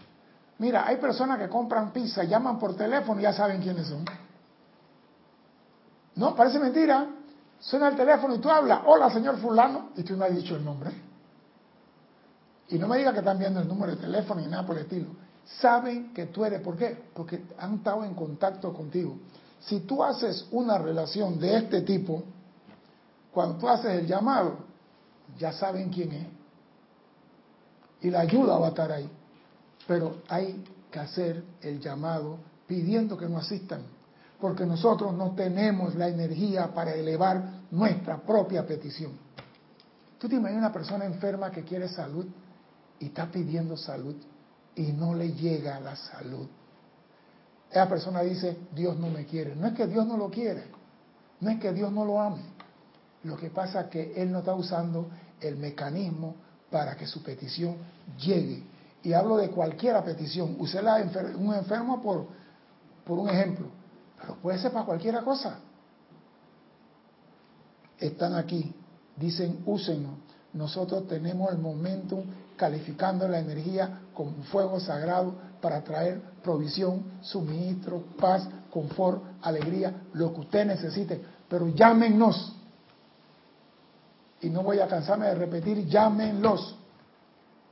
Mira, 0.59 0.85
hay 0.85 0.97
personas 0.97 1.39
que 1.39 1.49
compran 1.49 1.91
pizza, 1.91 2.23
llaman 2.23 2.59
por 2.59 2.75
teléfono 2.75 3.19
y 3.19 3.23
ya 3.23 3.33
saben 3.33 3.59
quiénes 3.59 3.87
son. 3.87 4.05
No, 6.15 6.35
parece 6.35 6.59
mentira. 6.59 7.07
Suena 7.59 7.87
el 7.87 7.95
teléfono 7.95 8.35
y 8.35 8.37
tú 8.37 8.49
hablas, 8.49 8.81
hola 8.85 9.09
señor 9.09 9.37
fulano, 9.37 9.89
y 9.95 10.03
tú 10.03 10.15
no 10.15 10.25
has 10.25 10.35
dicho 10.35 10.55
el 10.55 10.63
nombre. 10.63 10.91
Y 12.69 12.77
no 12.77 12.87
me 12.87 12.97
digas 12.97 13.13
que 13.13 13.19
están 13.19 13.39
viendo 13.39 13.59
el 13.59 13.67
número 13.67 13.95
de 13.95 14.01
teléfono 14.01 14.39
y 14.39 14.45
nada 14.45 14.65
por 14.65 14.77
el 14.77 14.83
estilo 14.83 15.22
saben 15.45 16.13
que 16.13 16.27
tú 16.27 16.45
eres. 16.45 16.61
¿Por 16.61 16.77
qué? 16.77 16.97
Porque 17.13 17.43
han 17.57 17.75
estado 17.75 18.03
en 18.03 18.13
contacto 18.13 18.73
contigo. 18.73 19.17
Si 19.59 19.81
tú 19.81 20.03
haces 20.03 20.47
una 20.51 20.77
relación 20.77 21.39
de 21.39 21.57
este 21.57 21.81
tipo, 21.81 22.23
cuando 23.31 23.57
tú 23.57 23.67
haces 23.67 23.91
el 23.99 24.07
llamado, 24.07 24.57
ya 25.37 25.51
saben 25.53 25.89
quién 25.89 26.11
es. 26.11 26.27
Y 28.01 28.09
la 28.09 28.21
ayuda 28.21 28.57
va 28.57 28.67
a 28.67 28.69
estar 28.69 28.91
ahí. 28.91 29.09
Pero 29.87 30.17
hay 30.27 30.63
que 30.91 30.99
hacer 30.99 31.43
el 31.61 31.79
llamado 31.79 32.37
pidiendo 32.67 33.17
que 33.17 33.27
nos 33.27 33.45
asistan. 33.45 33.81
Porque 34.39 34.65
nosotros 34.65 35.13
no 35.13 35.31
tenemos 35.31 35.95
la 35.95 36.09
energía 36.09 36.73
para 36.73 36.93
elevar 36.93 37.61
nuestra 37.71 38.17
propia 38.17 38.65
petición. 38.67 39.13
¿Tú 40.19 40.27
te 40.27 40.35
imaginas 40.35 40.59
una 40.59 40.73
persona 40.73 41.05
enferma 41.05 41.51
que 41.51 41.63
quiere 41.63 41.87
salud 41.87 42.25
y 42.99 43.05
está 43.05 43.31
pidiendo 43.31 43.77
salud? 43.77 44.15
Y 44.75 44.91
no 44.91 45.13
le 45.13 45.33
llega 45.33 45.79
la 45.79 45.95
salud. 45.95 46.47
Esa 47.69 47.87
persona 47.87 48.21
dice, 48.21 48.57
Dios 48.73 48.97
no 48.99 49.09
me 49.09 49.25
quiere. 49.25 49.55
No 49.55 49.67
es 49.67 49.73
que 49.73 49.87
Dios 49.87 50.05
no 50.05 50.17
lo 50.17 50.29
quiere, 50.29 50.65
no 51.39 51.49
es 51.49 51.59
que 51.59 51.73
Dios 51.73 51.91
no 51.91 52.05
lo 52.05 52.21
ame. 52.21 52.41
Lo 53.23 53.37
que 53.37 53.49
pasa 53.49 53.81
es 53.81 53.87
que 53.87 54.13
Él 54.21 54.31
no 54.31 54.39
está 54.39 54.53
usando 54.53 55.09
el 55.39 55.57
mecanismo 55.57 56.35
para 56.69 56.95
que 56.95 57.07
su 57.07 57.23
petición 57.23 57.77
llegue. 58.19 58.63
Y 59.03 59.13
hablo 59.13 59.37
de 59.37 59.49
cualquiera 59.49 60.03
petición. 60.03 60.55
Usé 60.59 60.81
la 60.81 60.95
un 61.37 61.53
enfermo 61.53 62.01
por, 62.01 62.27
por 63.05 63.19
un 63.19 63.29
ejemplo, 63.29 63.67
pero 64.19 64.35
puede 64.35 64.57
ser 64.59 64.71
para 64.71 64.85
cualquiera 64.85 65.21
cosa. 65.21 65.59
Están 67.97 68.35
aquí, 68.35 68.73
dicen, 69.17 69.63
úsenlo. 69.65 70.09
Nosotros 70.53 71.07
tenemos 71.07 71.51
el 71.51 71.57
momento 71.57 72.23
calificando 72.55 73.27
la 73.27 73.39
energía 73.39 74.01
como 74.13 74.43
fuego 74.43 74.79
sagrado 74.79 75.35
para 75.61 75.81
traer 75.83 76.21
provisión, 76.43 77.03
suministro, 77.21 78.03
paz, 78.19 78.47
confort, 78.69 79.23
alegría, 79.41 79.93
lo 80.13 80.33
que 80.33 80.41
usted 80.41 80.65
necesite. 80.65 81.21
Pero 81.47 81.69
llámenos. 81.69 82.55
Y 84.41 84.49
no 84.49 84.61
voy 84.61 84.79
a 84.79 84.87
cansarme 84.87 85.27
de 85.27 85.35
repetir, 85.35 85.87
llámenlos. 85.87 86.75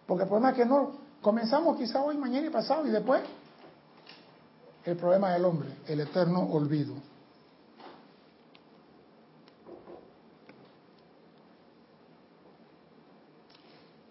Porque 0.08 0.24
el 0.24 0.30
problema 0.30 0.52
es 0.52 0.58
que 0.58 0.66
no, 0.66 0.92
comenzamos 1.22 1.78
quizá 1.78 2.02
hoy, 2.02 2.18
mañana 2.18 2.48
y 2.48 2.50
pasado 2.50 2.88
y 2.88 2.92
después 2.92 3.22
el 4.86 4.98
problema 4.98 5.32
del 5.34 5.46
hombre, 5.46 5.70
el 5.88 6.00
eterno 6.00 6.42
olvido. 6.42 6.96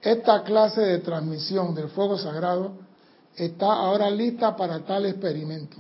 Esta 0.03 0.42
clase 0.44 0.80
de 0.80 0.98
transmisión 0.98 1.74
del 1.74 1.88
fuego 1.88 2.16
sagrado 2.16 2.72
está 3.36 3.66
ahora 3.66 4.11
lista 4.11 4.57
para 4.57 4.80
tal 4.80 5.05
experimento. 5.07 5.76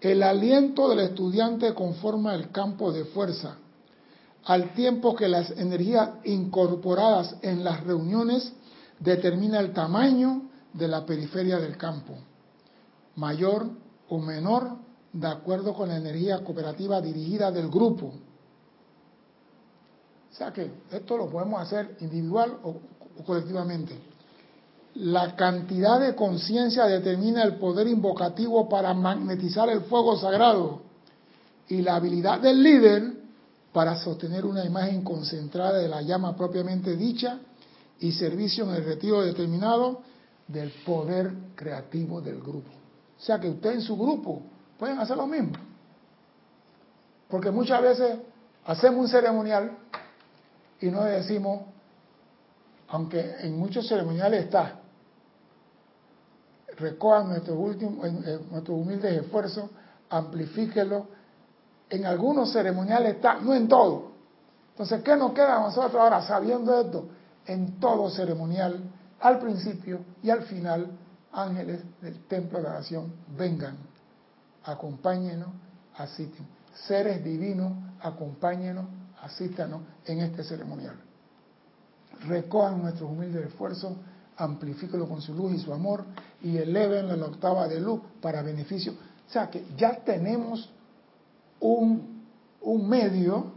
El 0.00 0.22
aliento 0.22 0.88
del 0.88 1.00
estudiante 1.00 1.74
conforma 1.74 2.34
el 2.34 2.50
campo 2.50 2.92
de 2.92 3.04
fuerza, 3.04 3.56
al 4.44 4.74
tiempo 4.74 5.14
que 5.14 5.28
las 5.28 5.50
energías 5.50 6.10
incorporadas 6.24 7.36
en 7.42 7.62
las 7.62 7.84
reuniones 7.84 8.52
determina 8.98 9.60
el 9.60 9.72
tamaño 9.72 10.42
de 10.72 10.88
la 10.88 11.06
periferia 11.06 11.58
del 11.58 11.76
campo, 11.76 12.14
mayor 13.16 13.68
o 14.08 14.18
menor 14.18 14.76
de 15.12 15.28
acuerdo 15.28 15.72
con 15.74 15.88
la 15.88 15.96
energía 15.96 16.42
cooperativa 16.44 17.00
dirigida 17.00 17.50
del 17.50 17.68
grupo 17.68 18.12
sea 20.38 20.52
que 20.52 20.70
esto 20.92 21.16
lo 21.16 21.28
podemos 21.28 21.60
hacer 21.60 21.96
individual 22.00 22.58
o, 22.62 22.76
colectivamente. 23.26 23.98
La 24.94 25.34
cantidad 25.34 25.98
de 26.00 26.14
conciencia 26.14 26.86
determina 26.86 27.42
el 27.42 27.56
poder 27.56 27.88
invocativo 27.88 28.68
para 28.68 28.94
magnetizar 28.94 29.68
el 29.68 29.82
fuego 29.82 30.16
sagrado 30.16 30.82
y 31.68 31.82
la 31.82 31.96
habilidad 31.96 32.40
del 32.40 32.62
líder 32.62 33.12
para 33.72 33.96
sostener 33.96 34.46
una 34.46 34.64
imagen 34.64 35.02
concentrada 35.02 35.78
de 35.78 35.88
la 35.88 36.02
llama 36.02 36.36
propiamente 36.36 36.96
dicha 36.96 37.40
y 38.00 38.12
servicio 38.12 38.64
en 38.64 38.76
el 38.76 38.84
retiro 38.84 39.22
determinado 39.22 40.02
del 40.46 40.70
poder 40.86 41.32
creativo 41.54 42.20
del 42.20 42.40
grupo. 42.40 42.70
O 43.18 43.20
sea 43.20 43.38
que 43.38 43.48
usted 43.48 43.72
en 43.72 43.82
su 43.82 43.96
grupo 43.96 44.42
pueden 44.78 44.98
hacer 44.98 45.16
lo 45.16 45.26
mismo. 45.26 45.52
Porque 47.28 47.50
muchas 47.50 47.82
veces 47.82 48.18
hacemos 48.64 49.00
un 49.00 49.08
ceremonial 49.08 49.76
y 50.80 50.86
no 50.90 51.04
decimos, 51.04 51.62
aunque 52.88 53.36
en 53.40 53.58
muchos 53.58 53.88
ceremoniales 53.88 54.44
está, 54.44 54.80
recojan 56.76 57.28
nuestros 57.28 57.58
últimos, 57.58 58.10
nuestros 58.50 58.80
humildes 58.80 59.24
esfuerzos, 59.24 59.70
amplifíquelo. 60.10 61.06
En 61.90 62.06
algunos 62.06 62.52
ceremoniales 62.52 63.16
está, 63.16 63.40
no 63.40 63.54
en 63.54 63.66
todo. 63.66 64.12
Entonces, 64.70 65.02
¿qué 65.02 65.16
nos 65.16 65.32
queda 65.32 65.56
a 65.56 65.60
nosotros 65.60 66.00
ahora 66.00 66.22
sabiendo 66.22 66.78
esto? 66.80 67.08
En 67.46 67.80
todo 67.80 68.10
ceremonial, 68.10 68.80
al 69.20 69.38
principio 69.38 70.00
y 70.22 70.30
al 70.30 70.42
final, 70.42 70.92
ángeles 71.32 71.82
del 72.00 72.24
templo 72.26 72.58
de 72.58 72.64
la 72.64 72.74
nación, 72.74 73.12
vengan, 73.36 73.76
acompáñenos, 74.64 75.48
asisten. 75.96 76.46
Seres 76.86 77.24
divinos, 77.24 77.72
acompáñenos, 78.00 78.84
asístanos 79.22 79.82
en 80.04 80.20
este 80.20 80.42
ceremonial. 80.44 80.96
Recojan 82.26 82.82
nuestros 82.82 83.10
humildes 83.10 83.46
esfuerzos, 83.46 83.94
amplifíquelo 84.36 85.08
con 85.08 85.20
su 85.20 85.34
luz 85.34 85.54
y 85.54 85.58
su 85.58 85.72
amor 85.72 86.04
y 86.42 86.56
eleven 86.56 87.08
la 87.08 87.26
octava 87.26 87.66
de 87.66 87.80
luz 87.80 88.00
para 88.20 88.40
beneficio 88.42 88.92
O 89.28 89.30
sea 89.30 89.50
que 89.50 89.66
ya 89.76 89.96
tenemos 90.04 90.70
un, 91.60 92.24
un 92.60 92.88
medio 92.88 93.52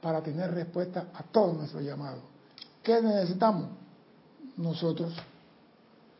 para 0.00 0.22
tener 0.22 0.52
respuesta 0.52 1.08
a 1.14 1.22
todos 1.22 1.56
nuestros 1.56 1.82
llamados. 1.82 2.22
¿Qué 2.82 3.00
necesitamos? 3.00 3.68
Nosotros 4.56 5.14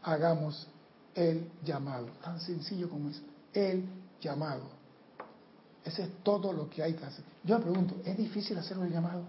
hagamos 0.02 0.66
el 1.14 1.50
llamado, 1.64 2.06
tan 2.22 2.40
sencillo 2.40 2.88
como 2.88 3.10
es, 3.10 3.22
el 3.52 3.84
llamado. 4.20 4.73
Ese 5.84 6.02
es 6.02 6.08
todo 6.22 6.52
lo 6.52 6.68
que 6.70 6.82
hay 6.82 6.94
que 6.94 7.04
hacer. 7.04 7.24
Yo 7.42 7.58
me 7.58 7.64
pregunto, 7.64 7.96
¿es 8.04 8.16
difícil 8.16 8.56
hacer 8.56 8.78
el 8.78 8.90
llamado? 8.90 9.22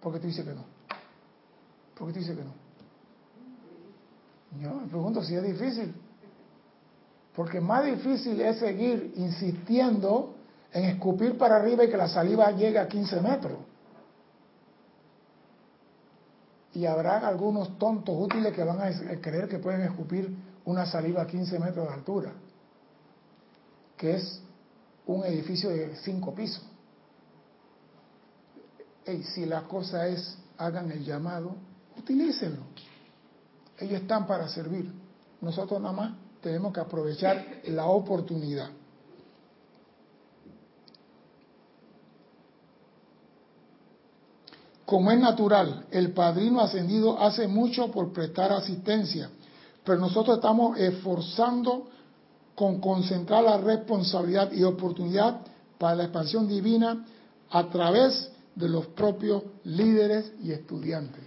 ¿Por 0.00 0.12
qué 0.14 0.20
tú 0.20 0.26
dices 0.26 0.44
que 0.44 0.54
no? 0.54 0.64
¿Por 1.94 2.08
qué 2.08 2.14
tú 2.14 2.18
dices 2.20 2.36
que 2.36 2.44
no? 2.44 2.54
Yo 4.62 4.74
me 4.80 4.86
pregunto 4.86 5.22
si 5.22 5.34
es 5.34 5.42
difícil. 5.42 5.94
Porque 7.34 7.60
más 7.60 7.84
difícil 7.84 8.40
es 8.40 8.58
seguir 8.58 9.12
insistiendo 9.16 10.34
en 10.72 10.84
escupir 10.84 11.36
para 11.36 11.56
arriba 11.56 11.84
y 11.84 11.90
que 11.90 11.96
la 11.96 12.08
saliva 12.08 12.50
llegue 12.52 12.78
a 12.78 12.88
15 12.88 13.20
metros. 13.20 13.58
Y 16.72 16.86
habrá 16.86 17.26
algunos 17.26 17.78
tontos 17.78 18.16
útiles 18.18 18.52
que 18.52 18.64
van 18.64 18.80
a 18.80 19.20
creer 19.20 19.48
que 19.48 19.58
pueden 19.58 19.82
escupir 19.82 20.34
una 20.64 20.86
saliva 20.86 21.22
a 21.22 21.26
15 21.26 21.58
metros 21.58 21.86
de 21.88 21.94
altura, 21.94 22.32
que 23.96 24.16
es 24.16 24.43
un 25.06 25.24
edificio 25.24 25.70
de 25.70 25.96
cinco 25.96 26.34
pisos. 26.34 26.62
Y 29.06 29.22
si 29.22 29.44
la 29.44 29.62
cosa 29.62 30.08
es, 30.08 30.36
hagan 30.56 30.90
el 30.90 31.04
llamado, 31.04 31.56
utilícenlo. 31.98 32.62
Ellos 33.78 34.00
están 34.00 34.26
para 34.26 34.48
servir. 34.48 34.90
Nosotros 35.40 35.80
nada 35.80 35.94
más 35.94 36.12
tenemos 36.40 36.72
que 36.72 36.80
aprovechar 36.80 37.44
la 37.66 37.86
oportunidad. 37.86 38.70
Como 44.86 45.10
es 45.10 45.18
natural, 45.18 45.86
el 45.90 46.12
padrino 46.12 46.60
ascendido 46.60 47.18
hace 47.18 47.48
mucho 47.48 47.90
por 47.90 48.12
prestar 48.12 48.52
asistencia, 48.52 49.30
pero 49.82 49.98
nosotros 49.98 50.36
estamos 50.36 50.78
esforzando 50.78 51.88
con 52.54 52.80
concentrar 52.80 53.44
la 53.44 53.58
responsabilidad 53.58 54.52
y 54.52 54.62
oportunidad 54.62 55.40
para 55.78 55.96
la 55.96 56.04
expansión 56.04 56.46
divina 56.46 57.04
a 57.50 57.68
través 57.68 58.30
de 58.54 58.68
los 58.68 58.86
propios 58.86 59.42
líderes 59.64 60.32
y 60.42 60.52
estudiantes. 60.52 61.22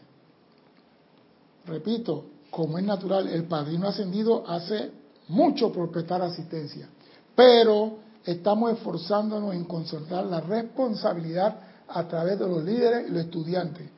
Repito, 1.65 2.25
como 2.49 2.77
es 2.77 2.85
natural, 2.85 3.27
el 3.27 3.43
padrino 3.43 3.87
ascendido 3.87 4.47
hace 4.47 4.91
mucho 5.27 5.71
por 5.71 5.91
prestar 5.91 6.21
asistencia, 6.21 6.87
pero 7.35 7.97
estamos 8.23 8.71
esforzándonos 8.71 9.53
en 9.53 9.65
concentrar 9.65 10.25
la 10.25 10.39
responsabilidad 10.39 11.59
a 11.89 12.07
través 12.07 12.39
de 12.39 12.47
los 12.47 12.63
líderes 12.63 13.09
y 13.09 13.11
los 13.11 13.25
estudiantes. 13.25 13.89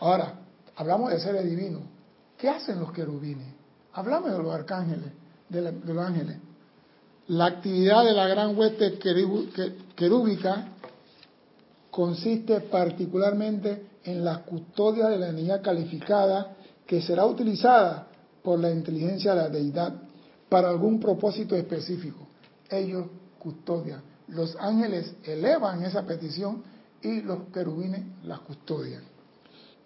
Ahora, 0.00 0.34
hablamos 0.76 1.10
de 1.10 1.20
seres 1.20 1.44
divinos. 1.44 1.82
¿Qué 2.36 2.48
hacen 2.48 2.80
los 2.80 2.92
querubines? 2.92 3.61
Hablamos 3.94 4.32
de 4.32 4.38
los 4.38 4.52
arcángeles, 4.52 5.12
de, 5.48 5.72
los 5.72 5.98
ángeles. 5.98 6.38
La 7.28 7.46
actividad 7.46 8.04
de 8.04 8.12
la 8.12 8.26
gran 8.26 8.56
hueste 8.56 8.98
querúbica 9.94 10.68
consiste 11.90 12.60
particularmente 12.60 13.86
en 14.04 14.24
la 14.24 14.42
custodia 14.42 15.08
de 15.08 15.18
la 15.18 15.28
energía 15.28 15.60
calificada 15.62 16.56
que 16.86 17.00
será 17.00 17.26
utilizada 17.26 18.08
por 18.42 18.58
la 18.58 18.70
inteligencia 18.70 19.34
de 19.34 19.42
la 19.42 19.48
deidad 19.48 19.94
para 20.48 20.68
algún 20.68 20.98
propósito 20.98 21.54
específico. 21.54 22.26
Ellos 22.68 23.06
custodian 23.38 24.12
los 24.32 24.56
ángeles 24.56 25.14
elevan 25.24 25.84
esa 25.84 26.02
petición 26.02 26.62
y 27.02 27.20
los 27.20 27.48
querubines 27.52 28.02
la 28.24 28.38
custodian. 28.38 29.02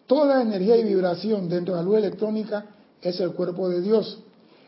Toda 0.07 0.43
energía 0.43 0.77
y 0.77 0.85
vibración 0.85 1.49
dentro 1.49 1.75
de 1.75 1.81
la 1.81 1.85
luz 1.85 1.99
electrónica 1.99 2.65
es 3.03 3.21
el 3.21 3.33
cuerpo 3.33 3.69
de 3.69 3.81
Dios. 3.81 4.23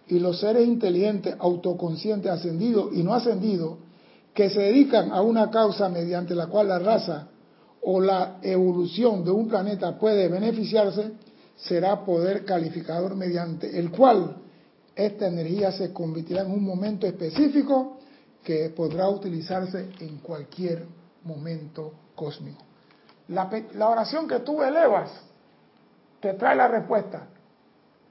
Y 0.09 0.18
los 0.18 0.41
seres 0.41 0.66
inteligentes, 0.66 1.35
autoconscientes, 1.39 2.31
ascendidos 2.31 2.95
y 2.95 3.03
no 3.03 3.14
ascendidos, 3.14 3.79
que 4.33 4.51
se 4.51 4.61
dedican 4.61 5.12
a 5.12 5.20
una 5.20 5.51
causa 5.51 5.89
mediante 5.89 6.35
la 6.35 6.47
cual 6.47 6.68
la 6.68 6.79
raza 6.79 7.29
o 7.83 8.01
la 8.01 8.39
evolución 8.43 9.24
de 9.24 9.31
un 9.31 9.49
planeta 9.49 9.99
puede 9.99 10.29
beneficiarse, 10.29 11.12
será 11.57 12.05
poder 12.05 12.45
calificador 12.45 13.16
mediante 13.16 13.79
el 13.79 13.91
cual 13.91 14.37
esta 14.95 15.29
energía 15.29 15.72
se 15.72 15.93
convertirá 15.93 16.43
en 16.43 16.51
un 16.51 16.64
momento 16.64 17.07
específico 17.07 17.99
que 18.43 18.70
podrá 18.70 19.09
utilizarse 19.09 19.91
en 20.01 20.18
cualquier 20.18 20.87
momento 21.24 21.93
cósmico. 22.14 22.64
La, 23.29 23.49
oración 23.89 24.26
que 24.26 24.41
tú 24.41 24.62
elevas 24.62 25.11
te 26.20 26.35
trae 26.35 26.57
la 26.57 26.66
respuesta, 26.66 27.29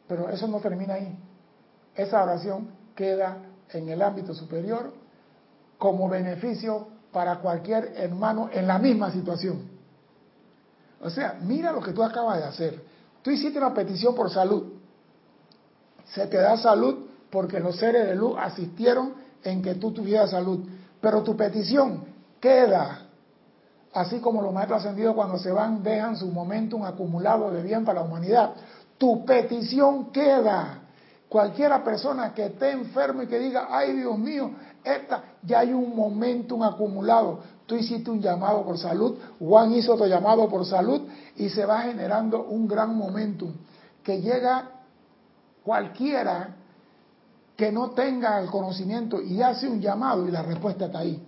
pero 0.08 0.30
eso 0.30 0.48
no 0.48 0.60
termina 0.60 0.96
ahí. 0.96 1.18
Esa 1.96 2.24
oración 2.24 2.70
queda 2.96 3.38
en 3.72 3.90
el 3.90 4.02
ámbito 4.02 4.34
superior 4.34 4.94
como 5.78 6.10
beneficio 6.10 6.88
para 7.12 7.38
cualquier 7.40 7.94
hermano 7.96 8.50
en 8.52 8.68
la 8.68 8.78
misma 8.78 9.12
situación. 9.12 9.78
O 11.02 11.10
sea, 11.10 11.38
mira 11.42 11.72
lo 11.72 11.82
que 11.82 11.92
tú 11.92 12.04
acabas 12.04 12.40
de 12.40 12.46
hacer. 12.46 12.84
Tú 13.22 13.32
hiciste 13.32 13.58
una 13.58 13.74
petición 13.74 14.16
por 14.16 14.30
salud. 14.30 14.74
Se 16.06 16.26
te 16.28 16.38
da 16.38 16.58
salud 16.58 17.08
porque 17.30 17.60
los 17.60 17.78
seres 17.78 18.08
de 18.08 18.16
luz 18.16 18.36
asistieron 18.40 19.14
en 19.44 19.62
que 19.62 19.76
tú 19.76 19.92
tuvieras 19.92 20.32
salud. 20.32 20.66
Pero 21.02 21.24
tu 21.24 21.36
petición 21.36 22.06
queda, 22.40 23.02
así 23.94 24.20
como 24.20 24.42
los 24.42 24.54
maestros 24.54 24.80
ascendidos 24.80 25.16
cuando 25.16 25.38
se 25.38 25.52
van 25.52 25.84
dejan 25.84 26.16
su 26.16 26.28
momentum 26.28 26.84
acumulado 26.84 27.52
de 27.52 27.62
bien 27.62 27.86
para 27.86 28.00
la 28.00 28.06
humanidad. 28.06 28.54
Tu 28.98 29.26
petición 29.26 30.12
queda. 30.12 30.84
Cualquiera 31.30 31.84
persona 31.84 32.34
que 32.34 32.46
esté 32.46 32.72
enfermo 32.72 33.22
y 33.22 33.28
que 33.28 33.38
diga, 33.38 33.68
ay 33.70 33.98
Dios 33.98 34.18
mío, 34.18 34.52
esta, 34.84 35.24
ya 35.44 35.60
hay 35.60 35.74
un 35.74 35.94
momentum 35.94 36.64
acumulado. 36.64 37.42
Tú 37.66 37.76
hiciste 37.76 38.10
un 38.10 38.22
llamado 38.22 38.64
por 38.64 38.78
salud, 38.78 39.18
Juan 39.40 39.74
hizo 39.74 39.94
otro 39.94 40.08
llamado 40.08 40.48
por 40.48 40.66
salud 40.66 41.02
y 41.36 41.50
se 41.50 41.66
va 41.66 41.82
generando 41.82 42.46
un 42.46 42.66
gran 42.66 42.96
momentum 42.96 43.52
que 44.02 44.22
llega 44.22 44.70
cualquiera 45.66 46.56
que 47.58 47.74
no 47.74 47.90
tenga 47.90 48.40
el 48.40 48.50
conocimiento 48.50 49.22
y 49.22 49.42
hace 49.42 49.68
un 49.68 49.82
llamado 49.82 50.26
y 50.26 50.32
la 50.32 50.44
respuesta 50.44 50.86
está 50.86 51.00
ahí. 51.00 51.22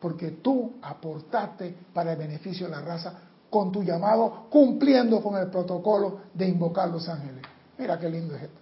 Porque 0.00 0.32
tú 0.32 0.72
aportaste 0.82 1.76
para 1.94 2.12
el 2.12 2.18
beneficio 2.18 2.66
de 2.66 2.72
la 2.72 2.80
raza 2.80 3.12
con 3.50 3.72
tu 3.72 3.82
llamado, 3.82 4.46
cumpliendo 4.50 5.22
con 5.22 5.36
el 5.36 5.48
protocolo 5.48 6.20
de 6.34 6.48
invocar 6.48 6.88
los 6.88 7.08
ángeles. 7.08 7.44
Mira 7.78 7.98
qué 7.98 8.08
lindo 8.08 8.34
es 8.34 8.44
esto. 8.44 8.60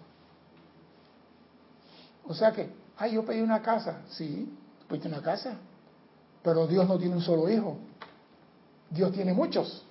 O 2.26 2.35
sea 2.35 2.53
que, 2.53 2.70
ay, 2.97 3.12
yo 3.12 3.24
pedí 3.24 3.41
una 3.41 3.62
casa. 3.62 4.03
Sí, 4.09 4.53
pediste 4.89 5.09
una 5.09 5.22
casa. 5.22 5.55
Pero 6.43 6.66
Dios 6.66 6.87
no 6.87 6.99
tiene 6.99 7.14
un 7.14 7.22
solo 7.22 7.49
hijo. 7.49 7.76
Dios 8.91 9.12
tiene 9.12 9.32
muchos. 9.32 9.85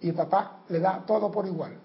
Y 0.00 0.12
papá 0.12 0.60
le 0.68 0.80
da 0.80 1.04
todo 1.06 1.30
por 1.30 1.46
igual. 1.46 1.78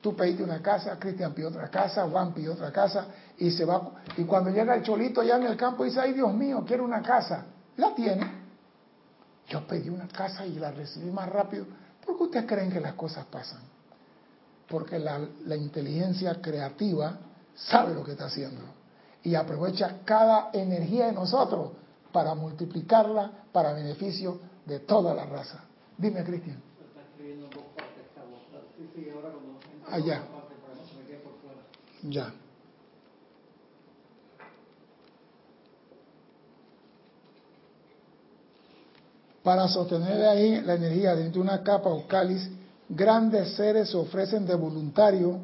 Tú 0.00 0.16
pediste 0.16 0.42
una 0.42 0.62
casa, 0.62 0.98
Cristian 0.98 1.34
pidió 1.34 1.48
otra 1.48 1.68
casa, 1.68 2.08
Juan 2.08 2.32
pidió 2.32 2.54
otra 2.54 2.72
casa, 2.72 3.06
y 3.36 3.50
se 3.50 3.66
va. 3.66 3.90
Y 4.16 4.24
cuando 4.24 4.50
llega 4.50 4.74
el 4.74 4.82
cholito 4.82 5.22
ya 5.22 5.36
en 5.36 5.42
el 5.42 5.56
campo 5.56 5.84
dice, 5.84 6.00
ay 6.00 6.14
Dios 6.14 6.32
mío, 6.32 6.64
quiero 6.66 6.84
una 6.84 7.02
casa. 7.02 7.44
La 7.76 7.94
tiene. 7.94 8.39
Yo 9.50 9.66
pedí 9.66 9.88
una 9.88 10.06
casa 10.06 10.46
y 10.46 10.54
la 10.54 10.70
recibí 10.70 11.10
más 11.10 11.28
rápido. 11.28 11.66
¿Por 12.06 12.16
qué 12.16 12.22
ustedes 12.22 12.46
creen 12.46 12.70
que 12.70 12.80
las 12.80 12.94
cosas 12.94 13.26
pasan? 13.26 13.60
Porque 14.68 14.98
la, 15.00 15.20
la 15.44 15.56
inteligencia 15.56 16.40
creativa 16.40 17.18
sabe 17.56 17.92
lo 17.92 18.04
que 18.04 18.12
está 18.12 18.26
haciendo 18.26 18.62
y 19.24 19.34
aprovecha 19.34 19.98
cada 20.04 20.50
energía 20.52 21.06
de 21.06 21.12
nosotros 21.12 21.72
para 22.12 22.34
multiplicarla 22.36 23.30
para 23.52 23.72
beneficio 23.72 24.38
de 24.64 24.78
toda 24.78 25.14
la 25.14 25.26
raza. 25.26 25.64
Dime, 25.98 26.22
Cristian. 26.22 26.62
Allá. 29.90 30.22
Ya. 32.04 32.32
Para 39.42 39.68
sostener 39.68 40.22
ahí 40.26 40.60
la 40.60 40.74
energía 40.74 41.14
dentro 41.14 41.42
de 41.42 41.48
una 41.48 41.62
capa 41.62 41.88
o 41.88 42.06
cáliz, 42.06 42.48
grandes 42.88 43.54
seres 43.54 43.90
se 43.90 43.96
ofrecen 43.96 44.46
de 44.46 44.54
voluntario 44.54 45.40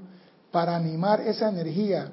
para 0.50 0.76
animar 0.76 1.20
esa 1.22 1.48
energía 1.48 2.12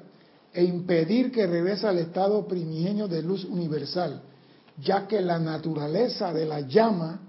e 0.52 0.64
impedir 0.64 1.30
que 1.32 1.46
regrese 1.46 1.86
al 1.86 1.98
estado 1.98 2.46
primigenio 2.46 3.08
de 3.08 3.22
luz 3.22 3.44
universal, 3.44 4.22
ya 4.78 5.06
que 5.06 5.20
la 5.20 5.38
naturaleza 5.38 6.32
de 6.32 6.46
la 6.46 6.60
llama 6.60 7.20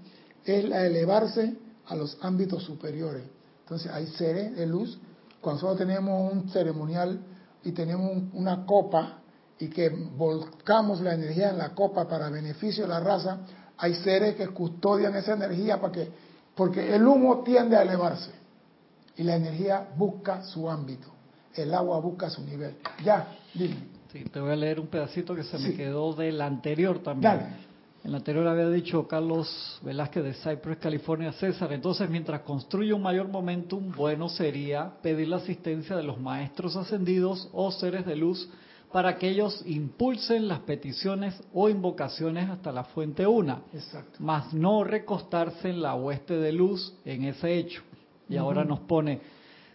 es 0.44 0.64
elevarse 0.64 1.56
a 1.86 1.94
los 1.96 2.16
ámbitos 2.22 2.62
superiores. 2.62 3.24
Entonces 3.62 3.90
hay 3.92 4.06
seres 4.06 4.56
de 4.56 4.66
luz. 4.66 4.98
Cuando 5.40 5.62
nosotros 5.62 5.86
tenemos 5.86 6.32
un 6.32 6.48
ceremonial 6.50 7.18
y 7.64 7.72
tenemos 7.72 8.10
un- 8.12 8.30
una 8.34 8.64
copa 8.64 9.18
y 9.58 9.68
que 9.68 9.88
volcamos 9.88 11.00
la 11.00 11.14
energía 11.14 11.50
en 11.50 11.58
la 11.58 11.70
copa 11.74 12.06
para 12.08 12.30
beneficio 12.30 12.84
de 12.84 12.90
la 12.90 13.00
raza, 13.00 13.38
hay 13.78 13.94
seres 13.94 14.36
que 14.36 14.48
custodian 14.48 15.14
esa 15.16 15.34
energía 15.34 15.80
para 15.80 15.92
que, 15.92 16.08
porque 16.54 16.94
el 16.94 17.06
humo 17.06 17.42
tiende 17.42 17.76
a 17.76 17.82
elevarse 17.82 18.30
y 19.16 19.22
la 19.22 19.36
energía 19.36 19.88
busca 19.96 20.42
su 20.42 20.68
ámbito, 20.68 21.08
el 21.54 21.72
agua 21.74 22.00
busca 22.00 22.30
su 22.30 22.42
nivel. 22.42 22.76
Ya, 23.04 23.28
dime. 23.54 23.76
Sí, 24.12 24.24
te 24.24 24.40
voy 24.40 24.52
a 24.52 24.56
leer 24.56 24.80
un 24.80 24.86
pedacito 24.86 25.34
que 25.34 25.42
se 25.42 25.58
me 25.58 25.74
quedó 25.74 26.14
del 26.14 26.40
anterior 26.40 27.02
también. 27.02 27.32
Dale. 27.32 27.66
En 28.04 28.12
la 28.12 28.18
anterior 28.18 28.46
había 28.46 28.70
dicho 28.70 29.08
Carlos 29.08 29.80
Velázquez 29.82 30.22
de 30.22 30.34
Cypress, 30.34 30.78
California, 30.78 31.32
César. 31.32 31.72
Entonces, 31.72 32.08
mientras 32.08 32.42
construye 32.42 32.92
un 32.92 33.02
mayor 33.02 33.26
momentum, 33.26 33.90
bueno 33.90 34.28
sería 34.28 34.92
pedir 35.02 35.26
la 35.26 35.38
asistencia 35.38 35.96
de 35.96 36.04
los 36.04 36.20
maestros 36.20 36.76
ascendidos 36.76 37.48
o 37.52 37.72
seres 37.72 38.06
de 38.06 38.14
luz 38.14 38.48
para 38.92 39.18
que 39.18 39.28
ellos 39.28 39.62
impulsen 39.66 40.48
las 40.48 40.60
peticiones 40.60 41.34
o 41.52 41.68
invocaciones 41.68 42.48
hasta 42.48 42.72
la 42.72 42.84
fuente 42.84 43.26
una, 43.26 43.62
Exacto. 43.72 44.16
mas 44.20 44.52
no 44.54 44.84
recostarse 44.84 45.70
en 45.70 45.82
la 45.82 45.94
hueste 45.94 46.34
de 46.38 46.52
luz 46.52 46.94
en 47.04 47.24
ese 47.24 47.58
hecho. 47.58 47.82
Y 48.28 48.36
ahora 48.36 48.64
nos 48.64 48.80
pone, 48.80 49.20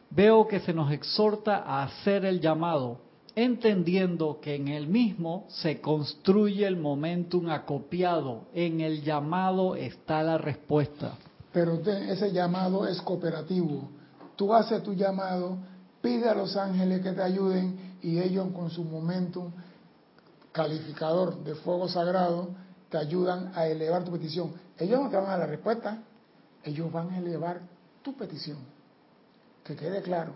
veo 0.09 0.47
que 0.47 0.59
se 0.59 0.73
nos 0.73 0.91
exhorta 0.91 1.57
a 1.57 1.83
hacer 1.83 2.25
el 2.25 2.39
llamado, 2.39 2.99
entendiendo 3.35 4.39
que 4.41 4.55
en 4.55 4.67
el 4.69 4.87
mismo 4.87 5.45
se 5.49 5.79
construye 5.81 6.65
el 6.65 6.77
momentum 6.77 7.49
acopiado, 7.49 8.43
en 8.53 8.81
el 8.81 9.03
llamado 9.03 9.75
está 9.75 10.21
la 10.23 10.37
respuesta. 10.37 11.13
Pero 11.53 11.79
te- 11.79 12.11
ese 12.11 12.31
llamado 12.31 12.87
es 12.87 13.01
cooperativo. 13.01 13.89
Tú 14.35 14.53
haces 14.53 14.81
tu 14.83 14.93
llamado, 14.93 15.57
pide 16.01 16.27
a 16.29 16.33
los 16.33 16.55
ángeles 16.57 17.01
que 17.01 17.11
te 17.11 17.21
ayuden 17.21 17.90
y 18.01 18.19
ellos 18.19 18.47
con 18.53 18.69
su 18.69 18.83
momentum 18.83 19.51
calificador 20.51 21.43
de 21.43 21.55
fuego 21.55 21.87
sagrado 21.87 22.49
te 22.89 22.97
ayudan 22.97 23.51
a 23.55 23.67
elevar 23.67 24.03
tu 24.03 24.11
petición. 24.11 24.53
Ellos 24.77 25.01
no 25.01 25.09
te 25.09 25.15
van 25.15 25.25
a 25.25 25.29
dar 25.29 25.39
la 25.39 25.45
respuesta, 25.45 26.03
ellos 26.63 26.91
van 26.91 27.09
a 27.11 27.17
elevar 27.17 27.61
tu 28.01 28.15
petición. 28.15 28.57
Que 29.63 29.75
quede 29.75 30.01
claro. 30.01 30.33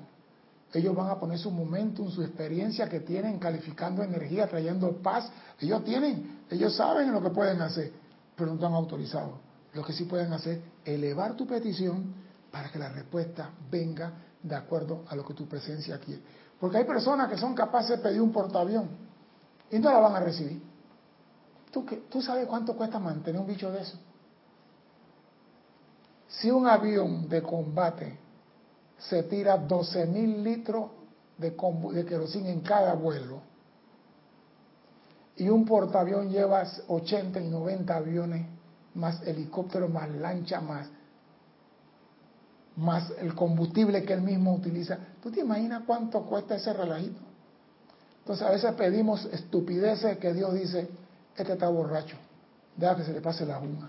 Ellos 0.74 0.96
van 0.96 1.10
a 1.10 1.20
poner 1.20 1.38
su 1.38 1.52
momentum, 1.52 2.10
su 2.12 2.22
experiencia 2.22 2.90
que 2.90 3.00
tienen 3.00 3.40
calificando 3.40 4.04
energía, 4.04 4.48
trayendo 4.48 4.92
paz. 4.98 5.30
Ellos 5.60 5.84
tienen, 5.84 6.42
ellos 6.50 6.76
saben 6.76 7.12
lo 7.12 7.22
que 7.22 7.30
pueden 7.30 7.62
hacer, 7.62 7.92
pero 8.36 8.50
no 8.50 8.56
están 8.56 8.74
autorizados. 8.74 9.36
Lo 9.74 9.84
que 9.84 9.94
sí 9.94 10.06
pueden 10.06 10.32
hacer 10.34 10.62
elevar 10.84 11.36
tu 11.36 11.46
petición 11.46 12.14
para 12.52 12.70
que 12.70 12.80
la 12.80 12.90
respuesta 12.90 13.52
venga 13.70 14.14
de 14.42 14.56
acuerdo 14.56 15.04
a 15.08 15.16
lo 15.16 15.26
que 15.26 15.34
tu 15.34 15.48
presencia 15.48 16.00
quiere. 16.00 16.22
Porque 16.60 16.78
hay 16.78 16.84
personas 16.86 17.30
que 17.30 17.38
son 17.38 17.54
capaces 17.54 17.92
de 17.92 17.98
pedir 17.98 18.22
un 18.22 18.32
portaavión 18.32 18.90
y 19.72 19.80
no 19.80 19.92
la 19.92 20.00
van 20.00 20.16
a 20.16 20.20
recibir. 20.20 20.62
¿Tú, 21.72 21.86
qué- 21.86 21.98
¿Tú 22.10 22.22
sabes 22.22 22.48
cuánto 22.48 22.76
cuesta 22.76 23.00
mantener 23.00 23.40
un 23.42 23.48
bicho 23.48 23.72
de 23.72 23.82
eso? 23.82 23.98
Si 26.28 26.50
un 26.50 26.68
avión 26.68 27.28
de 27.30 27.42
combate 27.42 28.18
se 28.98 29.24
tira 29.24 29.58
12 29.58 30.06
mil 30.06 30.44
litros 30.44 30.92
de, 31.38 31.52
de 31.52 32.50
en 32.50 32.62
cada 32.62 32.94
vuelo 32.94 33.42
y 35.38 35.50
un 35.50 35.66
portaavión 35.66 36.30
lleva 36.30 36.64
80 36.88 37.40
y 37.42 37.50
90 37.50 37.96
aviones, 37.96 38.48
más 38.94 39.22
helicóptero, 39.24 39.90
más 39.90 40.10
lancha, 40.10 40.62
más, 40.62 40.88
más 42.76 43.12
el 43.20 43.34
combustible 43.34 44.04
que 44.04 44.14
él 44.14 44.22
mismo 44.22 44.54
utiliza. 44.54 44.98
¿Tú 45.22 45.32
te 45.32 45.42
imaginas 45.42 45.84
cuánto 45.86 46.22
cuesta 46.24 46.56
ese 46.56 46.74
relajito? 46.74 47.20
Entonces 48.20 48.46
a 48.46 48.52
veces 48.52 48.74
pedimos 48.74 49.26
estupideces 49.26 50.18
que 50.18 50.34
Dios 50.34 50.54
dice, 50.54 50.90
este 51.36 51.54
está 51.54 51.70
borracho, 51.70 52.18
deja 52.76 52.96
que 52.96 53.04
se 53.04 53.14
le 53.14 53.22
pase 53.22 53.46
la 53.46 53.58
junga. 53.58 53.88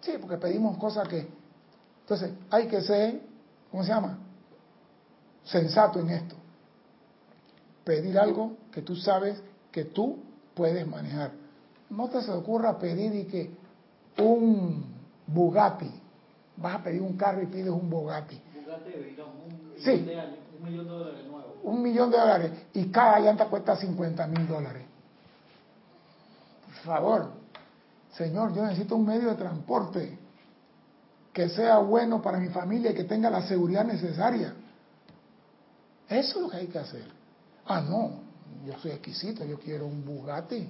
Sí, 0.00 0.12
porque 0.20 0.36
pedimos 0.36 0.76
cosas 0.78 1.08
que... 1.08 1.28
Entonces 2.00 2.32
hay 2.50 2.66
que 2.66 2.80
ser, 2.82 3.20
¿cómo 3.70 3.82
se 3.82 3.90
llama? 3.90 4.18
Sensato 5.44 6.00
en 6.00 6.10
esto. 6.10 6.36
Pedir 7.84 8.18
algo 8.18 8.56
que 8.70 8.82
tú 8.82 8.96
sabes 8.96 9.40
que 9.70 9.84
tú 9.84 10.18
puedes 10.54 10.86
manejar. 10.86 11.32
No 11.90 12.08
te 12.08 12.22
se 12.22 12.30
ocurra 12.30 12.78
pedir 12.78 13.14
y 13.14 13.24
que 13.24 13.50
un 14.18 14.84
Bugatti, 15.26 15.90
vas 16.56 16.76
a 16.76 16.82
pedir 16.82 17.02
un 17.02 17.16
carro 17.16 17.42
y 17.42 17.46
pides 17.46 17.70
un 17.70 17.88
Bugatti. 17.90 18.40
Un 18.66 19.74
Sí. 19.78 19.90
millón 19.90 20.06
de 20.06 20.20
años, 20.20 20.38
un 20.58 20.64
millón 20.68 20.84
de 20.84 20.90
dólares 20.90 21.26
nuevos. 21.26 21.52
un 21.62 21.82
millón 21.82 22.10
de 22.10 22.18
dólares 22.18 22.52
y 22.74 22.86
cada 22.86 23.20
llanta 23.20 23.46
cuesta 23.46 23.76
50 23.76 24.26
mil 24.26 24.46
dólares. 24.48 24.82
Por 26.66 26.94
favor, 26.94 27.30
Señor, 28.16 28.52
yo 28.54 28.62
necesito 28.64 28.96
un 28.96 29.06
medio 29.06 29.28
de 29.30 29.34
transporte 29.36 30.18
que 31.32 31.48
sea 31.48 31.78
bueno 31.78 32.20
para 32.20 32.38
mi 32.38 32.48
familia 32.48 32.90
y 32.90 32.94
que 32.94 33.04
tenga 33.04 33.30
la 33.30 33.42
seguridad 33.42 33.84
necesaria. 33.84 34.54
Eso 36.08 36.36
es 36.38 36.42
lo 36.42 36.50
que 36.50 36.56
hay 36.58 36.66
que 36.66 36.78
hacer. 36.78 37.04
Ah, 37.66 37.80
no, 37.80 38.20
yo 38.66 38.78
soy 38.80 38.90
exquisito, 38.90 39.44
yo 39.44 39.58
quiero 39.58 39.86
un 39.86 40.04
Bugatti. 40.04 40.68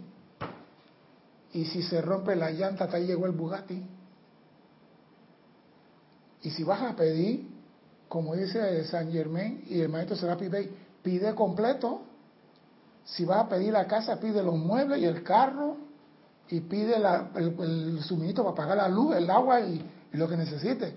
Y 1.54 1.64
si 1.66 1.82
se 1.82 2.00
rompe 2.00 2.36
la 2.36 2.50
llanta, 2.50 2.84
hasta 2.84 2.96
ahí 2.98 3.06
llegó 3.06 3.26
el 3.26 3.32
Bugatti. 3.32 3.82
Y 6.42 6.50
si 6.50 6.64
vas 6.64 6.82
a 6.82 6.94
pedir, 6.96 7.48
como 8.08 8.34
dice 8.34 8.84
San 8.84 9.10
Germain 9.12 9.62
y 9.68 9.80
el 9.80 9.88
maestro 9.88 10.16
Serapi 10.16 10.48
Bey, 10.48 10.70
pide 11.02 11.34
completo. 11.34 12.02
Si 13.04 13.24
vas 13.24 13.38
a 13.46 13.48
pedir 13.48 13.72
la 13.72 13.86
casa, 13.86 14.18
pide 14.20 14.42
los 14.42 14.56
muebles 14.56 15.00
y 15.00 15.04
el 15.04 15.22
carro 15.22 15.76
y 16.48 16.60
pide 16.60 16.98
la- 16.98 17.30
el, 17.36 17.54
el 17.60 18.00
suministro 18.02 18.44
para 18.44 18.56
pagar 18.56 18.76
la 18.76 18.88
luz, 18.88 19.16
el 19.16 19.28
agua 19.30 19.60
y, 19.60 19.84
y 20.12 20.16
lo 20.16 20.28
que 20.28 20.36
necesite. 20.36 20.94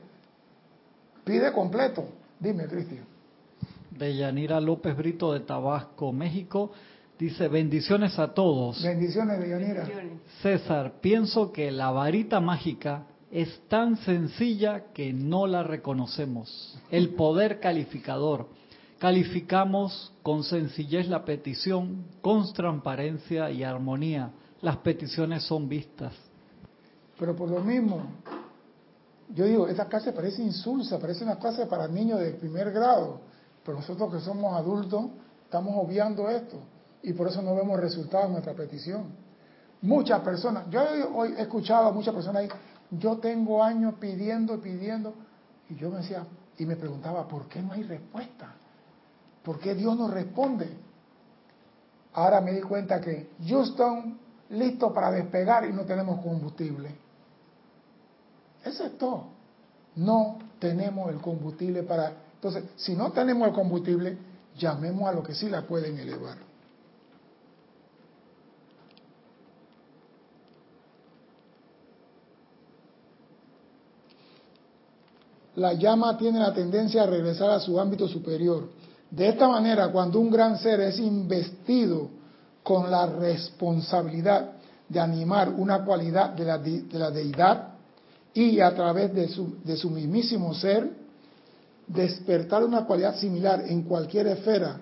Pide 1.24 1.52
completo. 1.52 2.06
Dime, 2.40 2.66
Cristian. 2.68 3.06
De 3.92 4.16
Yanira 4.16 4.60
López 4.60 4.96
Brito 4.96 5.32
de 5.34 5.40
Tabasco, 5.40 6.12
México, 6.12 6.72
dice 7.18 7.48
bendiciones 7.48 8.20
a 8.20 8.34
todos. 8.34 8.84
Bendiciones. 8.84 9.40
Bendiciones. 9.40 10.20
César, 10.42 10.96
pienso 11.02 11.52
que 11.52 11.72
la 11.72 11.92
varita 11.92 12.40
mágica 12.42 13.04
es 13.32 13.62
tan 13.68 13.98
sencilla 13.98 14.94
que 14.94 15.12
no 15.14 15.48
la 15.48 15.64
reconocemos. 15.64 16.78
El 16.92 17.16
poder 17.16 17.60
calificador. 17.60 18.48
Calificamos 19.00 20.14
con 20.24 20.44
sencillez 20.44 21.08
la 21.10 21.26
petición, 21.26 22.06
con 22.22 22.52
transparencia 22.54 23.52
y 23.52 23.64
armonía. 23.64 24.32
Las 24.62 24.78
peticiones 24.78 25.44
son 25.44 25.68
vistas. 25.68 26.14
Pero 27.20 27.36
por 27.36 27.50
lo 27.50 27.62
mismo, 27.62 28.04
yo 29.34 29.46
digo, 29.46 29.68
esta 29.68 29.86
clase 29.86 30.12
parece 30.12 30.42
insulsa, 30.42 31.00
parece 31.00 31.24
una 31.24 31.38
clase 31.38 31.66
para 31.66 31.88
niños 31.88 32.20
de 32.20 32.32
primer 32.32 32.72
grado, 32.72 33.22
pero 33.64 33.78
nosotros 33.78 34.14
que 34.14 34.20
somos 34.20 34.54
adultos 34.54 35.06
estamos 35.44 35.74
obviando 35.78 36.30
esto 36.30 36.58
y 37.02 37.14
por 37.14 37.28
eso 37.28 37.42
no 37.42 37.56
vemos 37.56 37.80
resultados 37.80 38.28
en 38.28 38.32
nuestra 38.34 38.54
petición. 38.54 39.04
Muchas 39.82 40.22
personas, 40.22 40.70
yo 40.70 40.82
hoy 41.14 41.34
he 41.38 41.44
escuchado 41.44 41.88
a 41.88 41.92
muchas 41.92 42.14
personas 42.14 42.44
ahí, 42.44 42.50
yo 42.92 43.18
tengo 43.18 43.64
años 43.64 43.96
pidiendo, 44.00 44.62
pidiendo, 44.62 45.14
y 45.70 45.76
yo 45.76 45.90
me 45.90 45.98
decía, 45.98 46.26
y 46.58 46.66
me 46.66 46.76
preguntaba, 46.76 47.28
¿por 47.28 47.48
qué 47.48 47.62
no 47.62 47.74
hay 47.74 47.84
respuesta? 47.84 48.54
¿Por 49.44 49.60
qué 49.60 49.76
Dios 49.76 49.98
no 49.98 50.08
responde? 50.08 50.70
Ahora 52.14 52.42
me 52.42 52.54
di 52.54 52.62
cuenta 52.62 53.02
que 53.02 53.30
Houston 53.48 54.18
listo 54.50 54.94
para 54.94 55.12
despegar 55.12 55.66
y 55.66 55.74
no 55.74 55.84
tenemos 55.84 56.22
combustible. 56.22 56.96
Eso 58.64 58.86
es 58.86 58.98
todo. 58.98 59.28
No 59.96 60.40
tenemos 60.60 61.10
el 61.10 61.20
combustible 61.20 61.84
para... 61.84 62.14
Entonces, 62.36 62.64
si 62.76 62.96
no 62.96 63.12
tenemos 63.12 63.48
el 63.48 63.54
combustible, 63.54 64.18
llamemos 64.58 65.08
a 65.08 65.14
lo 65.14 65.24
que 65.24 65.36
sí 65.36 65.50
la 65.50 65.64
pueden 65.64 65.98
elevar. 66.00 66.38
La 75.56 75.74
llama 75.74 76.18
tiene 76.18 76.40
la 76.40 76.54
tendencia 76.54 77.04
a 77.04 77.08
regresar 77.08 77.50
a 77.50 77.60
su 77.60 77.80
ámbito 77.80 78.08
superior. 78.08 78.70
De 79.10 79.30
esta 79.30 79.48
manera, 79.48 79.90
cuando 79.90 80.20
un 80.20 80.30
gran 80.30 80.58
ser 80.58 80.82
es 80.82 81.00
investido 81.00 82.10
con 82.64 82.92
la 82.92 83.06
responsabilidad 83.06 84.52
de 84.90 85.00
animar 85.00 85.50
una 85.50 85.86
cualidad 85.86 86.32
de 86.32 86.46
la, 86.46 86.58
de 86.58 87.00
la 87.00 87.12
deidad 87.12 87.76
y 88.34 88.60
a 88.60 88.76
través 88.76 89.14
de 89.14 89.28
su, 89.78 89.90
mismísimo 89.90 90.54
ser, 90.54 90.90
despertar 91.88 92.64
una 92.64 92.86
cualidad 92.86 93.16
similar 93.16 93.64
en 93.68 93.84
cualquier 93.84 94.28
esfera, 94.28 94.80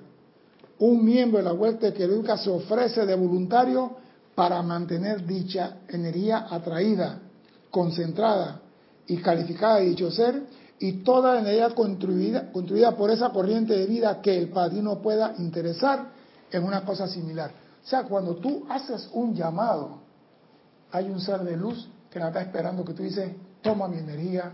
un 0.80 1.05
miembro 1.05 1.38
de 1.38 1.43
la 1.43 1.51
vuelta 1.51 1.88
de 1.88 1.93
Queruca 1.93 2.38
se 2.38 2.49
ofrece 2.49 3.05
de 3.05 3.15
voluntario 3.15 3.91
para 4.34 4.61
mantener 4.63 5.26
dicha 5.26 5.78
energía 5.88 6.47
atraída, 6.49 7.19
concentrada 7.69 8.59
y 9.05 9.17
calificada 9.17 9.76
de 9.78 9.86
dicho 9.86 10.09
ser 10.09 10.41
y 10.84 11.01
toda 11.01 11.39
energía 11.39 11.69
construida, 11.69 12.51
construida 12.51 12.91
por 12.97 13.09
esa 13.09 13.29
corriente 13.29 13.73
de 13.73 13.86
vida 13.86 14.21
que 14.21 14.38
el 14.38 14.49
padrino 14.49 15.01
pueda 15.01 15.34
interesar 15.38 16.09
en 16.51 16.61
una 16.61 16.84
cosa 16.84 17.07
similar. 17.07 17.51
O 17.81 17.88
sea, 17.88 18.03
cuando 18.03 18.36
tú 18.36 18.65
haces 18.67 19.09
un 19.13 19.34
llamado, 19.34 19.99
hay 20.91 21.09
un 21.09 21.21
ser 21.21 21.39
de 21.39 21.55
luz 21.55 21.88
que 22.11 22.19
la 22.19 22.27
está 22.27 22.41
esperando 22.41 22.84
que 22.84 22.93
tú 22.93 23.01
dices, 23.01 23.31
toma 23.61 23.88
mi 23.88 23.99
energía, 23.99 24.51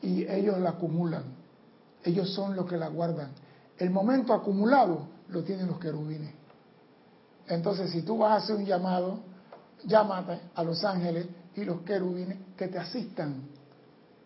y 0.00 0.26
ellos 0.28 0.58
la 0.58 0.70
acumulan. 0.70 1.22
Ellos 2.02 2.34
son 2.34 2.56
los 2.56 2.66
que 2.66 2.76
la 2.76 2.88
guardan. 2.88 3.30
El 3.78 3.90
momento 3.90 4.34
acumulado 4.34 5.06
lo 5.28 5.44
tienen 5.44 5.68
los 5.68 5.78
querubines. 5.78 6.34
Entonces, 7.46 7.92
si 7.92 8.02
tú 8.02 8.18
vas 8.18 8.32
a 8.32 8.36
hacer 8.42 8.56
un 8.56 8.64
llamado, 8.64 9.20
llámate 9.84 10.40
a 10.52 10.64
los 10.64 10.82
ángeles 10.82 11.28
y 11.54 11.64
los 11.64 11.82
querubines 11.82 12.38
que 12.56 12.66
te 12.66 12.80
asistan 12.80 13.51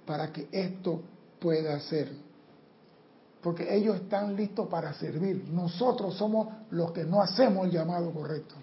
para 0.07 0.33
que 0.33 0.49
esto 0.53 1.03
pueda 1.41 1.79
ser. 1.81 2.11
Porque 3.43 3.75
ellos 3.75 3.97
están 3.97 4.35
listos 4.35 4.69
para 4.69 4.95
servir. 4.95 5.45
Nosotros 5.51 6.17
somos 6.17 6.49
los 6.71 6.93
que 6.93 7.05
no 7.05 7.21
hacemos 7.21 7.67
el 7.67 7.73
llamado 7.73 8.11
correcto. 8.13 8.55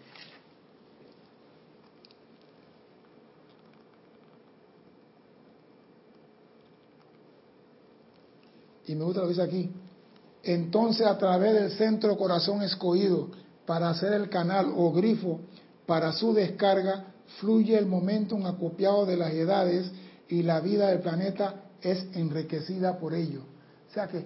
Y 8.86 8.96
me 8.96 9.06
gusta 9.06 9.22
lo 9.22 9.28
que 9.28 9.34
dice 9.34 9.44
aquí. 9.44 9.72
Entonces 10.44 11.08
a 11.08 11.18
través 11.18 11.54
del 11.54 11.72
centro 11.72 12.18
corazón 12.18 12.62
escogido 12.64 13.30
para 13.66 13.90
hacer 13.90 14.12
el 14.14 14.30
canal 14.30 14.74
o 14.76 14.92
grifo 14.92 15.40
para 15.86 16.12
su 16.12 16.34
descarga, 16.34 17.06
fluye 17.40 17.78
el 17.78 17.86
momentum 17.86 18.46
acopiado 18.46 19.06
de 19.06 19.16
las 19.16 19.32
edades 19.32 19.90
y 20.34 20.42
la 20.42 20.60
vida 20.62 20.88
del 20.88 21.00
planeta 21.00 21.54
es 21.80 22.08
enriquecida 22.14 22.98
por 22.98 23.14
ello. 23.14 23.42
O 23.88 23.94
sea 23.94 24.08
que 24.08 24.26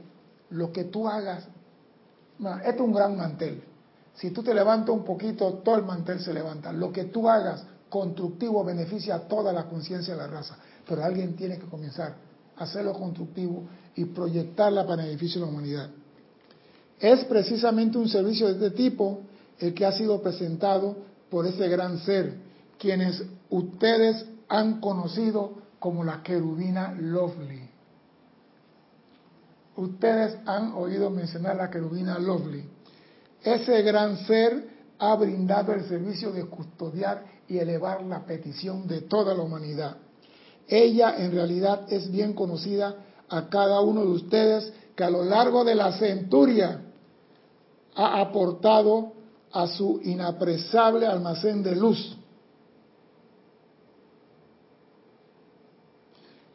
lo 0.52 0.72
que 0.72 0.86
tú 0.86 1.06
hagas, 1.06 1.44
esto 2.64 2.70
es 2.76 2.80
un 2.80 2.94
gran 2.94 3.18
mantel. 3.18 3.62
Si 4.16 4.32
tú 4.32 4.42
te 4.42 4.54
levantas 4.54 4.96
un 4.96 5.04
poquito, 5.04 5.56
todo 5.56 5.76
el 5.76 5.84
mantel 5.84 6.22
se 6.22 6.34
levanta. 6.34 6.72
Lo 6.72 6.94
que 6.94 7.06
tú 7.06 7.28
hagas 7.28 7.66
constructivo 7.90 8.64
beneficia 8.64 9.16
a 9.16 9.20
toda 9.28 9.52
la 9.52 9.66
conciencia 9.66 10.14
de 10.14 10.22
la 10.22 10.28
raza. 10.28 10.58
Pero 10.88 11.04
alguien 11.04 11.36
tiene 11.36 11.60
que 11.60 11.66
comenzar 11.66 12.16
a 12.56 12.64
hacerlo 12.64 12.94
constructivo 12.94 13.64
y 13.94 14.06
proyectarla 14.06 14.88
para 14.88 15.04
el 15.04 15.10
beneficio 15.10 15.42
de 15.42 15.48
la 15.48 15.52
humanidad. 15.52 15.90
Es 17.02 17.26
precisamente 17.26 17.98
un 17.98 18.08
servicio 18.08 18.48
de 18.48 18.54
este 18.54 18.72
tipo 18.72 19.24
el 19.60 19.74
que 19.74 19.86
ha 19.86 19.92
sido 19.92 20.22
presentado 20.22 20.96
por 21.30 21.46
ese 21.46 21.68
gran 21.68 22.00
ser, 22.00 22.34
quienes 22.80 23.22
ustedes 23.50 24.26
han 24.48 24.80
conocido 24.80 25.67
como 25.80 26.04
la 26.04 26.22
querubina 26.24 26.94
Lovely. 27.00 27.70
Ustedes 29.76 30.38
han 30.46 30.74
oído 30.74 31.10
mencionar 31.10 31.56
la 31.56 31.70
querubina 31.70 32.18
Lovely. 32.18 32.64
Ese 33.44 33.82
gran 33.84 34.18
ser 34.26 34.68
ha 35.00 35.16
brindado 35.16 35.74
el 35.74 35.88
servicio 35.88 36.32
de 36.32 36.46
custodiar 36.46 37.24
y 37.48 37.60
elevar 37.60 38.02
la 38.04 38.26
petición 38.26 38.88
de 38.88 39.02
toda 39.02 39.36
la 39.36 39.44
humanidad. 39.44 39.98
Ella 40.68 41.16
en 41.18 41.32
realidad 41.32 41.86
es 41.90 42.12
bien 42.12 42.34
conocida 42.34 42.96
a 43.30 43.48
cada 43.50 43.80
uno 43.82 44.02
de 44.02 44.12
ustedes 44.12 44.74
que 44.96 45.04
a 45.04 45.10
lo 45.10 45.24
largo 45.24 45.64
de 45.64 45.76
la 45.76 45.92
centuria 45.94 46.82
ha 47.96 48.20
aportado 48.20 49.14
a 49.52 49.68
su 49.68 50.02
inapresable 50.04 51.06
almacén 51.06 51.64
de 51.64 51.76
luz 51.76 52.17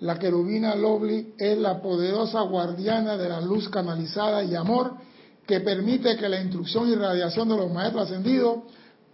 La 0.02 0.18
querubina 0.18 0.74
Lovely 0.74 1.34
es 1.38 1.56
la 1.56 1.80
poderosa 1.80 2.40
guardiana 2.40 3.16
de 3.16 3.28
la 3.28 3.40
luz 3.40 3.68
canalizada 3.68 4.42
y 4.42 4.56
amor 4.56 4.94
que 5.46 5.60
permite 5.60 6.16
que 6.16 6.28
la 6.28 6.40
instrucción 6.40 6.88
y 6.88 6.96
radiación 6.96 7.48
de 7.48 7.56
los 7.56 7.70
maestros 7.70 8.06
ascendidos 8.06 8.64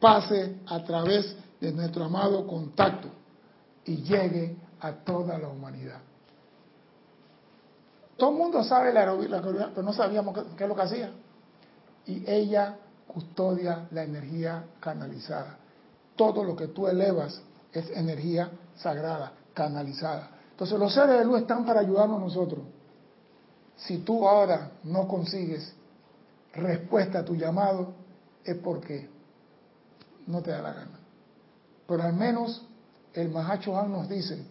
pase 0.01 0.61
a 0.67 0.83
través 0.85 1.37
de 1.61 1.73
nuestro 1.73 2.05
amado 2.05 2.47
contacto 2.47 3.09
y 3.85 3.97
llegue 3.97 4.57
a 4.81 4.93
toda 4.93 5.39
la 5.39 5.49
humanidad. 5.49 6.01
Todo 8.17 8.31
el 8.31 8.37
mundo 8.37 8.65
sabe 8.65 8.91
la, 8.91 9.05
querubina, 9.05 9.43
pero 9.43 9.83
no 9.83 9.93
sabíamos 9.93 10.39
qué 10.57 10.65
es 10.65 10.69
lo 10.69 10.75
que 10.75 10.83
hacía. 10.83 11.11
Y 12.07 12.25
ella 12.27 12.79
custodia 13.07 13.89
la 13.91 14.05
energía 14.05 14.65
canalizada. 14.81 15.59
Todo 16.17 16.43
lo 16.45 16.57
que 16.57 16.69
tú 16.69 16.89
elevas 16.89 17.43
es 17.75 17.91
energía 17.91 18.51
sagrada, 18.77 19.33
canalizada. 19.53 20.38
Entonces 20.59 20.77
los 20.77 20.93
seres 20.93 21.21
de 21.21 21.25
luz 21.25 21.43
están 21.43 21.65
para 21.65 21.79
ayudarnos 21.79 22.21
nosotros. 22.21 22.65
Si 23.77 23.99
tú 23.99 24.27
ahora 24.27 24.73
no 24.83 25.07
consigues 25.07 25.73
respuesta 26.53 27.21
a 27.21 27.25
tu 27.25 27.37
llamado, 27.37 27.93
es 28.43 28.57
porque 28.57 29.09
no 30.27 30.43
te 30.43 30.51
da 30.51 30.61
la 30.61 30.73
gana. 30.73 30.99
Pero 31.87 32.03
al 32.03 32.13
menos 32.15 32.67
el 33.15 33.29
Mahacho 33.29 33.79
Han 33.79 33.93
nos 33.93 34.09
dice, 34.09 34.45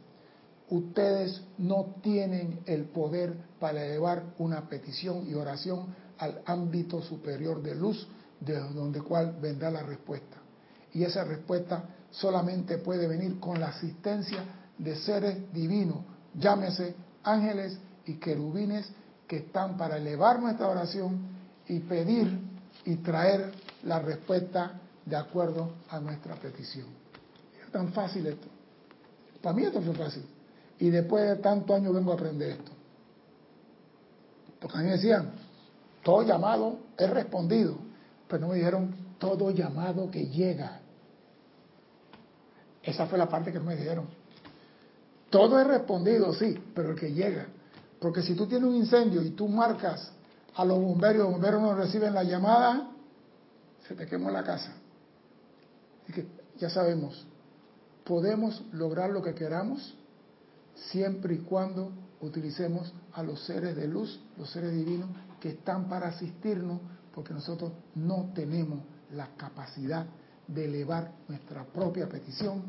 ustedes 0.70 1.41
no 1.58 1.95
tienen 2.01 2.62
el 2.68 2.86
poder 2.86 3.36
para 3.60 3.84
elevar 3.84 4.24
una 4.38 4.70
petición 4.70 5.30
y 5.30 5.34
oración 5.34 5.93
al 6.20 6.41
ámbito 6.45 7.01
superior 7.01 7.62
de 7.62 7.76
luz, 7.76 8.08
de 8.39 8.58
donde 8.58 9.01
cual 9.01 9.36
vendrá 9.41 9.70
la 9.70 9.84
respuesta. 9.84 10.38
Y 10.93 11.03
esa 11.03 11.26
respuesta 11.26 11.84
solamente 12.12 12.78
puede 12.78 13.10
venir 13.10 13.41
con 13.41 13.60
la 13.60 13.68
asistencia 13.68 14.45
de 14.78 14.95
seres 14.95 15.51
divinos, 15.53 15.99
llámese 16.36 16.95
ángeles 17.23 17.78
y 18.05 18.15
querubines 18.15 18.89
que 19.28 19.38
están 19.38 19.78
para 19.78 19.97
elevar 19.97 20.39
nuestra 20.39 20.67
oración 20.67 21.19
y 21.67 21.80
pedir 21.80 22.39
y 22.86 22.95
traer 22.97 23.51
la 23.84 23.99
respuesta 23.99 24.80
de 25.05 25.15
acuerdo 25.15 25.73
a 25.89 25.99
nuestra 25.99 26.36
petición. 26.36 26.88
Es 27.65 27.71
tan 27.71 27.91
fácil 27.91 28.28
esto. 28.28 28.47
Para 29.41 29.55
mí 29.55 29.63
esto 29.63 29.82
fue 29.82 29.93
fácil. 29.93 30.25
Y 30.80 30.89
después 30.89 31.28
de 31.28 31.36
tantos 31.38 31.75
años 31.75 31.93
vengo 31.93 32.11
a 32.11 32.15
aprender 32.15 32.51
esto. 32.51 32.71
Porque 34.59 34.78
a 34.78 34.82
mí 34.82 34.86
me 34.88 34.93
decían, 34.93 35.32
todo 36.03 36.23
llamado 36.23 36.80
es 36.97 37.09
respondido. 37.09 37.78
Pero 38.28 38.41
no 38.41 38.47
me 38.49 38.55
dijeron, 38.55 38.95
todo 39.17 39.51
llamado 39.51 40.09
que 40.09 40.28
llega. 40.28 40.80
Esa 42.84 43.05
fue 43.07 43.17
la 43.17 43.28
parte 43.28 43.51
que 43.51 43.59
no 43.59 43.65
me 43.65 43.75
dijeron. 43.75 44.07
Todo 45.38 45.59
es 45.59 45.67
respondido, 45.67 46.33
sí, 46.33 46.59
pero 46.73 46.89
el 46.89 46.99
que 46.99 47.13
llega. 47.13 47.45
Porque 47.99 48.23
si 48.23 48.33
tú 48.33 48.47
tienes 48.47 48.67
un 48.67 48.75
incendio 48.75 49.21
y 49.21 49.29
tú 49.29 49.47
marcas 49.47 50.11
a 50.55 50.65
los 50.65 50.79
bomberos, 50.79 51.25
los 51.25 51.31
bomberos 51.33 51.61
no 51.61 51.75
reciben 51.75 52.15
la 52.15 52.23
llamada, 52.23 52.89
se 53.88 53.93
te 53.93 54.07
quemó 54.07 54.31
la 54.31 54.43
casa. 54.43 54.71
Así 56.01 56.13
que 56.13 56.27
ya 56.57 56.71
sabemos, 56.71 57.27
podemos 58.03 58.63
lograr 58.71 59.11
lo 59.11 59.21
que 59.21 59.35
queramos 59.35 59.95
siempre 60.73 61.35
y 61.35 61.38
cuando 61.38 61.91
utilicemos 62.19 62.91
a 63.13 63.21
los 63.21 63.45
seres 63.45 63.75
de 63.75 63.88
luz, 63.88 64.19
los 64.39 64.49
seres 64.49 64.71
divinos, 64.71 65.09
que 65.39 65.49
están 65.49 65.88
para 65.88 66.07
asistirnos, 66.07 66.81
porque 67.13 67.35
nosotros 67.35 67.73
no 67.93 68.31
tenemos 68.33 68.79
la 69.13 69.35
capacidad 69.38 70.07
de 70.47 70.65
elevar 70.65 71.11
nuestra 71.27 71.63
propia 71.63 72.09
petición 72.09 72.63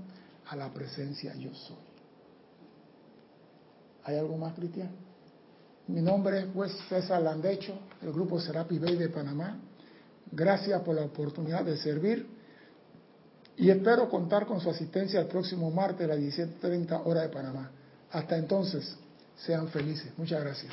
a 0.51 0.55
la 0.55 0.69
presencia 0.69 1.35
yo 1.35 1.55
soy. 1.55 1.88
¿Hay 4.09 4.17
algo 4.17 4.39
más, 4.39 4.55
Cristian? 4.55 4.89
Mi 5.87 6.01
nombre 6.01 6.39
es 6.39 6.47
juez 6.55 6.73
César 6.89 7.21
Landecho, 7.21 7.79
del 8.01 8.11
grupo 8.11 8.41
Serapi 8.41 8.79
Bay 8.79 8.97
de 8.97 9.11
Panamá. 9.11 9.59
Gracias 10.33 10.81
por 10.81 10.95
la 10.95 11.03
oportunidad 11.03 11.63
de 11.63 11.77
servir 11.77 12.27
y 13.59 13.69
espero 13.69 14.09
contar 14.09 14.47
con 14.47 14.61
su 14.61 14.71
asistencia 14.71 15.21
el 15.21 15.27
próximo 15.27 15.71
martes 15.71 16.07
a 16.07 16.15
las 16.15 16.21
17.30 16.21 17.03
hora 17.05 17.21
de 17.21 17.29
Panamá. 17.29 17.71
Hasta 18.11 18.39
entonces, 18.39 18.97
sean 19.37 19.69
felices. 19.69 20.11
Muchas 20.17 20.41
gracias. 20.43 20.73